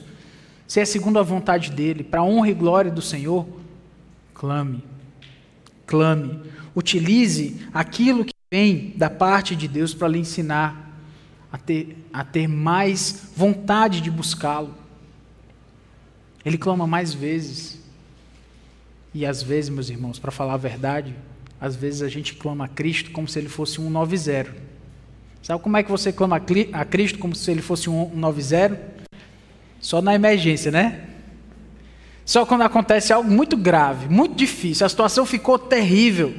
Se 0.68 0.78
é 0.78 0.84
segundo 0.84 1.18
a 1.18 1.22
vontade 1.24 1.72
dEle, 1.72 2.04
para 2.04 2.20
a 2.20 2.24
honra 2.24 2.50
e 2.50 2.54
glória 2.54 2.88
do 2.88 3.02
Senhor, 3.02 3.44
clame 4.32 4.84
clame. 5.88 6.38
Utilize 6.76 7.66
aquilo 7.74 8.24
que 8.24 8.34
vem 8.52 8.92
da 8.94 9.10
parte 9.10 9.56
de 9.56 9.66
Deus 9.66 9.94
para 9.94 10.06
lhe 10.06 10.18
ensinar 10.18 10.94
a 11.50 11.58
ter, 11.58 11.96
a 12.12 12.22
ter 12.22 12.46
mais 12.46 13.32
vontade 13.34 14.00
de 14.00 14.10
buscá-lo. 14.10 14.74
Ele 16.44 16.58
clama 16.58 16.86
mais 16.86 17.12
vezes. 17.12 17.82
E 19.12 19.26
às 19.26 19.42
vezes, 19.42 19.70
meus 19.70 19.88
irmãos, 19.88 20.18
para 20.18 20.30
falar 20.30 20.54
a 20.54 20.58
verdade, 20.58 21.16
às 21.60 21.74
vezes 21.74 22.02
a 22.02 22.08
gente 22.08 22.34
clama 22.34 22.66
a 22.66 22.68
Cristo 22.68 23.10
como 23.10 23.26
se 23.26 23.38
ele 23.38 23.48
fosse 23.48 23.80
um 23.80 23.90
90. 23.90 24.67
Sabe 25.42 25.62
como 25.62 25.76
é 25.76 25.82
que 25.82 25.90
você 25.90 26.12
clama 26.12 26.36
a 26.72 26.84
Cristo 26.84 27.18
como 27.18 27.34
se 27.34 27.50
ele 27.50 27.62
fosse 27.62 27.88
um 27.88 28.10
90? 28.14 28.78
Só 29.80 30.02
na 30.02 30.14
emergência, 30.14 30.70
né? 30.70 31.04
Só 32.24 32.44
quando 32.44 32.62
acontece 32.62 33.12
algo 33.12 33.30
muito 33.30 33.56
grave, 33.56 34.08
muito 34.08 34.34
difícil, 34.34 34.84
a 34.84 34.88
situação 34.88 35.24
ficou 35.24 35.58
terrível, 35.58 36.34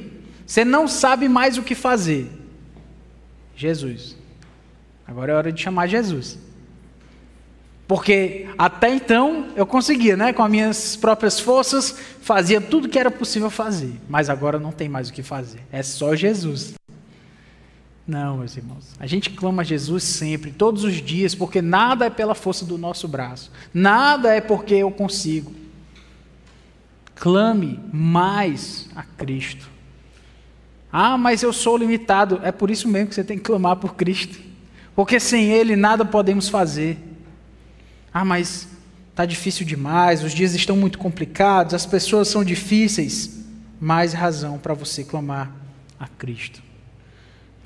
você 0.46 0.64
não 0.64 0.86
sabe 0.86 1.28
mais 1.28 1.58
o 1.58 1.62
que 1.62 1.74
fazer. 1.74 2.30
Jesus. 3.56 4.16
Agora 5.06 5.32
é 5.32 5.34
hora 5.34 5.52
de 5.52 5.60
chamar 5.60 5.88
Jesus. 5.88 6.38
Porque 7.88 8.48
até 8.56 8.88
então 8.94 9.48
eu 9.56 9.66
conseguia, 9.66 10.16
né, 10.16 10.32
com 10.32 10.44
as 10.44 10.50
minhas 10.50 10.94
próprias 10.94 11.40
forças, 11.40 11.96
fazia 12.22 12.60
tudo 12.60 12.88
que 12.88 12.96
era 12.96 13.10
possível 13.10 13.50
fazer, 13.50 13.92
mas 14.08 14.30
agora 14.30 14.60
não 14.60 14.70
tem 14.70 14.88
mais 14.88 15.08
o 15.08 15.12
que 15.12 15.24
fazer. 15.24 15.58
É 15.72 15.82
só 15.82 16.14
Jesus. 16.14 16.74
Não, 18.10 18.38
meus 18.38 18.56
irmãos. 18.56 18.88
A 18.98 19.06
gente 19.06 19.30
clama 19.30 19.62
a 19.62 19.64
Jesus 19.64 20.02
sempre, 20.02 20.50
todos 20.50 20.82
os 20.82 20.94
dias, 20.94 21.32
porque 21.32 21.62
nada 21.62 22.06
é 22.06 22.10
pela 22.10 22.34
força 22.34 22.64
do 22.64 22.76
nosso 22.76 23.06
braço. 23.06 23.52
Nada 23.72 24.34
é 24.34 24.40
porque 24.40 24.74
eu 24.74 24.90
consigo. 24.90 25.54
Clame 27.14 27.78
mais 27.92 28.88
a 28.96 29.04
Cristo. 29.04 29.70
Ah, 30.92 31.16
mas 31.16 31.44
eu 31.44 31.52
sou 31.52 31.76
limitado. 31.76 32.40
É 32.42 32.50
por 32.50 32.68
isso 32.68 32.88
mesmo 32.88 33.10
que 33.10 33.14
você 33.14 33.22
tem 33.22 33.38
que 33.38 33.44
clamar 33.44 33.76
por 33.76 33.94
Cristo. 33.94 34.40
Porque 34.96 35.20
sem 35.20 35.44
Ele 35.44 35.76
nada 35.76 36.04
podemos 36.04 36.48
fazer. 36.48 36.98
Ah, 38.12 38.24
mas 38.24 38.66
está 39.10 39.24
difícil 39.24 39.64
demais, 39.64 40.24
os 40.24 40.32
dias 40.32 40.52
estão 40.52 40.76
muito 40.76 40.98
complicados, 40.98 41.74
as 41.74 41.86
pessoas 41.86 42.26
são 42.26 42.42
difíceis. 42.42 43.38
Mais 43.80 44.12
razão 44.12 44.58
para 44.58 44.74
você 44.74 45.04
clamar 45.04 45.52
a 45.96 46.08
Cristo. 46.08 46.69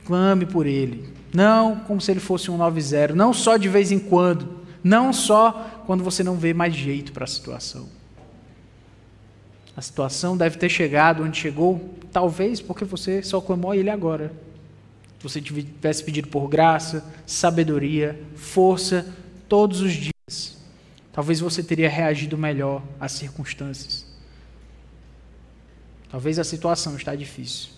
Clame 0.05 0.47
por 0.47 0.67
Ele. 0.67 1.13
Não 1.33 1.77
como 1.81 2.01
se 2.01 2.11
Ele 2.11 2.21
fosse 2.21 2.51
um 2.51 2.57
90, 2.57 3.15
não 3.15 3.33
só 3.33 3.57
de 3.57 3.69
vez 3.69 3.91
em 3.91 3.99
quando, 3.99 4.61
não 4.83 5.13
só 5.13 5.83
quando 5.87 6.05
você 6.05 6.23
não 6.23 6.37
vê 6.37 6.55
mais 6.55 6.75
jeito 6.75 7.13
para 7.13 7.25
a 7.25 7.27
situação. 7.27 7.89
A 9.77 9.83
situação 9.83 10.37
deve 10.37 10.57
ter 10.59 10.69
chegado 10.69 11.25
onde 11.25 11.37
chegou, 11.37 11.99
talvez 12.13 12.61
porque 12.61 12.85
você 12.85 13.23
só 13.23 13.41
clamou 13.41 13.73
a 13.73 13.77
Ele 13.77 13.91
agora. 13.91 14.33
Se 15.19 15.25
você 15.29 15.41
tivesse 15.41 16.05
pedido 16.05 16.29
por 16.29 16.49
graça, 16.49 17.05
sabedoria, 17.27 18.23
força, 18.37 19.13
todos 19.49 19.81
os 19.81 19.93
dias, 19.93 20.59
talvez 21.13 21.41
você 21.41 21.63
teria 21.63 21.89
reagido 21.89 22.39
melhor 22.39 22.83
às 23.01 23.13
circunstâncias. 23.13 24.07
Talvez 26.11 26.39
a 26.39 26.45
situação 26.45 26.95
está 26.95 27.17
difícil 27.17 27.74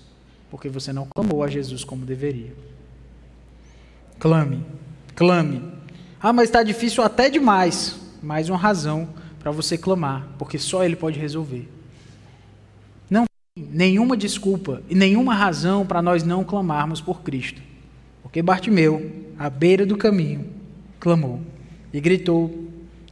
porque 0.51 0.69
você 0.69 0.93
não 0.93 1.07
clamou 1.15 1.43
a 1.43 1.49
Jesus 1.49 1.85
como 1.85 2.05
deveria. 2.05 2.53
Clame, 4.19 4.65
clame. 5.15 5.63
Ah, 6.21 6.33
mas 6.33 6.49
está 6.49 6.63
difícil 6.63 7.03
até 7.03 7.29
demais. 7.29 7.97
Mais 8.23 8.49
uma 8.49 8.59
razão 8.59 9.09
para 9.39 9.51
você 9.51 9.77
clamar, 9.77 10.27
porque 10.39 10.59
só 10.59 10.85
Ele 10.85 10.97
pode 10.97 11.19
resolver. 11.19 11.69
Não 13.09 13.25
tem 13.55 13.69
nenhuma 13.71 14.17
desculpa 14.17 14.83
e 14.89 14.95
nenhuma 14.95 15.35
razão 15.35 15.87
para 15.87 16.03
nós 16.03 16.23
não 16.25 16.43
clamarmos 16.43 17.01
por 17.01 17.23
Cristo. 17.23 17.61
Porque 18.23 18.43
Bartimeu, 18.43 19.25
à 19.39 19.49
beira 19.49 19.87
do 19.87 19.97
caminho, 19.97 20.47
clamou 20.99 21.41
e 21.93 22.01
gritou 22.01 22.67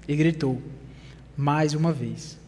e 0.08 0.16
gritou 0.16 0.60
mais 1.36 1.74
uma 1.74 1.92
vez. 1.92 2.38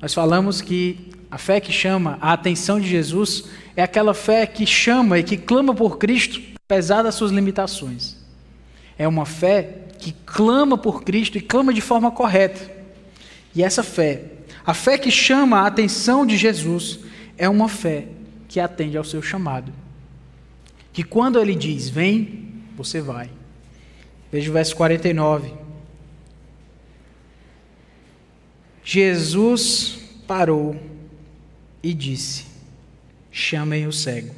Nós 0.00 0.12
falamos 0.12 0.60
que 0.60 1.10
a 1.30 1.38
fé 1.38 1.60
que 1.60 1.72
chama 1.72 2.18
a 2.20 2.32
atenção 2.32 2.80
de 2.80 2.88
Jesus 2.88 3.44
é 3.76 3.82
aquela 3.82 4.14
fé 4.14 4.46
que 4.46 4.64
chama 4.64 5.18
e 5.18 5.22
que 5.22 5.36
clama 5.36 5.74
por 5.74 5.98
Cristo, 5.98 6.40
apesar 6.64 7.02
das 7.02 7.14
suas 7.14 7.30
limitações. 7.30 8.16
É 8.98 9.06
uma 9.06 9.26
fé 9.26 9.86
que 9.98 10.12
clama 10.24 10.78
por 10.78 11.02
Cristo 11.02 11.36
e 11.36 11.40
clama 11.40 11.74
de 11.74 11.80
forma 11.80 12.10
correta. 12.10 12.70
E 13.54 13.62
essa 13.62 13.82
fé, 13.82 14.24
a 14.64 14.72
fé 14.72 14.96
que 14.96 15.10
chama 15.10 15.60
a 15.60 15.66
atenção 15.66 16.24
de 16.24 16.36
Jesus, 16.36 17.00
é 17.36 17.48
uma 17.48 17.68
fé 17.68 18.06
que 18.48 18.60
atende 18.60 18.96
ao 18.96 19.04
seu 19.04 19.20
chamado. 19.20 19.72
Que 20.92 21.02
quando 21.02 21.38
ele 21.38 21.54
diz, 21.54 21.88
vem, 21.88 22.52
você 22.76 23.00
vai. 23.00 23.30
Veja 24.30 24.50
o 24.50 24.54
verso 24.54 24.76
49. 24.76 25.52
Jesus 28.82 29.98
parou 30.26 30.76
e 31.86 31.94
disse: 31.94 32.44
Chamem 33.30 33.86
o 33.86 33.92
cego. 33.92 34.34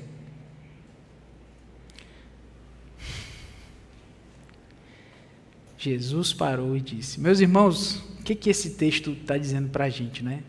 Jesus 5.78 6.34
parou 6.34 6.76
e 6.76 6.80
disse: 6.80 7.18
Meus 7.18 7.40
irmãos, 7.40 8.02
o 8.20 8.22
que, 8.22 8.34
que 8.34 8.50
esse 8.50 8.70
texto 8.70 9.12
está 9.12 9.38
dizendo 9.38 9.70
para 9.70 9.86
a 9.86 9.88
gente, 9.88 10.22
né? 10.22 10.40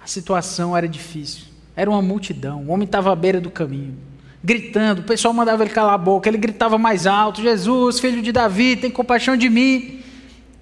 A 0.00 0.06
situação 0.06 0.76
era 0.76 0.88
difícil, 0.88 1.46
era 1.74 1.90
uma 1.90 2.00
multidão, 2.00 2.64
o 2.66 2.70
homem 2.70 2.84
estava 2.84 3.10
à 3.12 3.16
beira 3.16 3.40
do 3.40 3.50
caminho, 3.50 3.98
gritando, 4.44 5.00
o 5.00 5.04
pessoal 5.04 5.34
mandava 5.34 5.64
ele 5.64 5.72
calar 5.72 5.94
a 5.94 5.98
boca, 5.98 6.28
ele 6.28 6.38
gritava 6.38 6.78
mais 6.78 7.04
alto: 7.04 7.42
Jesus, 7.42 7.98
filho 7.98 8.22
de 8.22 8.30
Davi, 8.30 8.76
tem 8.76 8.92
compaixão 8.92 9.36
de 9.36 9.50
mim. 9.50 9.99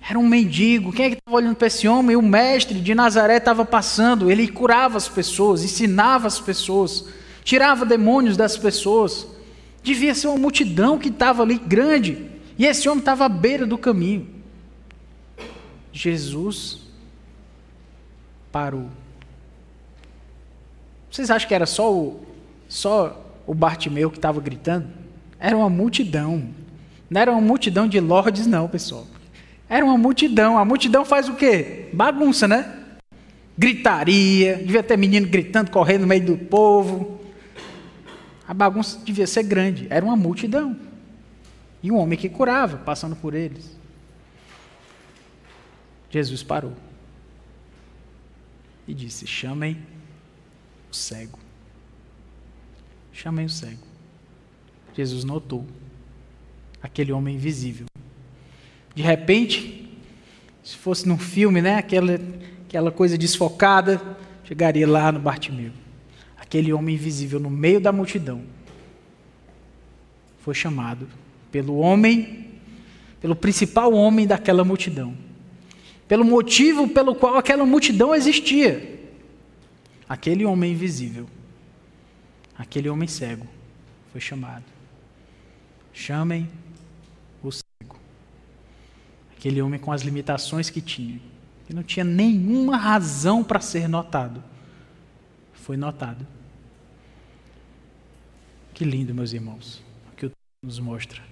Era 0.09 0.19
um 0.19 0.27
mendigo. 0.27 0.91
Quem 0.91 1.05
é 1.05 1.11
que 1.11 1.17
estava 1.17 1.37
olhando 1.37 1.57
para 1.57 1.67
esse 1.67 1.87
homem? 1.87 2.17
O 2.17 2.23
mestre 2.23 2.81
de 2.81 2.95
Nazaré 2.95 3.37
estava 3.37 3.63
passando. 3.63 4.31
Ele 4.31 4.49
curava 4.49 4.97
as 4.97 5.07
pessoas, 5.07 5.63
ensinava 5.63 6.27
as 6.27 6.41
pessoas, 6.41 7.05
tirava 7.45 7.85
demônios 7.85 8.35
das 8.35 8.57
pessoas. 8.57 9.27
Devia 9.83 10.15
ser 10.15 10.29
uma 10.29 10.39
multidão 10.39 10.99
que 10.99 11.11
estava 11.11 11.43
ali 11.43 11.59
grande. 11.59 12.27
E 12.59 12.65
esse 12.65 12.89
homem 12.89 13.01
estava 13.01 13.27
à 13.27 13.29
beira 13.29 13.67
do 13.67 13.77
caminho. 13.77 14.27
Jesus 15.93 16.79
parou. 18.51 18.89
Vocês 21.11 21.31
acham 21.31 21.47
que 21.47 21.55
era 21.55 21.67
só 21.67 21.93
o, 21.93 22.27
só 22.67 23.23
o 23.47 23.53
Bartimeu 23.53 24.11
que 24.11 24.17
estava 24.17 24.41
gritando? 24.41 24.89
Era 25.39 25.55
uma 25.55 25.69
multidão. 25.69 26.49
Não 27.11 27.21
era 27.21 27.31
uma 27.31 27.43
multidão 27.43 27.87
de 27.87 28.01
lordes, 28.01 28.47
não, 28.47 28.67
pessoal. 28.69 29.07
Era 29.69 29.85
uma 29.85 29.99
multidão. 29.99 30.57
A 30.59 30.65
multidão 30.65 31.05
faz 31.05 31.29
o 31.29 31.35
quê? 31.35 31.89
Bagunça, 31.93 32.49
né? 32.49 32.75
Gritaria, 33.57 34.57
devia 34.57 34.83
ter 34.83 34.97
menino 34.97 35.27
gritando, 35.27 35.71
correndo 35.71 36.03
no 36.03 36.07
meio 36.07 36.25
do 36.25 36.39
povo. 36.39 37.21
A 38.47 38.55
bagunça 38.55 38.99
devia 39.05 39.27
ser 39.27 39.43
grande. 39.43 39.87
Era 39.91 40.05
uma 40.05 40.17
multidão. 40.17 40.77
E 41.83 41.91
um 41.93 41.97
homem 41.97 42.19
que 42.19 42.29
curava, 42.29 42.79
passando 42.79 43.15
por 43.15 43.35
eles. 43.35 43.77
Jesus 46.11 46.43
parou 46.43 46.73
e 48.87 48.95
disse: 48.95 49.27
Chamem 49.27 49.77
o 50.91 50.95
cego. 50.95 51.39
Chamem 53.13 53.45
o 53.45 53.51
cego. 53.51 53.87
Jesus 54.97 55.25
notou 55.25 55.67
aquele 56.83 57.13
homem 57.13 57.35
invisível 57.35 57.88
de 58.99 59.05
repente, 59.05 59.89
se 60.61 60.77
fosse 60.77 61.07
num 61.07 61.17
filme, 61.17 61.63
né, 61.63 61.77
aquela, 61.77 62.19
aquela 62.67 62.91
coisa 62.91 63.17
desfocada, 63.17 64.03
chegaria 64.43 64.89
lá 64.89 65.13
no 65.13 65.21
Bartimeu. 65.21 65.71
Aquele 66.37 66.73
homem 66.73 66.97
invisível 66.97 67.39
no 67.39 67.49
meio 67.49 67.81
da 67.81 67.93
multidão 67.93 68.43
foi 70.41 70.53
chamado 70.53 71.07
pelo 71.53 71.77
homem, 71.77 72.49
pelo 73.21 73.37
principal 73.37 73.93
homem 73.93 74.27
daquela 74.27 74.65
multidão, 74.65 75.17
pelo 76.09 76.25
motivo 76.25 76.89
pelo 76.89 77.15
qual 77.15 77.37
aquela 77.37 77.65
multidão 77.65 78.13
existia. 78.13 78.99
Aquele 80.09 80.45
homem 80.45 80.73
invisível, 80.73 81.29
aquele 82.59 82.89
homem 82.89 83.07
cego, 83.07 83.47
foi 84.11 84.21
chamado. 84.21 84.65
Chamem 85.93 86.49
Aquele 89.39 89.63
homem 89.63 89.79
com 89.79 89.93
as 89.93 90.03
limitações 90.03 90.69
que 90.69 90.81
tinha, 90.81 91.21
que 91.65 91.73
não 91.73 91.85
tinha 91.85 92.03
nenhuma 92.03 92.77
razão 92.77 93.45
para 93.45 93.61
ser 93.61 93.89
notado, 93.89 94.43
foi 95.55 95.77
notado. 95.77 96.27
Que 98.75 98.85
lindo, 98.85 99.15
meus 99.15 99.33
irmãos, 99.33 99.81
o 100.13 100.17
que 100.17 100.27
o 100.27 100.29
texto 100.29 100.65
nos 100.65 100.81
mostra. 100.81 101.23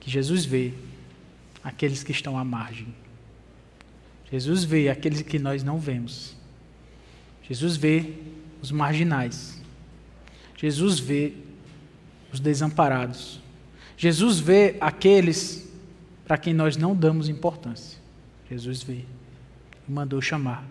Que 0.00 0.10
Jesus 0.10 0.46
vê 0.46 0.72
aqueles 1.62 2.02
que 2.02 2.12
estão 2.12 2.38
à 2.38 2.44
margem. 2.44 2.88
Jesus 4.32 4.64
vê 4.64 4.88
aqueles 4.88 5.20
que 5.20 5.38
nós 5.38 5.62
não 5.62 5.78
vemos. 5.78 6.34
Jesus 7.46 7.76
vê 7.76 8.14
os 8.62 8.72
marginais. 8.72 9.60
Jesus 10.56 10.98
vê 10.98 11.34
os 12.32 12.40
desamparados. 12.40 13.38
Jesus 13.98 14.38
vê 14.38 14.76
aqueles 14.80 15.69
para 16.30 16.38
quem 16.38 16.54
nós 16.54 16.76
não 16.76 16.94
damos 16.94 17.28
importância. 17.28 17.98
Jesus 18.48 18.84
veio 18.84 19.04
e 19.88 19.90
mandou 19.90 20.22
chamar 20.22 20.64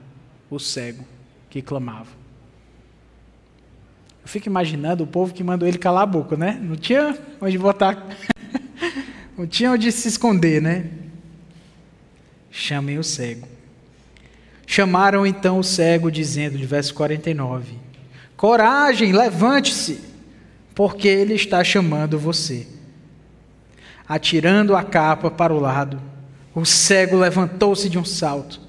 o 0.50 0.58
cego 0.58 1.04
que 1.50 1.62
clamava. 1.62 2.08
Eu 4.22 4.28
fico 4.30 4.48
imaginando 4.48 5.04
o 5.04 5.08
povo 5.08 5.34
que 5.34 5.44
mandou 5.44 5.68
ele 5.68 5.78
calar 5.78 6.04
a 6.04 6.06
boca, 6.06 6.38
né? 6.38 6.58
Não 6.64 6.78
tinha 6.78 7.14
onde 7.42 7.58
botar. 7.58 8.08
Não 9.38 9.46
tinha 9.46 9.74
onde 9.74 9.92
se 9.92 10.08
esconder, 10.08 10.62
né? 10.62 10.92
Chamem 12.50 12.98
o 12.98 13.04
cego. 13.04 13.46
Chamaram 14.66 15.28
então 15.28 15.60
o 15.60 15.64
cego, 15.64 16.10
dizendo, 16.10 16.58
de 16.58 16.66
verso 16.66 16.94
49: 16.94 17.74
Coragem, 18.38 19.12
levante-se, 19.12 20.00
porque 20.74 21.10
ele 21.10 21.34
está 21.34 21.66
chamando 21.66 22.18
você. 22.18 22.79
Atirando 24.10 24.76
a 24.76 24.84
capa 24.84 25.30
para 25.30 25.54
o 25.54 25.60
lado, 25.60 26.02
o 26.56 26.66
cego 26.66 27.16
levantou-se 27.16 27.88
de 27.88 28.00
um 28.00 28.04
salto 28.04 28.60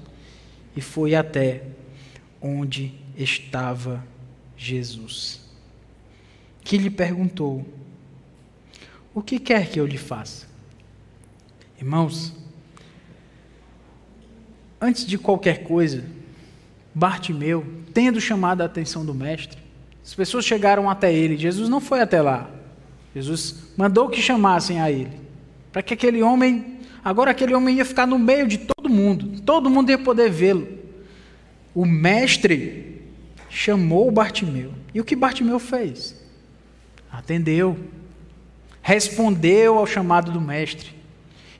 e 0.75 0.81
foi 0.81 1.15
até 1.15 1.63
onde 2.39 2.93
estava 3.17 4.03
Jesus, 4.55 5.41
que 6.63 6.77
lhe 6.77 6.91
perguntou: 6.91 7.65
O 9.15 9.21
que 9.23 9.39
quer 9.39 9.67
que 9.67 9.79
eu 9.79 9.87
lhe 9.87 9.97
faça? 9.97 10.45
Irmãos, 11.79 12.31
antes 14.79 15.07
de 15.07 15.17
qualquer 15.17 15.63
coisa, 15.63 16.05
Bartimeu, 16.93 17.65
tendo 17.93 18.21
chamado 18.21 18.61
a 18.61 18.65
atenção 18.65 19.03
do 19.03 19.15
mestre, 19.15 19.59
as 20.03 20.13
pessoas 20.13 20.45
chegaram 20.45 20.87
até 20.87 21.11
ele. 21.11 21.35
Jesus 21.35 21.67
não 21.67 21.81
foi 21.81 22.01
até 22.01 22.21
lá. 22.21 22.49
Jesus 23.15 23.71
mandou 23.75 24.09
que 24.09 24.21
chamassem 24.21 24.79
a 24.79 24.91
ele, 24.91 25.20
para 25.71 25.81
que 25.81 25.93
aquele 25.93 26.21
homem, 26.21 26.79
agora 27.03 27.31
aquele 27.31 27.53
homem 27.53 27.77
ia 27.77 27.85
ficar 27.85 28.05
no 28.05 28.19
meio 28.19 28.47
de 28.47 28.57
todo 28.57 28.89
mundo, 28.89 29.41
todo 29.41 29.69
mundo 29.69 29.89
ia 29.89 29.97
poder 29.97 30.29
vê-lo. 30.29 30.67
O 31.73 31.85
mestre 31.85 33.01
chamou 33.49 34.11
Bartimeu. 34.11 34.71
E 34.93 34.99
o 34.99 35.03
que 35.05 35.15
Bartimeu 35.15 35.59
fez? 35.59 36.19
Atendeu, 37.11 37.77
respondeu 38.81 39.77
ao 39.77 39.87
chamado 39.87 40.31
do 40.31 40.41
mestre. 40.41 40.89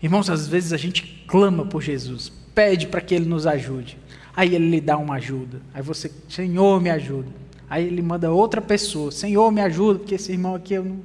Irmãos, 0.01 0.29
às 0.29 0.47
vezes 0.47 0.73
a 0.73 0.77
gente 0.77 1.23
clama 1.27 1.65
por 1.65 1.81
Jesus, 1.81 2.31
pede 2.55 2.87
para 2.87 3.01
que 3.01 3.13
ele 3.13 3.25
nos 3.25 3.45
ajude. 3.45 3.97
Aí 4.35 4.55
ele 4.55 4.69
lhe 4.69 4.81
dá 4.81 4.97
uma 4.97 5.15
ajuda. 5.15 5.61
Aí 5.73 5.81
você, 5.81 6.11
Senhor, 6.27 6.81
me 6.81 6.89
ajuda. 6.89 7.29
Aí 7.69 7.85
ele 7.85 8.01
manda 8.01 8.31
outra 8.31 8.61
pessoa, 8.61 9.11
Senhor, 9.11 9.49
me 9.51 9.61
ajuda, 9.61 9.99
porque 9.99 10.15
esse 10.15 10.31
irmão 10.31 10.55
aqui 10.55 10.73
eu 10.73 10.83
não. 10.83 10.99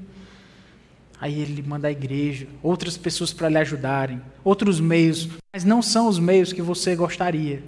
Aí 1.20 1.40
ele 1.40 1.62
manda 1.62 1.88
a 1.88 1.90
igreja, 1.90 2.46
outras 2.62 2.96
pessoas 2.96 3.32
para 3.32 3.48
lhe 3.48 3.56
ajudarem, 3.56 4.20
outros 4.44 4.80
meios, 4.80 5.28
mas 5.52 5.64
não 5.64 5.80
são 5.80 6.08
os 6.08 6.18
meios 6.18 6.52
que 6.52 6.60
você 6.60 6.94
gostaria. 6.94 7.62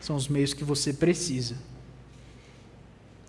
São 0.00 0.16
os 0.16 0.28
meios 0.28 0.54
que 0.54 0.64
você 0.64 0.92
precisa. 0.92 1.56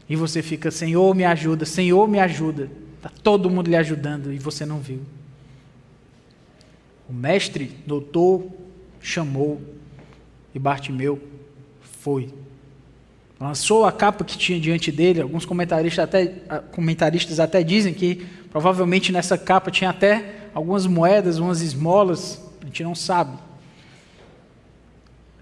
E 0.07 0.15
você 0.15 0.41
fica, 0.41 0.69
Senhor, 0.69 1.15
me 1.15 1.25
ajuda, 1.25 1.65
Senhor, 1.65 2.07
me 2.07 2.19
ajuda. 2.19 2.69
Está 2.97 3.09
todo 3.09 3.49
mundo 3.49 3.69
lhe 3.69 3.75
ajudando 3.75 4.31
e 4.31 4.37
você 4.37 4.65
não 4.65 4.79
viu. 4.79 5.01
O 7.09 7.13
mestre 7.13 7.77
notou 7.87 8.55
chamou 9.01 9.61
e 10.53 10.59
Bartimeu 10.59 11.21
foi. 11.81 12.33
Lançou 13.41 13.85
a 13.85 13.91
capa 13.91 14.23
que 14.23 14.37
tinha 14.37 14.59
diante 14.59 14.91
dele. 14.91 15.19
Alguns 15.19 15.45
comentaristas 15.45 16.03
até, 16.03 16.27
comentaristas 16.71 17.39
até 17.39 17.63
dizem 17.63 17.91
que 17.91 18.27
provavelmente 18.51 19.11
nessa 19.11 19.35
capa 19.35 19.71
tinha 19.71 19.89
até 19.89 20.49
algumas 20.53 20.85
moedas, 20.85 21.39
umas 21.39 21.59
esmolas. 21.61 22.39
A 22.61 22.65
gente 22.65 22.83
não 22.83 22.93
sabe. 22.93 23.35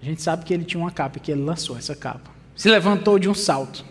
A 0.00 0.04
gente 0.04 0.22
sabe 0.22 0.46
que 0.46 0.54
ele 0.54 0.64
tinha 0.64 0.82
uma 0.82 0.90
capa 0.90 1.18
e 1.18 1.20
que 1.20 1.30
ele 1.30 1.42
lançou 1.42 1.76
essa 1.76 1.94
capa. 1.94 2.30
Se 2.56 2.70
levantou 2.70 3.18
de 3.18 3.28
um 3.28 3.34
salto 3.34 3.84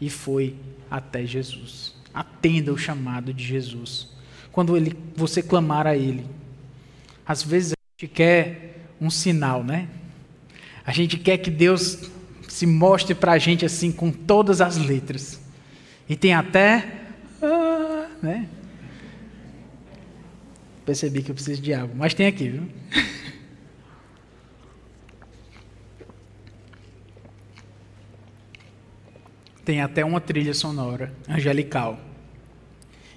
e 0.00 0.08
foi 0.08 0.54
até 0.88 1.26
Jesus. 1.26 1.94
Atenda 2.14 2.72
o 2.72 2.78
chamado 2.78 3.34
de 3.34 3.44
Jesus. 3.44 4.08
Quando 4.52 4.76
ele, 4.76 4.96
você 5.16 5.42
clamar 5.42 5.84
a 5.84 5.96
Ele. 5.96 6.24
Às 7.26 7.42
vezes 7.42 7.74
gente 7.98 8.12
quer 8.12 8.86
um 9.00 9.10
sinal, 9.10 9.64
né? 9.64 9.88
A 10.86 10.92
gente 10.92 11.18
quer 11.18 11.38
que 11.38 11.50
Deus 11.50 12.10
se 12.54 12.66
mostre 12.66 13.16
para 13.16 13.32
a 13.32 13.38
gente 13.38 13.66
assim 13.66 13.90
com 13.90 14.12
todas 14.12 14.60
as 14.60 14.76
letras. 14.76 15.40
E 16.08 16.14
tem 16.14 16.32
até. 16.32 17.02
Ah, 17.42 18.08
né? 18.22 18.48
Percebi 20.86 21.20
que 21.20 21.32
eu 21.32 21.34
preciso 21.34 21.60
de 21.60 21.74
água, 21.74 21.90
mas 21.96 22.14
tem 22.14 22.28
aqui, 22.28 22.48
viu? 22.48 22.68
Tem 29.64 29.80
até 29.80 30.04
uma 30.04 30.20
trilha 30.20 30.52
sonora 30.52 31.12
angelical. 31.26 31.98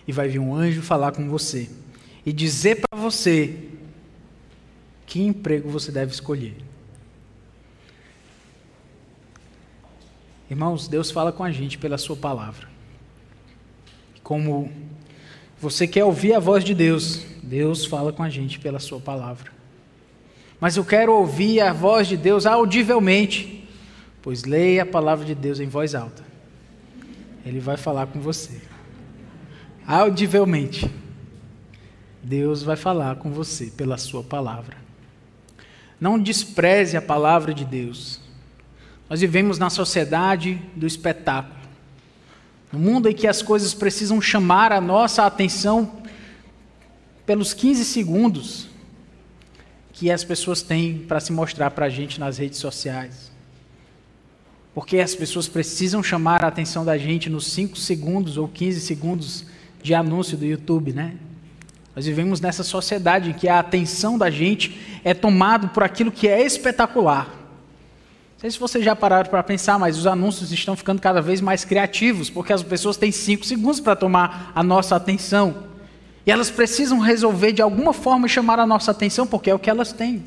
E 0.08 0.14
vai 0.14 0.30
vir 0.30 0.40
um 0.40 0.56
anjo 0.56 0.82
falar 0.82 1.12
com 1.12 1.30
você 1.30 1.70
e 2.26 2.32
dizer 2.32 2.78
para 2.78 2.98
você 2.98 3.68
que 5.06 5.22
emprego 5.22 5.70
você 5.70 5.92
deve 5.92 6.14
escolher. 6.14 6.56
Irmãos, 10.50 10.88
Deus 10.88 11.12
fala 11.12 11.32
com 11.32 11.44
a 11.44 11.52
gente 11.52 11.78
pela 11.78 11.98
Sua 11.98 12.16
palavra. 12.16 12.68
Como 14.24 14.72
você 15.60 15.88
quer 15.88 16.04
ouvir 16.04 16.34
a 16.34 16.40
voz 16.40 16.64
de 16.64 16.74
Deus, 16.74 17.22
Deus 17.44 17.86
fala 17.86 18.14
com 18.14 18.24
a 18.24 18.30
gente 18.30 18.60
pela 18.60 18.80
Sua 18.80 19.00
palavra. 19.00 19.52
Mas 20.60 20.78
eu 20.78 20.86
quero 20.86 21.14
ouvir 21.14 21.60
a 21.62 21.74
voz 21.74 22.08
de 22.08 22.16
Deus 22.16 22.46
audivelmente, 22.46 23.68
pois 24.22 24.44
leia 24.44 24.84
a 24.84 24.86
palavra 24.86 25.26
de 25.26 25.36
Deus 25.36 25.60
em 25.60 25.68
voz 25.68 25.94
alta. 25.94 26.24
Ele 27.46 27.60
vai 27.60 27.78
falar 27.78 28.08
com 28.08 28.20
você. 28.20 28.62
Audivelmente. 29.86 30.90
Deus 32.24 32.64
vai 32.64 32.76
falar 32.76 33.18
com 33.18 33.32
você 33.32 33.68
pela 33.68 33.98
Sua 33.98 34.24
palavra. 34.24 34.76
Não 36.00 36.20
despreze 36.20 36.96
a 36.96 37.02
palavra 37.02 37.54
de 37.54 37.66
Deus. 37.66 38.20
Nós 39.10 39.22
vivemos 39.22 39.58
na 39.58 39.70
sociedade 39.70 40.62
do 40.76 40.86
espetáculo. 40.86 41.56
No 42.72 42.80
mundo 42.80 43.08
em 43.08 43.14
que 43.14 43.28
as 43.28 43.42
coisas 43.42 43.74
precisam 43.74 44.22
chamar 44.22 44.74
a 44.74 44.82
nossa 44.82 45.26
atenção 45.26 46.02
pelos 47.26 47.54
15 47.54 47.86
segundos 47.86 48.68
que 49.94 50.12
as 50.12 50.24
pessoas 50.24 50.62
têm 50.62 51.00
para 51.00 51.20
se 51.20 51.32
mostrar 51.32 51.72
para 51.72 51.86
a 51.86 51.90
gente 51.90 52.20
nas 52.20 52.38
redes 52.38 52.60
sociais. 52.60 53.32
Porque 54.74 55.00
as 55.00 55.16
pessoas 55.16 55.48
precisam 55.48 56.04
chamar 56.04 56.44
a 56.44 56.50
atenção 56.50 56.86
da 56.86 56.98
gente 56.98 57.30
nos 57.30 57.48
5 57.48 57.78
segundos 57.78 58.38
ou 58.38 58.48
15 58.48 58.82
segundos 58.82 59.46
de 59.82 59.96
anúncio 59.96 60.38
do 60.38 60.46
YouTube, 60.46 60.94
né? 60.94 61.16
Nós 61.96 62.06
vivemos 62.06 62.40
nessa 62.40 62.64
sociedade 62.64 63.32
em 63.32 63.34
que 63.34 63.48
a 63.48 63.58
atenção 63.58 64.18
da 64.18 64.30
gente 64.30 65.00
é 65.04 65.16
tomada 65.16 65.68
por 65.70 65.82
aquilo 65.82 66.12
que 66.12 66.28
é 66.28 66.46
espetacular. 66.46 67.37
Não 68.38 68.42
sei 68.42 68.52
se 68.52 68.60
vocês 68.60 68.86
já 68.86 68.96
pararam 68.96 69.28
para 69.28 69.42
pensar, 69.42 69.80
mas 69.80 69.98
os 69.98 70.06
anúncios 70.06 70.52
estão 70.52 70.76
ficando 70.76 71.02
cada 71.02 71.20
vez 71.24 71.42
mais 71.42 71.66
criativos, 71.66 72.30
porque 72.30 72.54
as 72.54 72.62
pessoas 72.62 72.96
têm 72.96 73.12
cinco 73.12 73.44
segundos 73.44 73.80
para 73.80 73.96
tomar 73.96 74.52
a 74.54 74.62
nossa 74.62 74.96
atenção. 74.96 75.64
E 76.24 76.30
elas 76.30 76.52
precisam 76.52 77.00
resolver 77.00 77.52
de 77.52 77.64
alguma 77.64 77.94
forma 77.94 78.28
chamar 78.28 78.60
a 78.60 78.68
nossa 78.68 78.92
atenção, 78.92 79.26
porque 79.26 79.50
é 79.50 79.56
o 79.56 79.58
que 79.58 79.72
elas 79.72 79.92
têm. 79.92 80.24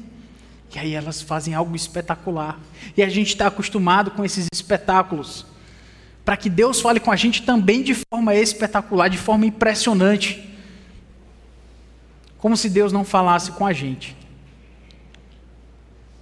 E 0.75 0.79
aí 0.81 0.93
elas 0.93 1.23
fazem 1.23 1.55
algo 1.55 1.77
espetacular. 1.77 2.59
E 2.97 3.03
a 3.05 3.09
gente 3.09 3.29
está 3.29 3.47
acostumado 3.47 4.11
com 4.11 4.25
esses 4.25 4.49
espetáculos. 4.53 5.47
Para 6.25 6.37
que 6.37 6.51
Deus 6.51 6.81
fale 6.81 6.99
com 6.99 7.13
a 7.13 7.17
gente 7.17 7.43
também 7.43 7.81
de 7.81 7.95
forma 7.95 8.35
espetacular, 8.35 9.09
de 9.09 9.19
forma 9.19 9.47
impressionante. 9.47 10.51
Como 12.39 12.57
se 12.57 12.69
Deus 12.69 12.93
não 12.93 13.05
falasse 13.05 13.53
com 13.53 13.65
a 13.65 13.73
gente 13.73 14.19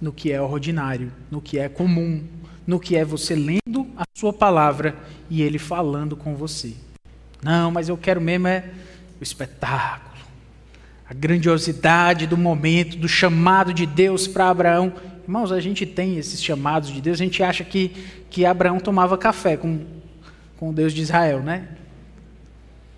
no 0.01 0.11
que 0.11 0.31
é 0.31 0.41
ordinário, 0.41 1.11
no 1.29 1.41
que 1.41 1.59
é 1.59 1.67
comum, 1.67 2.23
no 2.65 2.79
que 2.79 2.95
é 2.95 3.03
você 3.03 3.35
lendo 3.35 3.87
a 3.97 4.03
sua 4.13 4.31
palavra 4.31 4.95
e 5.29 5.41
ele 5.41 5.57
falando 5.57 6.15
com 6.15 6.35
você. 6.35 6.73
Não, 7.41 7.71
mas 7.71 7.89
eu 7.89 7.97
quero 7.97 8.21
mesmo 8.21 8.47
é 8.47 8.63
o 9.19 9.23
espetáculo, 9.23 10.23
a 11.09 11.13
grandiosidade 11.13 12.27
do 12.27 12.37
momento, 12.37 12.97
do 12.97 13.07
chamado 13.07 13.73
de 13.73 13.85
Deus 13.85 14.27
para 14.27 14.49
Abraão. 14.49 14.93
Irmãos, 15.23 15.51
a 15.51 15.59
gente 15.59 15.85
tem 15.85 16.17
esses 16.17 16.41
chamados 16.41 16.89
de 16.89 17.01
Deus, 17.01 17.19
a 17.19 17.23
gente 17.23 17.43
acha 17.43 17.63
que, 17.63 17.89
que 18.29 18.45
Abraão 18.45 18.79
tomava 18.79 19.17
café 19.17 19.57
com, 19.57 19.85
com 20.57 20.69
o 20.69 20.73
Deus 20.73 20.93
de 20.93 21.01
Israel, 21.01 21.41
né? 21.41 21.67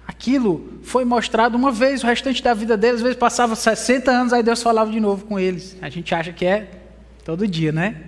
Aquilo 0.07 0.79
foi 0.83 1.05
mostrado 1.05 1.55
uma 1.55 1.71
vez, 1.71 2.03
o 2.03 2.07
restante 2.07 2.43
da 2.43 2.53
vida 2.53 2.75
deles, 2.75 2.97
às 2.97 3.01
vezes 3.01 3.17
passava 3.17 3.55
60 3.55 4.11
anos, 4.11 4.33
aí 4.33 4.43
Deus 4.43 4.61
falava 4.61 4.91
de 4.91 4.99
novo 4.99 5.25
com 5.25 5.39
eles. 5.39 5.77
A 5.81 5.89
gente 5.89 6.13
acha 6.13 6.33
que 6.33 6.45
é 6.45 6.80
todo 7.23 7.47
dia, 7.47 7.71
né? 7.71 8.01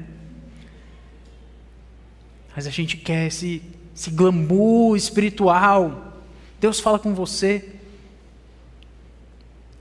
Mas 2.56 2.68
a 2.68 2.70
gente 2.70 2.98
quer 2.98 3.28
esse, 3.28 3.62
esse 3.96 4.12
glamour 4.12 4.96
espiritual. 4.96 6.22
Deus 6.60 6.80
fala 6.80 7.00
com 7.00 7.14
você 7.14 7.74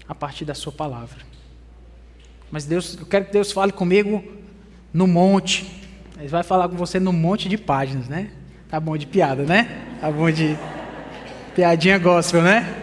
a 0.08 0.14
partir 0.14 0.44
da 0.44 0.54
sua 0.54 0.72
palavra. 0.72 1.18
Mas 2.50 2.64
Deus, 2.64 2.98
eu 2.98 3.06
quero 3.06 3.26
que 3.26 3.32
Deus 3.32 3.52
fale 3.52 3.72
comigo 3.72 4.22
no 4.92 5.06
monte. 5.06 5.70
Ele 6.18 6.28
vai 6.28 6.42
falar 6.42 6.68
com 6.68 6.76
você 6.76 7.00
no 7.00 7.12
monte 7.12 7.48
de 7.48 7.56
páginas, 7.56 8.08
né? 8.08 8.30
Tá 8.68 8.78
bom 8.78 8.96
de 8.96 9.06
piada, 9.06 9.42
né? 9.44 9.96
Tá 10.00 10.10
bom 10.10 10.30
de 10.30 10.56
piadinha 11.54 11.98
gospel, 11.98 12.42
né? 12.42 12.78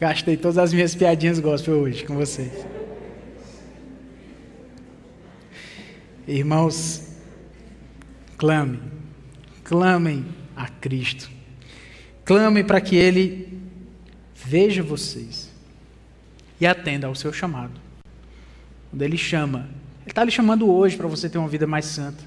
Gastei 0.00 0.36
todas 0.36 0.58
as 0.58 0.72
minhas 0.72 0.94
piadinhas 0.94 1.38
gospel 1.38 1.74
hoje 1.74 2.04
com 2.04 2.14
vocês. 2.14 2.81
Irmãos, 6.32 7.02
clame, 8.38 8.80
clamem 9.62 10.24
a 10.56 10.66
Cristo. 10.66 11.30
Clame 12.24 12.64
para 12.64 12.80
que 12.80 12.96
Ele 12.96 13.60
veja 14.34 14.82
vocês 14.82 15.52
e 16.58 16.66
atenda 16.66 17.06
ao 17.06 17.14
seu 17.14 17.34
chamado. 17.34 17.78
Quando 18.88 19.02
Ele 19.02 19.18
chama, 19.18 19.68
Ele 20.00 20.10
está 20.10 20.24
lhe 20.24 20.30
chamando 20.30 20.72
hoje 20.72 20.96
para 20.96 21.06
você 21.06 21.28
ter 21.28 21.36
uma 21.36 21.48
vida 21.48 21.66
mais 21.66 21.84
santa. 21.84 22.24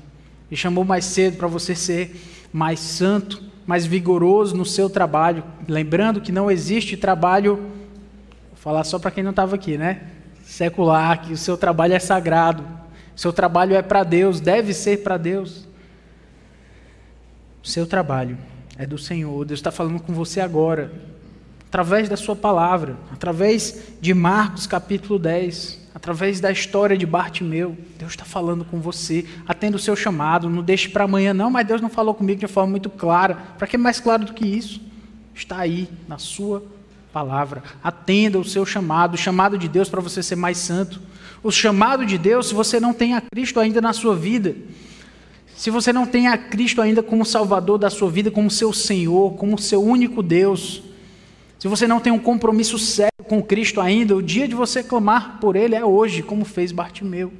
Ele 0.51 0.55
chamou 0.55 0.85
mais 0.85 1.03
cedo 1.05 1.37
para 1.37 1.47
você 1.47 1.73
ser 1.73 2.15
mais 2.53 2.79
santo, 2.79 3.41
mais 3.65 3.87
vigoroso 3.87 4.55
no 4.55 4.65
seu 4.67 4.87
trabalho. 4.87 5.43
Lembrando 5.67 6.21
que 6.21 6.31
não 6.31 6.51
existe 6.51 6.95
trabalho, 6.95 7.55
vou 7.55 8.57
falar 8.57 8.83
só 8.83 8.99
para 8.99 9.09
quem 9.09 9.23
não 9.23 9.31
estava 9.31 9.55
aqui, 9.55 9.79
né? 9.79 10.11
Secular, 10.43 11.23
que 11.23 11.33
o 11.33 11.37
seu 11.37 11.57
trabalho 11.57 11.93
é 11.93 11.99
sagrado. 11.99 12.84
Seu 13.15 13.31
trabalho 13.31 13.75
é 13.75 13.81
para 13.81 14.03
Deus, 14.03 14.39
deve 14.39 14.73
ser 14.73 15.03
para 15.03 15.17
Deus. 15.17 15.67
Seu 17.63 17.87
trabalho 17.87 18.37
é 18.77 18.85
do 18.85 18.97
Senhor. 18.97 19.45
Deus 19.45 19.59
está 19.59 19.71
falando 19.71 19.99
com 19.99 20.13
você 20.13 20.41
agora, 20.41 20.91
através 21.67 22.09
da 22.09 22.17
Sua 22.17 22.35
palavra, 22.35 22.97
através 23.11 23.93
de 24.01 24.13
Marcos 24.13 24.67
capítulo 24.67 25.17
10, 25.17 25.85
através 25.95 26.39
da 26.39 26.51
história 26.51 26.97
de 26.97 27.05
Bartimeu. 27.05 27.77
Deus 27.97 28.11
está 28.11 28.25
falando 28.25 28.65
com 28.65 28.79
você, 28.79 29.25
atenda 29.47 29.77
o 29.77 29.79
seu 29.79 29.95
chamado, 29.95 30.49
não 30.49 30.61
deixe 30.61 30.89
para 30.89 31.05
amanhã, 31.05 31.33
não, 31.33 31.49
mas 31.49 31.65
Deus 31.65 31.81
não 31.81 31.89
falou 31.89 32.13
comigo 32.13 32.39
de 32.39 32.47
forma 32.47 32.71
muito 32.71 32.89
clara. 32.89 33.35
Para 33.57 33.65
que 33.65 33.77
mais 33.77 33.99
claro 33.99 34.25
do 34.25 34.33
que 34.33 34.45
isso? 34.45 34.81
Está 35.33 35.59
aí, 35.59 35.89
na 36.07 36.17
Sua 36.17 36.63
palavra. 37.13 37.63
Atenda 37.81 38.37
o 38.37 38.43
seu 38.43 38.65
chamado, 38.65 39.13
o 39.13 39.17
chamado 39.17 39.57
de 39.57 39.69
Deus 39.69 39.87
para 39.87 40.01
você 40.01 40.21
ser 40.21 40.35
mais 40.35 40.57
santo. 40.57 40.99
O 41.45 41.51
chamado 41.51 42.07
de 42.07 42.17
Deus, 42.17 42.47
se 42.47 42.55
você 42.55 42.79
não 42.79 42.91
tem 42.91 43.13
a 43.13 43.21
Cristo 43.21 43.59
ainda 43.59 43.79
na 43.79 43.93
sua 43.93 44.15
vida, 44.15 44.55
se 45.55 45.69
você 45.69 45.93
não 45.93 46.07
tem 46.07 46.27
a 46.27 46.35
Cristo 46.35 46.81
ainda 46.81 47.03
como 47.03 47.23
Salvador 47.23 47.77
da 47.77 47.87
sua 47.91 48.09
vida, 48.09 48.31
como 48.31 48.49
seu 48.49 48.73
Senhor, 48.73 49.35
como 49.35 49.55
seu 49.59 49.79
único 49.83 50.23
Deus, 50.23 50.81
se 51.59 51.67
você 51.67 51.87
não 51.87 51.99
tem 51.99 52.11
um 52.11 52.17
compromisso 52.17 52.79
sério 52.79 53.11
com 53.29 53.43
Cristo 53.43 53.79
ainda, 53.79 54.15
o 54.15 54.23
dia 54.23 54.47
de 54.47 54.55
você 54.55 54.81
clamar 54.81 55.37
por 55.39 55.55
Ele 55.55 55.75
é 55.75 55.85
hoje, 55.85 56.23
como 56.23 56.43
fez 56.43 56.71
Bartimeu. 56.71 57.31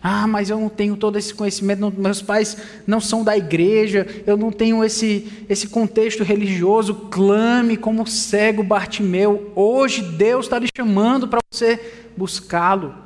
Ah, 0.00 0.28
mas 0.28 0.48
eu 0.48 0.60
não 0.60 0.68
tenho 0.68 0.96
todo 0.96 1.18
esse 1.18 1.34
conhecimento, 1.34 1.92
meus 1.98 2.22
pais 2.22 2.56
não 2.86 3.00
são 3.00 3.24
da 3.24 3.36
igreja, 3.36 4.06
eu 4.24 4.36
não 4.36 4.52
tenho 4.52 4.84
esse, 4.84 5.44
esse 5.48 5.66
contexto 5.66 6.22
religioso. 6.22 6.94
Clame 7.10 7.76
como 7.76 8.06
cego 8.06 8.62
Bartimeu. 8.62 9.50
Hoje 9.56 10.00
Deus 10.00 10.46
está 10.46 10.60
lhe 10.60 10.68
chamando 10.76 11.26
para 11.26 11.40
você 11.50 11.80
buscá-lo. 12.16 13.05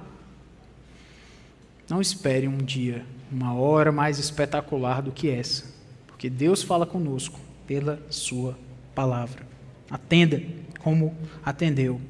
Não 1.90 2.00
espere 2.00 2.46
um 2.46 2.56
dia 2.56 3.04
uma 3.32 3.52
hora 3.52 3.90
mais 3.90 4.20
espetacular 4.20 5.02
do 5.02 5.10
que 5.10 5.28
essa, 5.28 5.64
porque 6.06 6.30
Deus 6.30 6.62
fala 6.62 6.86
conosco 6.86 7.40
pela 7.66 8.00
Sua 8.08 8.56
palavra. 8.94 9.42
Atenda 9.90 10.40
como 10.78 11.16
atendeu 11.44 12.00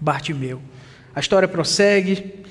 Bartimeu. 0.00 0.62
A 1.12 1.18
história 1.18 1.48
prossegue. 1.48 2.44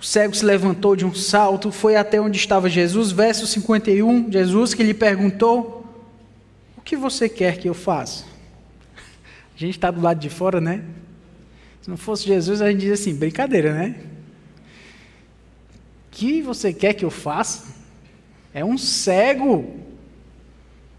O 0.00 0.04
cego 0.04 0.34
se 0.34 0.44
levantou 0.44 0.96
de 0.96 1.04
um 1.04 1.14
salto, 1.14 1.70
foi 1.70 1.96
até 1.96 2.18
onde 2.18 2.38
estava 2.38 2.70
Jesus. 2.70 3.10
Verso 3.10 3.46
51, 3.46 4.32
Jesus 4.32 4.72
que 4.72 4.82
lhe 4.82 4.94
perguntou: 4.94 5.84
O 6.78 6.80
que 6.80 6.96
você 6.96 7.28
quer 7.28 7.58
que 7.58 7.68
eu 7.68 7.74
faça? 7.74 8.24
A 9.54 9.58
gente 9.58 9.74
está 9.76 9.90
do 9.90 10.00
lado 10.00 10.18
de 10.18 10.30
fora, 10.30 10.62
né? 10.62 10.82
Se 11.82 11.90
não 11.90 11.96
fosse 11.96 12.26
Jesus, 12.26 12.62
a 12.62 12.70
gente 12.70 12.80
diz 12.80 12.92
assim: 12.92 13.14
brincadeira, 13.14 13.74
né? 13.74 13.96
Que 16.18 16.42
você 16.42 16.72
quer 16.72 16.94
que 16.94 17.04
eu 17.04 17.12
faça? 17.12 17.72
É 18.52 18.64
um 18.64 18.76
cego. 18.76 19.78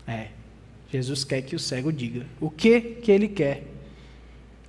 É, 0.08 0.28
Jesus 0.90 1.26
quer 1.26 1.42
que 1.42 1.58
o 1.58 1.60
cego 1.60 1.92
diga 1.92 2.26
o 2.40 2.50
que 2.50 2.80
que 2.80 3.12
ele 3.12 3.28
quer. 3.28 3.64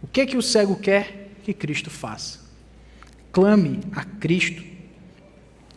O 0.03 0.09
que 0.09 0.27
que 0.27 0.37
o 0.37 0.43
cego 0.43 0.75
quer 0.75 1.31
que 1.45 1.55
Cristo 1.55 1.89
faça? 1.89 2.41
Clame 3.31 3.79
a 3.93 4.05
Cristo 4.05 4.65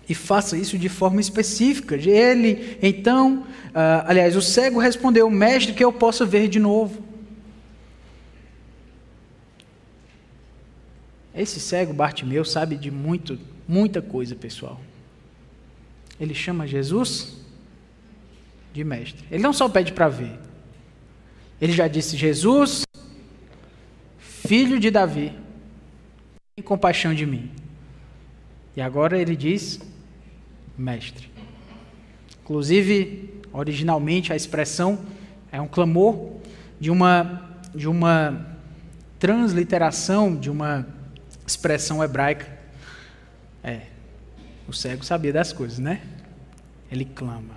e 0.10 0.16
faça 0.16 0.58
isso 0.58 0.76
de 0.76 0.90
forma 0.90 1.22
específica. 1.22 1.96
Ele, 1.96 2.76
então, 2.82 3.46
uh, 3.68 4.08
aliás, 4.08 4.36
o 4.36 4.42
cego 4.42 4.80
respondeu: 4.80 5.30
Mestre, 5.30 5.74
que 5.76 5.86
eu 5.86 5.94
possa 5.94 6.26
ver 6.26 6.48
de 6.48 6.58
novo. 6.58 7.04
Esse 11.36 11.60
cego 11.60 11.94
Bartimeu 11.94 12.44
sabe 12.44 12.76
de 12.76 12.90
muito 12.90 13.38
Muita 13.68 14.02
coisa, 14.02 14.36
pessoal. 14.36 14.80
Ele 16.20 16.34
chama 16.34 16.68
Jesus 16.68 17.38
de 18.74 18.84
mestre. 18.84 19.26
Ele 19.32 19.44
não 19.44 19.54
só 19.54 19.70
pede 19.70 19.94
para 19.94 20.10
ver. 20.10 20.40
Ele 21.62 21.72
já 21.72 21.88
disse: 21.88 22.18
Jesus, 22.18 22.84
filho 24.18 24.80
de 24.80 24.92
Davi, 24.92 25.34
tem 26.56 26.64
compaixão 26.64 27.14
de 27.14 27.26
mim. 27.26 27.52
E 28.76 28.82
agora 28.82 29.18
ele 29.18 29.36
diz: 29.36 29.80
mestre. 30.78 31.32
Inclusive, 32.42 33.42
originalmente 33.54 34.34
a 34.34 34.36
expressão 34.36 35.06
é 35.52 35.62
um 35.62 35.68
clamor 35.68 36.34
de 36.80 36.92
uma 36.92 37.50
de 37.74 37.88
uma 37.88 38.58
transliteração 39.18 40.36
de 40.36 40.50
uma 40.50 40.86
expressão 41.48 42.04
hebraica 42.04 42.63
é, 43.64 43.82
o 44.68 44.74
cego 44.74 45.04
sabia 45.06 45.32
das 45.32 45.54
coisas, 45.54 45.80
né? 45.80 46.02
Ele 46.92 47.06
clama, 47.06 47.56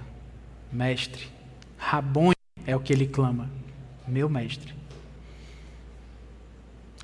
mestre. 0.73 1.29
Rabone 1.77 2.37
é 2.67 2.75
o 2.77 2.81
que 2.81 2.93
ele 2.93 3.07
clama, 3.07 3.51
meu 4.07 4.29
mestre. 4.29 4.73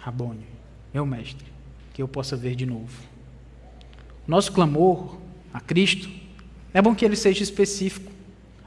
Rabone, 0.00 0.46
meu 0.94 1.04
mestre, 1.04 1.46
que 1.92 2.02
eu 2.02 2.08
possa 2.08 2.36
ver 2.36 2.54
de 2.54 2.64
novo. 2.64 3.02
Nosso 4.26 4.52
clamor 4.52 5.18
a 5.52 5.60
Cristo, 5.60 6.08
é 6.72 6.80
bom 6.80 6.94
que 6.94 7.04
ele 7.04 7.16
seja 7.16 7.42
específico. 7.42 8.10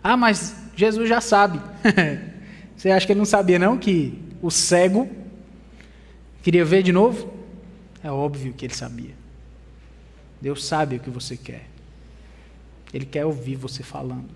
Ah, 0.03 0.15
mas 0.15 0.55
Jesus 0.75 1.09
já 1.09 1.19
sabe. 1.19 1.59
Você 2.75 2.91
acha 2.91 3.05
que 3.05 3.13
ele 3.13 3.19
não 3.19 3.25
sabia 3.25 3.57
não 3.57 3.77
que 3.77 4.21
o 4.41 4.51
cego 4.51 5.09
queria 6.43 6.63
ver 6.63 6.83
de 6.83 6.91
novo? 6.91 7.33
É 8.03 8.11
óbvio 8.11 8.53
que 8.53 8.65
ele 8.65 8.75
sabia. 8.75 9.24
Deus 10.45 10.63
sabe 10.63 10.97
o 10.97 10.99
que 10.99 11.09
você 11.09 11.35
quer. 11.35 11.63
Ele 12.93 13.03
quer 13.03 13.25
ouvir 13.25 13.55
você 13.55 13.81
falando. 13.81 14.29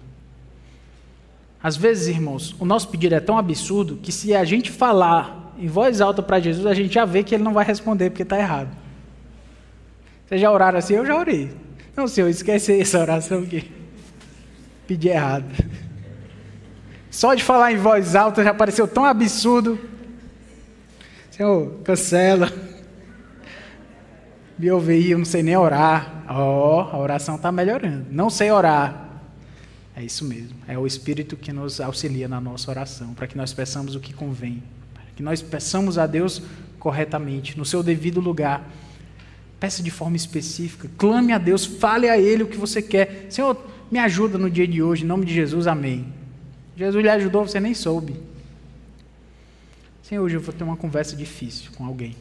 Às 1.62 1.78
vezes, 1.78 2.07
irmãos, 2.07 2.55
o 2.60 2.66
nosso 2.66 2.88
pedido 2.88 3.14
é 3.14 3.20
tão 3.20 3.38
absurdo 3.38 3.95
que 3.97 4.12
se 4.12 4.34
a 4.34 4.43
gente 4.43 4.72
falar 4.72 5.53
em 5.55 5.68
voz 5.68 6.01
alta 6.01 6.24
para 6.24 6.39
Jesus, 6.39 6.66
a 6.66 6.74
gente 6.74 6.91
já 6.91 7.05
vê 7.05 7.24
que 7.24 7.36
ele 7.36 7.43
não 7.43 7.53
vai 7.53 7.64
responder 7.64 8.10
porque 8.10 8.24
está 8.24 8.39
errado. 8.39 8.76
Vocês 10.26 10.41
já 10.41 10.51
oraram 10.51 10.80
assim? 10.80 10.95
Eu 10.95 11.05
já 11.05 11.16
orei. 11.16 11.51
Não, 11.95 12.07
Senhor, 12.07 12.28
esquece 12.28 12.82
essa 12.82 12.97
oração 12.97 13.43
aqui. 13.43 13.72
Pedi 14.88 15.10
errado. 15.10 15.45
Só 17.12 17.36
de 17.36 17.43
falar 17.43 17.72
em 17.72 17.78
voz 17.78 18.16
alta 18.16 18.43
já 18.43 18.51
pareceu 18.51 18.88
tão 18.88 19.05
absurdo. 19.05 19.78
Senhor, 21.30 21.72
cancela 21.84 22.51
me 24.60 24.70
ouvir, 24.70 25.12
eu 25.12 25.18
não 25.18 25.26
sei 25.26 25.41
nem 25.41 25.55
orar. 25.55 26.26
Ó, 26.28 26.84
oh, 26.84 26.95
a 26.95 26.99
oração 26.99 27.36
está 27.36 27.49
melhorando. 27.49 28.05
Não 28.12 28.30
sei 28.30 28.51
orar. 28.51 29.22
É 29.95 30.03
isso 30.03 30.26
mesmo. 30.26 30.57
É 30.68 30.78
o 30.78 30.86
Espírito 30.86 31.38
que 31.38 31.53
nos 31.53 31.80
auxilia 31.80 32.28
na 32.28 32.41
nossa 32.41 32.70
oração, 32.70 33.14
para 33.14 33.26
que 33.26 33.38
nós 33.38 33.53
peçamos 33.53 33.95
o 33.95 34.01
que 34.01 34.14
convém, 34.14 34.62
para 34.93 35.03
que 35.16 35.24
nós 35.24 35.41
peçamos 35.41 35.97
a 35.97 36.05
Deus 36.05 36.41
corretamente, 36.78 37.57
no 37.57 37.64
seu 37.64 37.82
devido 37.82 38.20
lugar. 38.20 38.70
Peça 39.62 39.82
de 39.82 39.89
forma 39.89 40.18
específica, 40.18 40.89
clame 40.97 41.32
a 41.32 41.38
Deus, 41.38 41.66
fale 41.66 42.10
a 42.10 42.18
Ele 42.18 42.43
o 42.43 42.47
que 42.47 42.57
você 42.57 42.82
quer. 42.82 43.28
Senhor, 43.30 43.57
me 43.89 43.97
ajuda 43.97 44.38
no 44.38 44.49
dia 44.49 44.68
de 44.68 44.84
hoje, 44.84 45.03
em 45.05 45.07
nome 45.07 45.26
de 45.26 45.34
Jesus, 45.34 45.68
amém. 45.68 46.14
Jesus 46.76 47.01
lhe 47.01 47.10
ajudou, 47.10 47.47
você 47.47 47.62
nem 47.62 47.74
soube. 47.74 48.16
Senhor, 50.03 50.24
hoje 50.24 50.36
eu 50.36 50.41
vou 50.41 50.53
ter 50.53 50.64
uma 50.66 50.78
conversa 50.78 51.16
difícil 51.16 51.72
com 51.78 51.86
alguém 51.86 52.16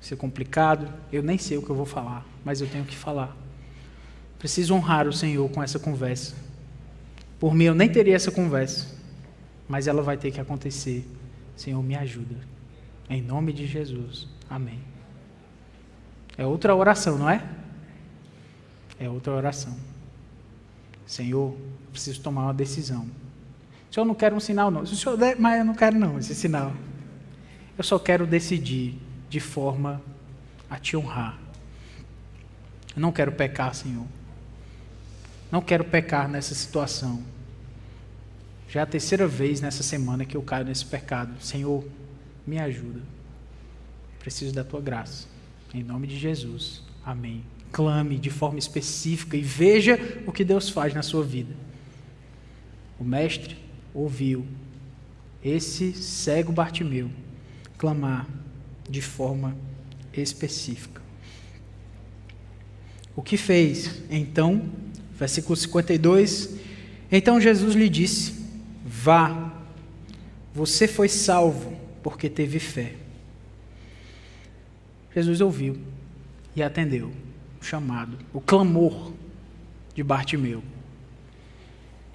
ser 0.00 0.16
complicado, 0.16 0.92
eu 1.12 1.22
nem 1.22 1.38
sei 1.38 1.58
o 1.58 1.62
que 1.62 1.70
eu 1.70 1.76
vou 1.76 1.86
falar, 1.86 2.24
mas 2.44 2.60
eu 2.60 2.66
tenho 2.66 2.84
que 2.84 2.96
falar. 2.96 3.36
Preciso 4.38 4.74
honrar 4.74 5.08
o 5.08 5.12
Senhor 5.12 5.48
com 5.50 5.62
essa 5.62 5.78
conversa. 5.78 6.34
Por 7.38 7.54
mim, 7.54 7.64
eu 7.64 7.74
nem 7.74 7.88
teria 7.88 8.14
essa 8.14 8.30
conversa, 8.30 8.94
mas 9.68 9.86
ela 9.86 10.02
vai 10.02 10.16
ter 10.16 10.30
que 10.30 10.40
acontecer. 10.40 11.06
Senhor, 11.56 11.82
me 11.82 11.96
ajuda. 11.96 12.36
Em 13.08 13.22
nome 13.22 13.52
de 13.52 13.66
Jesus. 13.66 14.28
Amém. 14.48 14.80
É 16.36 16.44
outra 16.44 16.74
oração, 16.74 17.18
não 17.18 17.28
é? 17.28 17.42
É 18.98 19.08
outra 19.08 19.32
oração. 19.32 19.76
Senhor, 21.06 21.56
preciso 21.92 22.20
tomar 22.20 22.42
uma 22.42 22.54
decisão. 22.54 23.08
O 23.90 23.94
Senhor 23.94 24.04
não 24.04 24.14
quer 24.14 24.32
um 24.32 24.40
sinal, 24.40 24.70
não. 24.70 24.84
Se 24.84 24.92
o 24.92 24.96
Senhor 24.96 25.16
der, 25.16 25.38
mas 25.38 25.58
eu 25.58 25.64
não 25.64 25.74
quero, 25.74 25.98
não, 25.98 26.18
esse 26.18 26.34
sinal. 26.34 26.72
Eu 27.78 27.84
só 27.84 27.98
quero 27.98 28.26
decidir 28.26 28.98
de 29.36 29.40
forma 29.40 30.00
a 30.70 30.78
te 30.78 30.96
honrar. 30.96 31.38
Eu 32.94 33.02
não 33.02 33.12
quero 33.12 33.32
pecar, 33.32 33.74
Senhor. 33.74 34.06
Não 35.52 35.60
quero 35.60 35.84
pecar 35.84 36.26
nessa 36.26 36.54
situação. 36.54 37.22
Já 38.66 38.80
é 38.80 38.82
a 38.82 38.86
terceira 38.86 39.28
vez 39.28 39.60
nessa 39.60 39.82
semana 39.82 40.24
que 40.24 40.34
eu 40.34 40.40
caio 40.40 40.64
nesse 40.64 40.86
pecado. 40.86 41.38
Senhor, 41.38 41.86
me 42.46 42.58
ajuda. 42.58 43.02
Preciso 44.20 44.54
da 44.54 44.64
tua 44.64 44.80
graça. 44.80 45.26
Em 45.74 45.82
nome 45.82 46.06
de 46.06 46.18
Jesus. 46.18 46.82
Amém. 47.04 47.44
Clame 47.70 48.18
de 48.18 48.30
forma 48.30 48.58
específica 48.58 49.36
e 49.36 49.42
veja 49.42 49.98
o 50.26 50.32
que 50.32 50.44
Deus 50.44 50.70
faz 50.70 50.94
na 50.94 51.02
sua 51.02 51.22
vida. 51.22 51.54
O 52.98 53.04
mestre 53.04 53.54
ouviu 53.92 54.46
esse 55.44 55.92
cego 55.92 56.52
Bartimeu 56.52 57.10
clamar 57.76 58.26
de 58.88 59.02
forma 59.02 59.56
específica. 60.12 61.02
O 63.14 63.22
que 63.22 63.36
fez? 63.36 64.02
Então, 64.10 64.70
versículo 65.18 65.56
52. 65.56 66.56
Então 67.10 67.40
Jesus 67.40 67.74
lhe 67.74 67.88
disse: 67.88 68.34
Vá, 68.84 69.52
você 70.54 70.86
foi 70.86 71.08
salvo 71.08 71.76
porque 72.02 72.28
teve 72.28 72.58
fé. 72.58 72.94
Jesus 75.14 75.40
ouviu 75.40 75.78
e 76.54 76.62
atendeu 76.62 77.10
o 77.60 77.64
chamado, 77.64 78.18
o 78.32 78.40
clamor 78.40 79.12
de 79.94 80.02
Bartimeu. 80.02 80.62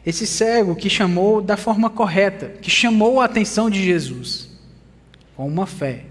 Esse 0.06 0.26
cego 0.26 0.76
que 0.76 0.90
chamou 0.90 1.42
da 1.42 1.58
forma 1.58 1.90
correta, 1.90 2.50
que 2.62 2.70
chamou 2.70 3.20
a 3.20 3.26
atenção 3.26 3.70
de 3.70 3.84
Jesus, 3.84 4.50
com 5.36 5.48
uma 5.48 5.66
fé. 5.66 6.06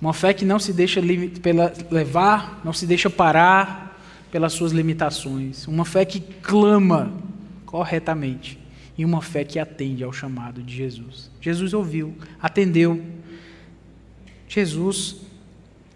Uma 0.00 0.14
fé 0.14 0.32
que 0.32 0.44
não 0.44 0.58
se 0.58 0.72
deixa 0.72 1.00
pela, 1.42 1.72
levar, 1.90 2.60
não 2.64 2.72
se 2.72 2.86
deixa 2.86 3.10
parar 3.10 4.00
pelas 4.30 4.52
suas 4.52 4.72
limitações. 4.72 5.66
Uma 5.66 5.84
fé 5.84 6.04
que 6.04 6.20
clama 6.20 7.12
corretamente. 7.66 8.58
E 8.96 9.04
uma 9.04 9.20
fé 9.20 9.44
que 9.44 9.58
atende 9.58 10.02
ao 10.02 10.12
chamado 10.12 10.62
de 10.62 10.74
Jesus. 10.74 11.30
Jesus 11.40 11.74
ouviu, 11.74 12.14
atendeu. 12.40 13.02
Jesus 14.48 15.16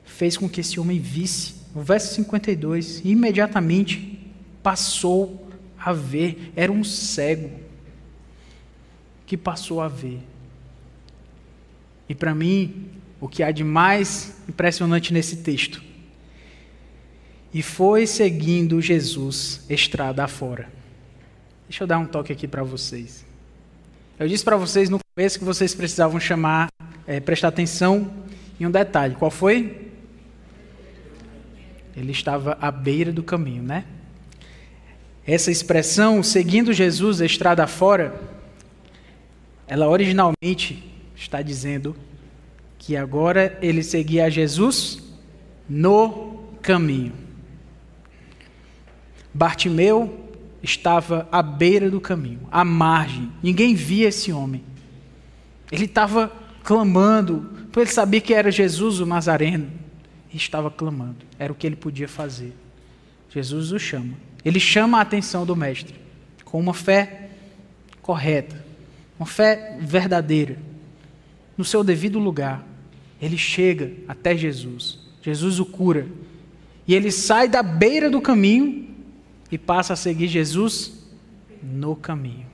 fez 0.05 0.37
com 0.37 0.49
que 0.49 0.61
esse 0.61 0.79
homem 0.79 0.99
visse. 0.99 1.55
O 1.75 1.81
verso 1.81 2.15
52, 2.15 3.03
imediatamente 3.05 4.21
passou 4.63 5.49
a 5.79 5.93
ver. 5.93 6.53
Era 6.55 6.71
um 6.71 6.85
cego 6.85 7.51
que 9.27 9.37
passou 9.37 9.81
a 9.81 9.89
ver. 9.89 10.21
E 12.09 12.15
para 12.15 12.35
mim, 12.35 12.91
o 13.25 13.29
que 13.29 13.43
há 13.43 13.51
de 13.51 13.64
mais 13.64 14.37
impressionante 14.47 15.11
nesse 15.11 15.39
texto. 15.39 15.83
E 17.55 17.62
foi 17.62 18.07
seguindo 18.07 18.83
Jesus 18.83 19.64
estrada 19.70 20.22
afora. 20.22 20.68
Deixa 21.66 21.85
eu 21.85 21.89
dar 21.89 21.97
um 21.97 22.05
toque 22.05 22.35
aqui 22.35 22.47
para 22.47 22.62
vocês. 22.62 23.25
Eu 24.18 24.29
disse 24.29 24.45
para 24.45 24.59
vocês 24.59 24.91
no 24.91 24.99
começo 25.16 25.39
que 25.39 25.45
vocês 25.45 25.75
precisavam 25.75 26.20
chamar, 26.20 26.68
é, 27.07 27.18
prestar 27.18 27.49
atenção 27.49 28.12
em 28.61 28.66
um 28.66 28.70
detalhe. 28.70 29.14
Qual 29.14 29.31
foi? 29.31 29.91
Ele 31.97 32.12
estava 32.12 32.59
à 32.61 32.70
beira 32.70 33.11
do 33.11 33.22
caminho, 33.22 33.62
né? 33.62 33.87
Essa 35.27 35.51
expressão, 35.51 36.22
seguindo 36.22 36.75
Jesus 36.75 37.22
estrada 37.22 37.66
fora, 37.66 38.20
ela 39.66 39.89
originalmente 39.89 40.93
está 41.16 41.41
dizendo 41.41 41.97
que 42.85 42.99
agora 42.99 43.59
ele 43.62 43.82
seguia 43.82 44.30
Jesus 44.30 45.03
no 45.66 46.45
caminho. 46.61 47.14
Bartimeu 49.32 50.30
estava 50.62 51.26
à 51.32 51.43
beira 51.43 51.91
do 51.91 51.99
caminho, 51.99 52.41
à 52.53 52.62
margem. 52.62 53.32
Ninguém 53.43 53.74
via 53.74 54.09
esse 54.09 54.30
homem. 54.30 54.62
Ele 55.72 55.87
estava 55.87 56.30
clamando, 56.62 57.51
porque 57.64 57.80
ele 57.80 57.91
sabia 57.91 58.20
que 58.20 58.35
era 58.35 58.51
Jesus 58.51 59.01
o 59.01 59.07
Nazareno. 59.07 59.70
E 60.30 60.37
estava 60.37 60.70
clamando. 60.70 61.24
Era 61.39 61.55
o 61.55 61.57
que 61.57 61.66
ele 61.66 61.76
podia 61.76 62.07
fazer. 62.07 62.53
Jesus 63.30 63.72
o 63.72 63.78
chama. 63.78 64.12
Ele 64.45 64.61
chama 64.61 64.99
a 64.99 65.01
atenção 65.01 65.47
do 65.47 65.57
Mestre 65.57 65.95
com 66.45 66.61
uma 66.61 66.74
fé 66.74 67.30
correta, 68.03 68.62
uma 69.18 69.24
fé 69.24 69.78
verdadeira 69.80 70.59
no 71.57 71.64
seu 71.64 71.82
devido 71.82 72.18
lugar. 72.18 72.74
Ele 73.25 73.39
chega 73.39 73.91
até 74.07 74.37
Jesus. 74.37 74.99
Jesus 75.22 75.59
o 75.59 75.64
cura. 75.64 76.07
E 76.87 76.95
ele 76.95 77.11
sai 77.11 77.49
da 77.49 77.62
beira 77.62 78.11
do 78.11 78.20
caminho 78.20 78.95
e 79.51 79.57
passa 79.57 79.95
a 79.95 79.97
seguir 79.97 80.29
Jesus 80.29 80.93
no 81.62 81.97
caminho. 81.97 82.45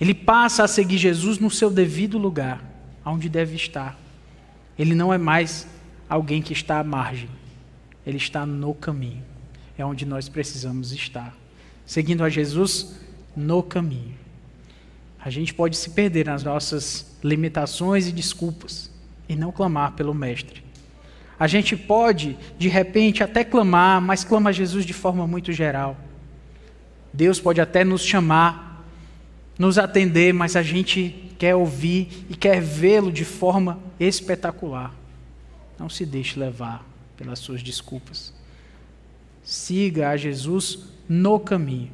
Ele 0.00 0.12
passa 0.12 0.64
a 0.64 0.68
seguir 0.68 0.98
Jesus 0.98 1.38
no 1.38 1.48
seu 1.48 1.70
devido 1.70 2.18
lugar, 2.18 2.64
onde 3.06 3.28
deve 3.28 3.54
estar. 3.54 3.96
Ele 4.76 4.92
não 4.92 5.14
é 5.14 5.18
mais 5.18 5.68
alguém 6.08 6.42
que 6.42 6.52
está 6.52 6.80
à 6.80 6.84
margem. 6.84 7.30
Ele 8.04 8.16
está 8.16 8.44
no 8.44 8.74
caminho. 8.74 9.22
É 9.78 9.86
onde 9.86 10.04
nós 10.04 10.28
precisamos 10.28 10.90
estar. 10.90 11.32
Seguindo 11.86 12.24
a 12.24 12.28
Jesus 12.28 12.96
no 13.36 13.62
caminho. 13.62 14.16
A 15.20 15.30
gente 15.30 15.54
pode 15.54 15.76
se 15.76 15.90
perder 15.90 16.26
nas 16.26 16.42
nossas 16.42 17.16
limitações 17.22 18.08
e 18.08 18.12
desculpas 18.12 18.92
e 19.28 19.36
não 19.36 19.52
clamar 19.52 19.92
pelo 19.92 20.14
Mestre. 20.14 20.62
A 21.38 21.46
gente 21.46 21.76
pode, 21.76 22.36
de 22.58 22.68
repente, 22.68 23.22
até 23.22 23.42
clamar, 23.42 24.00
mas 24.00 24.24
clama 24.24 24.50
a 24.50 24.52
Jesus 24.52 24.84
de 24.84 24.92
forma 24.92 25.26
muito 25.26 25.52
geral. 25.52 25.96
Deus 27.12 27.40
pode 27.40 27.60
até 27.60 27.84
nos 27.84 28.02
chamar, 28.02 28.84
nos 29.58 29.78
atender, 29.78 30.32
mas 30.32 30.56
a 30.56 30.62
gente 30.62 31.32
quer 31.38 31.54
ouvir 31.54 32.26
e 32.28 32.36
quer 32.36 32.60
vê-lo 32.60 33.12
de 33.12 33.24
forma 33.24 33.78
espetacular. 33.98 34.94
Não 35.78 35.88
se 35.88 36.06
deixe 36.06 36.38
levar 36.38 36.84
pelas 37.16 37.38
suas 37.38 37.62
desculpas. 37.62 38.32
Siga 39.42 40.10
a 40.10 40.16
Jesus 40.16 40.86
no 41.08 41.38
caminho, 41.38 41.90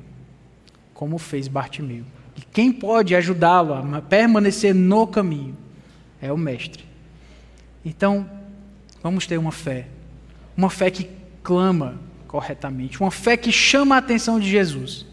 como 0.95 1.19
fez 1.19 1.49
Bartimeu. 1.49 2.05
E 2.37 2.43
quem 2.43 2.73
pode 2.73 3.15
ajudá-lo 3.15 3.75
a 3.75 4.01
permanecer 4.01 4.75
no 4.75 5.07
caminho 5.07 5.57
é 6.21 6.33
o 6.33 6.39
Mestre. 6.39 6.90
Então, 7.85 8.29
vamos 9.03 9.27
ter 9.27 9.39
uma 9.39 9.53
fé. 9.53 9.89
Uma 10.57 10.71
fé 10.71 10.91
que 10.91 11.09
clama 11.43 11.99
corretamente. 12.27 13.01
Uma 13.01 13.11
fé 13.11 13.37
que 13.37 13.51
chama 13.51 13.95
a 13.95 13.99
atenção 13.99 14.39
de 14.39 14.49
Jesus. 14.49 15.07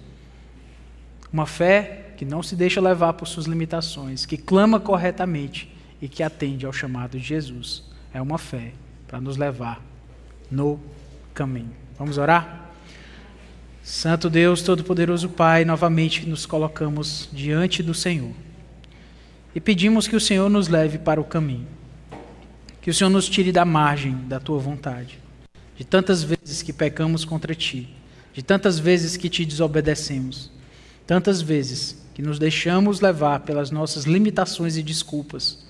Uma 1.32 1.46
fé 1.46 2.14
que 2.18 2.26
não 2.26 2.42
se 2.42 2.56
deixa 2.56 2.82
levar 2.82 3.14
por 3.14 3.28
suas 3.28 3.46
limitações, 3.46 4.26
que 4.26 4.38
clama 4.38 4.80
corretamente 4.80 5.74
e 6.02 6.08
que 6.08 6.24
atende 6.24 6.66
ao 6.66 6.74
chamado 6.74 7.18
de 7.18 7.24
Jesus. 7.24 7.84
É 8.14 8.22
uma 8.22 8.38
fé 8.38 8.72
para 9.08 9.22
nos 9.22 9.38
levar 9.38 9.82
no 10.50 10.80
caminho. 11.34 11.74
Vamos 11.98 12.18
orar? 12.18 12.72
Santo 13.84 14.30
Deus, 14.30 14.62
Todo-Poderoso 14.62 15.30
Pai, 15.30 15.64
novamente 15.64 16.28
nos 16.28 16.46
colocamos 16.46 17.30
diante 17.32 17.82
do 17.82 17.94
Senhor 17.94 18.34
e 19.58 19.60
pedimos 19.60 20.08
que 20.08 20.16
o 20.16 20.20
Senhor 20.20 20.50
nos 20.50 20.68
leve 20.68 21.00
para 21.00 21.20
o 21.20 21.24
caminho, 21.24 21.66
que 22.88 22.92
o 22.92 22.94
Senhor 22.94 23.10
nos 23.10 23.28
tire 23.28 23.52
da 23.52 23.66
margem 23.66 24.16
da 24.30 24.40
tua 24.40 24.58
vontade, 24.60 25.20
de 25.76 25.84
tantas 25.84 26.24
vezes 26.24 26.62
que 26.62 26.72
pecamos 26.72 27.26
contra 27.26 27.54
ti, 27.54 27.94
de 28.34 28.42
tantas 28.42 28.80
vezes 28.80 29.18
que 29.18 29.28
te 29.28 29.44
desobedecemos, 29.44 30.50
tantas 31.06 31.42
vezes 31.42 32.02
que 32.14 32.22
nos 32.22 32.40
deixamos 32.40 33.02
levar 33.02 33.42
pelas 33.42 33.72
nossas 33.72 34.06
limitações 34.06 34.78
e 34.78 34.84
desculpas. 34.84 35.68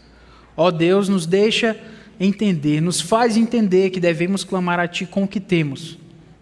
Ó 0.55 0.69
Deus, 0.69 1.09
nos 1.09 1.25
deixa 1.25 1.75
entender, 2.19 2.81
nos 2.81 3.01
faz 3.01 3.35
entender 3.35 3.89
que 3.89 3.99
devemos 3.99 4.43
clamar 4.43 4.79
a 4.79 4.87
ti 4.87 5.07
com 5.07 5.23
o 5.23 5.27
que 5.27 5.39
temos 5.39 5.97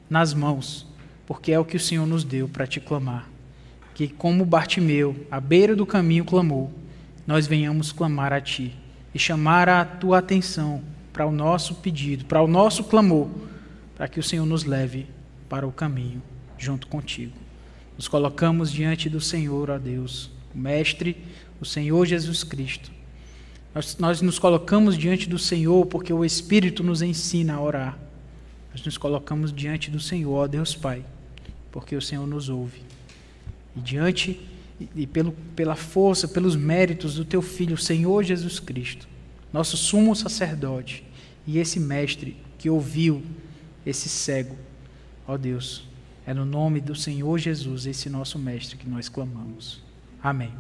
nas 0.09 0.33
mãos 0.33 0.85
porque 1.25 1.53
é 1.53 1.57
o 1.57 1.63
que 1.63 1.77
o 1.77 1.79
Senhor 1.79 2.05
nos 2.05 2.25
deu 2.25 2.49
para 2.49 2.67
te 2.67 2.81
clamar. 2.81 3.29
Que, 3.93 4.09
como 4.09 4.43
Bartimeu, 4.43 5.25
à 5.31 5.39
beira 5.39 5.73
do 5.73 5.85
caminho, 5.85 6.25
clamou, 6.25 6.69
nós 7.25 7.47
venhamos 7.47 7.93
clamar 7.93 8.33
a 8.33 8.41
Ti 8.41 8.75
e 9.15 9.19
chamar 9.19 9.69
a 9.69 9.85
Tua 9.85 10.17
atenção 10.17 10.83
para 11.13 11.25
o 11.25 11.31
nosso 11.31 11.75
pedido, 11.75 12.25
para 12.25 12.41
o 12.41 12.47
nosso 12.47 12.83
clamor, 12.83 13.29
para 13.95 14.09
que 14.09 14.19
o 14.19 14.23
Senhor 14.23 14.45
nos 14.45 14.65
leve 14.65 15.07
para 15.47 15.65
o 15.65 15.71
caminho 15.71 16.21
junto 16.57 16.85
contigo. 16.87 17.31
Nos 17.95 18.09
colocamos 18.09 18.69
diante 18.69 19.09
do 19.09 19.21
Senhor, 19.21 19.69
ó 19.69 19.77
Deus, 19.77 20.29
o 20.53 20.57
Mestre, 20.57 21.15
o 21.61 21.65
Senhor 21.65 22.05
Jesus 22.05 22.43
Cristo, 22.43 22.91
Nós, 23.73 23.97
nós 23.97 24.21
nos 24.21 24.37
colocamos 24.37 24.97
diante 24.97 25.29
do 25.29 25.39
Senhor 25.39 25.85
porque 25.85 26.11
o 26.11 26.25
Espírito 26.25 26.83
nos 26.83 27.01
ensina 27.01 27.53
a 27.53 27.61
orar. 27.61 27.97
Nós 28.73 28.83
nos 28.83 28.97
colocamos 28.97 29.53
diante 29.53 29.89
do 29.89 29.99
Senhor, 30.01 30.33
ó 30.33 30.45
Deus 30.45 30.75
Pai, 30.75 31.05
porque 31.71 31.95
o 31.95 32.01
Senhor 32.01 32.27
nos 32.27 32.49
ouve. 32.49 32.81
E 33.77 33.79
diante 33.79 34.41
e 34.95 35.07
pelo, 35.07 35.31
pela 35.55 35.75
força, 35.75 36.27
pelos 36.27 36.55
méritos 36.55 37.15
do 37.15 37.25
teu 37.25 37.41
Filho, 37.41 37.77
Senhor 37.77 38.23
Jesus 38.23 38.59
Cristo, 38.59 39.07
nosso 39.51 39.77
sumo 39.77 40.15
sacerdote 40.15 41.03
e 41.47 41.59
esse 41.59 41.79
mestre 41.79 42.37
que 42.57 42.69
ouviu 42.69 43.23
esse 43.85 44.09
cego, 44.09 44.55
ó 45.27 45.37
Deus, 45.37 45.87
é 46.25 46.33
no 46.33 46.45
nome 46.45 46.81
do 46.81 46.95
Senhor 46.95 47.37
Jesus, 47.37 47.85
esse 47.85 48.09
nosso 48.09 48.39
mestre, 48.39 48.77
que 48.77 48.89
nós 48.89 49.07
clamamos. 49.07 49.81
Amém. 50.21 50.51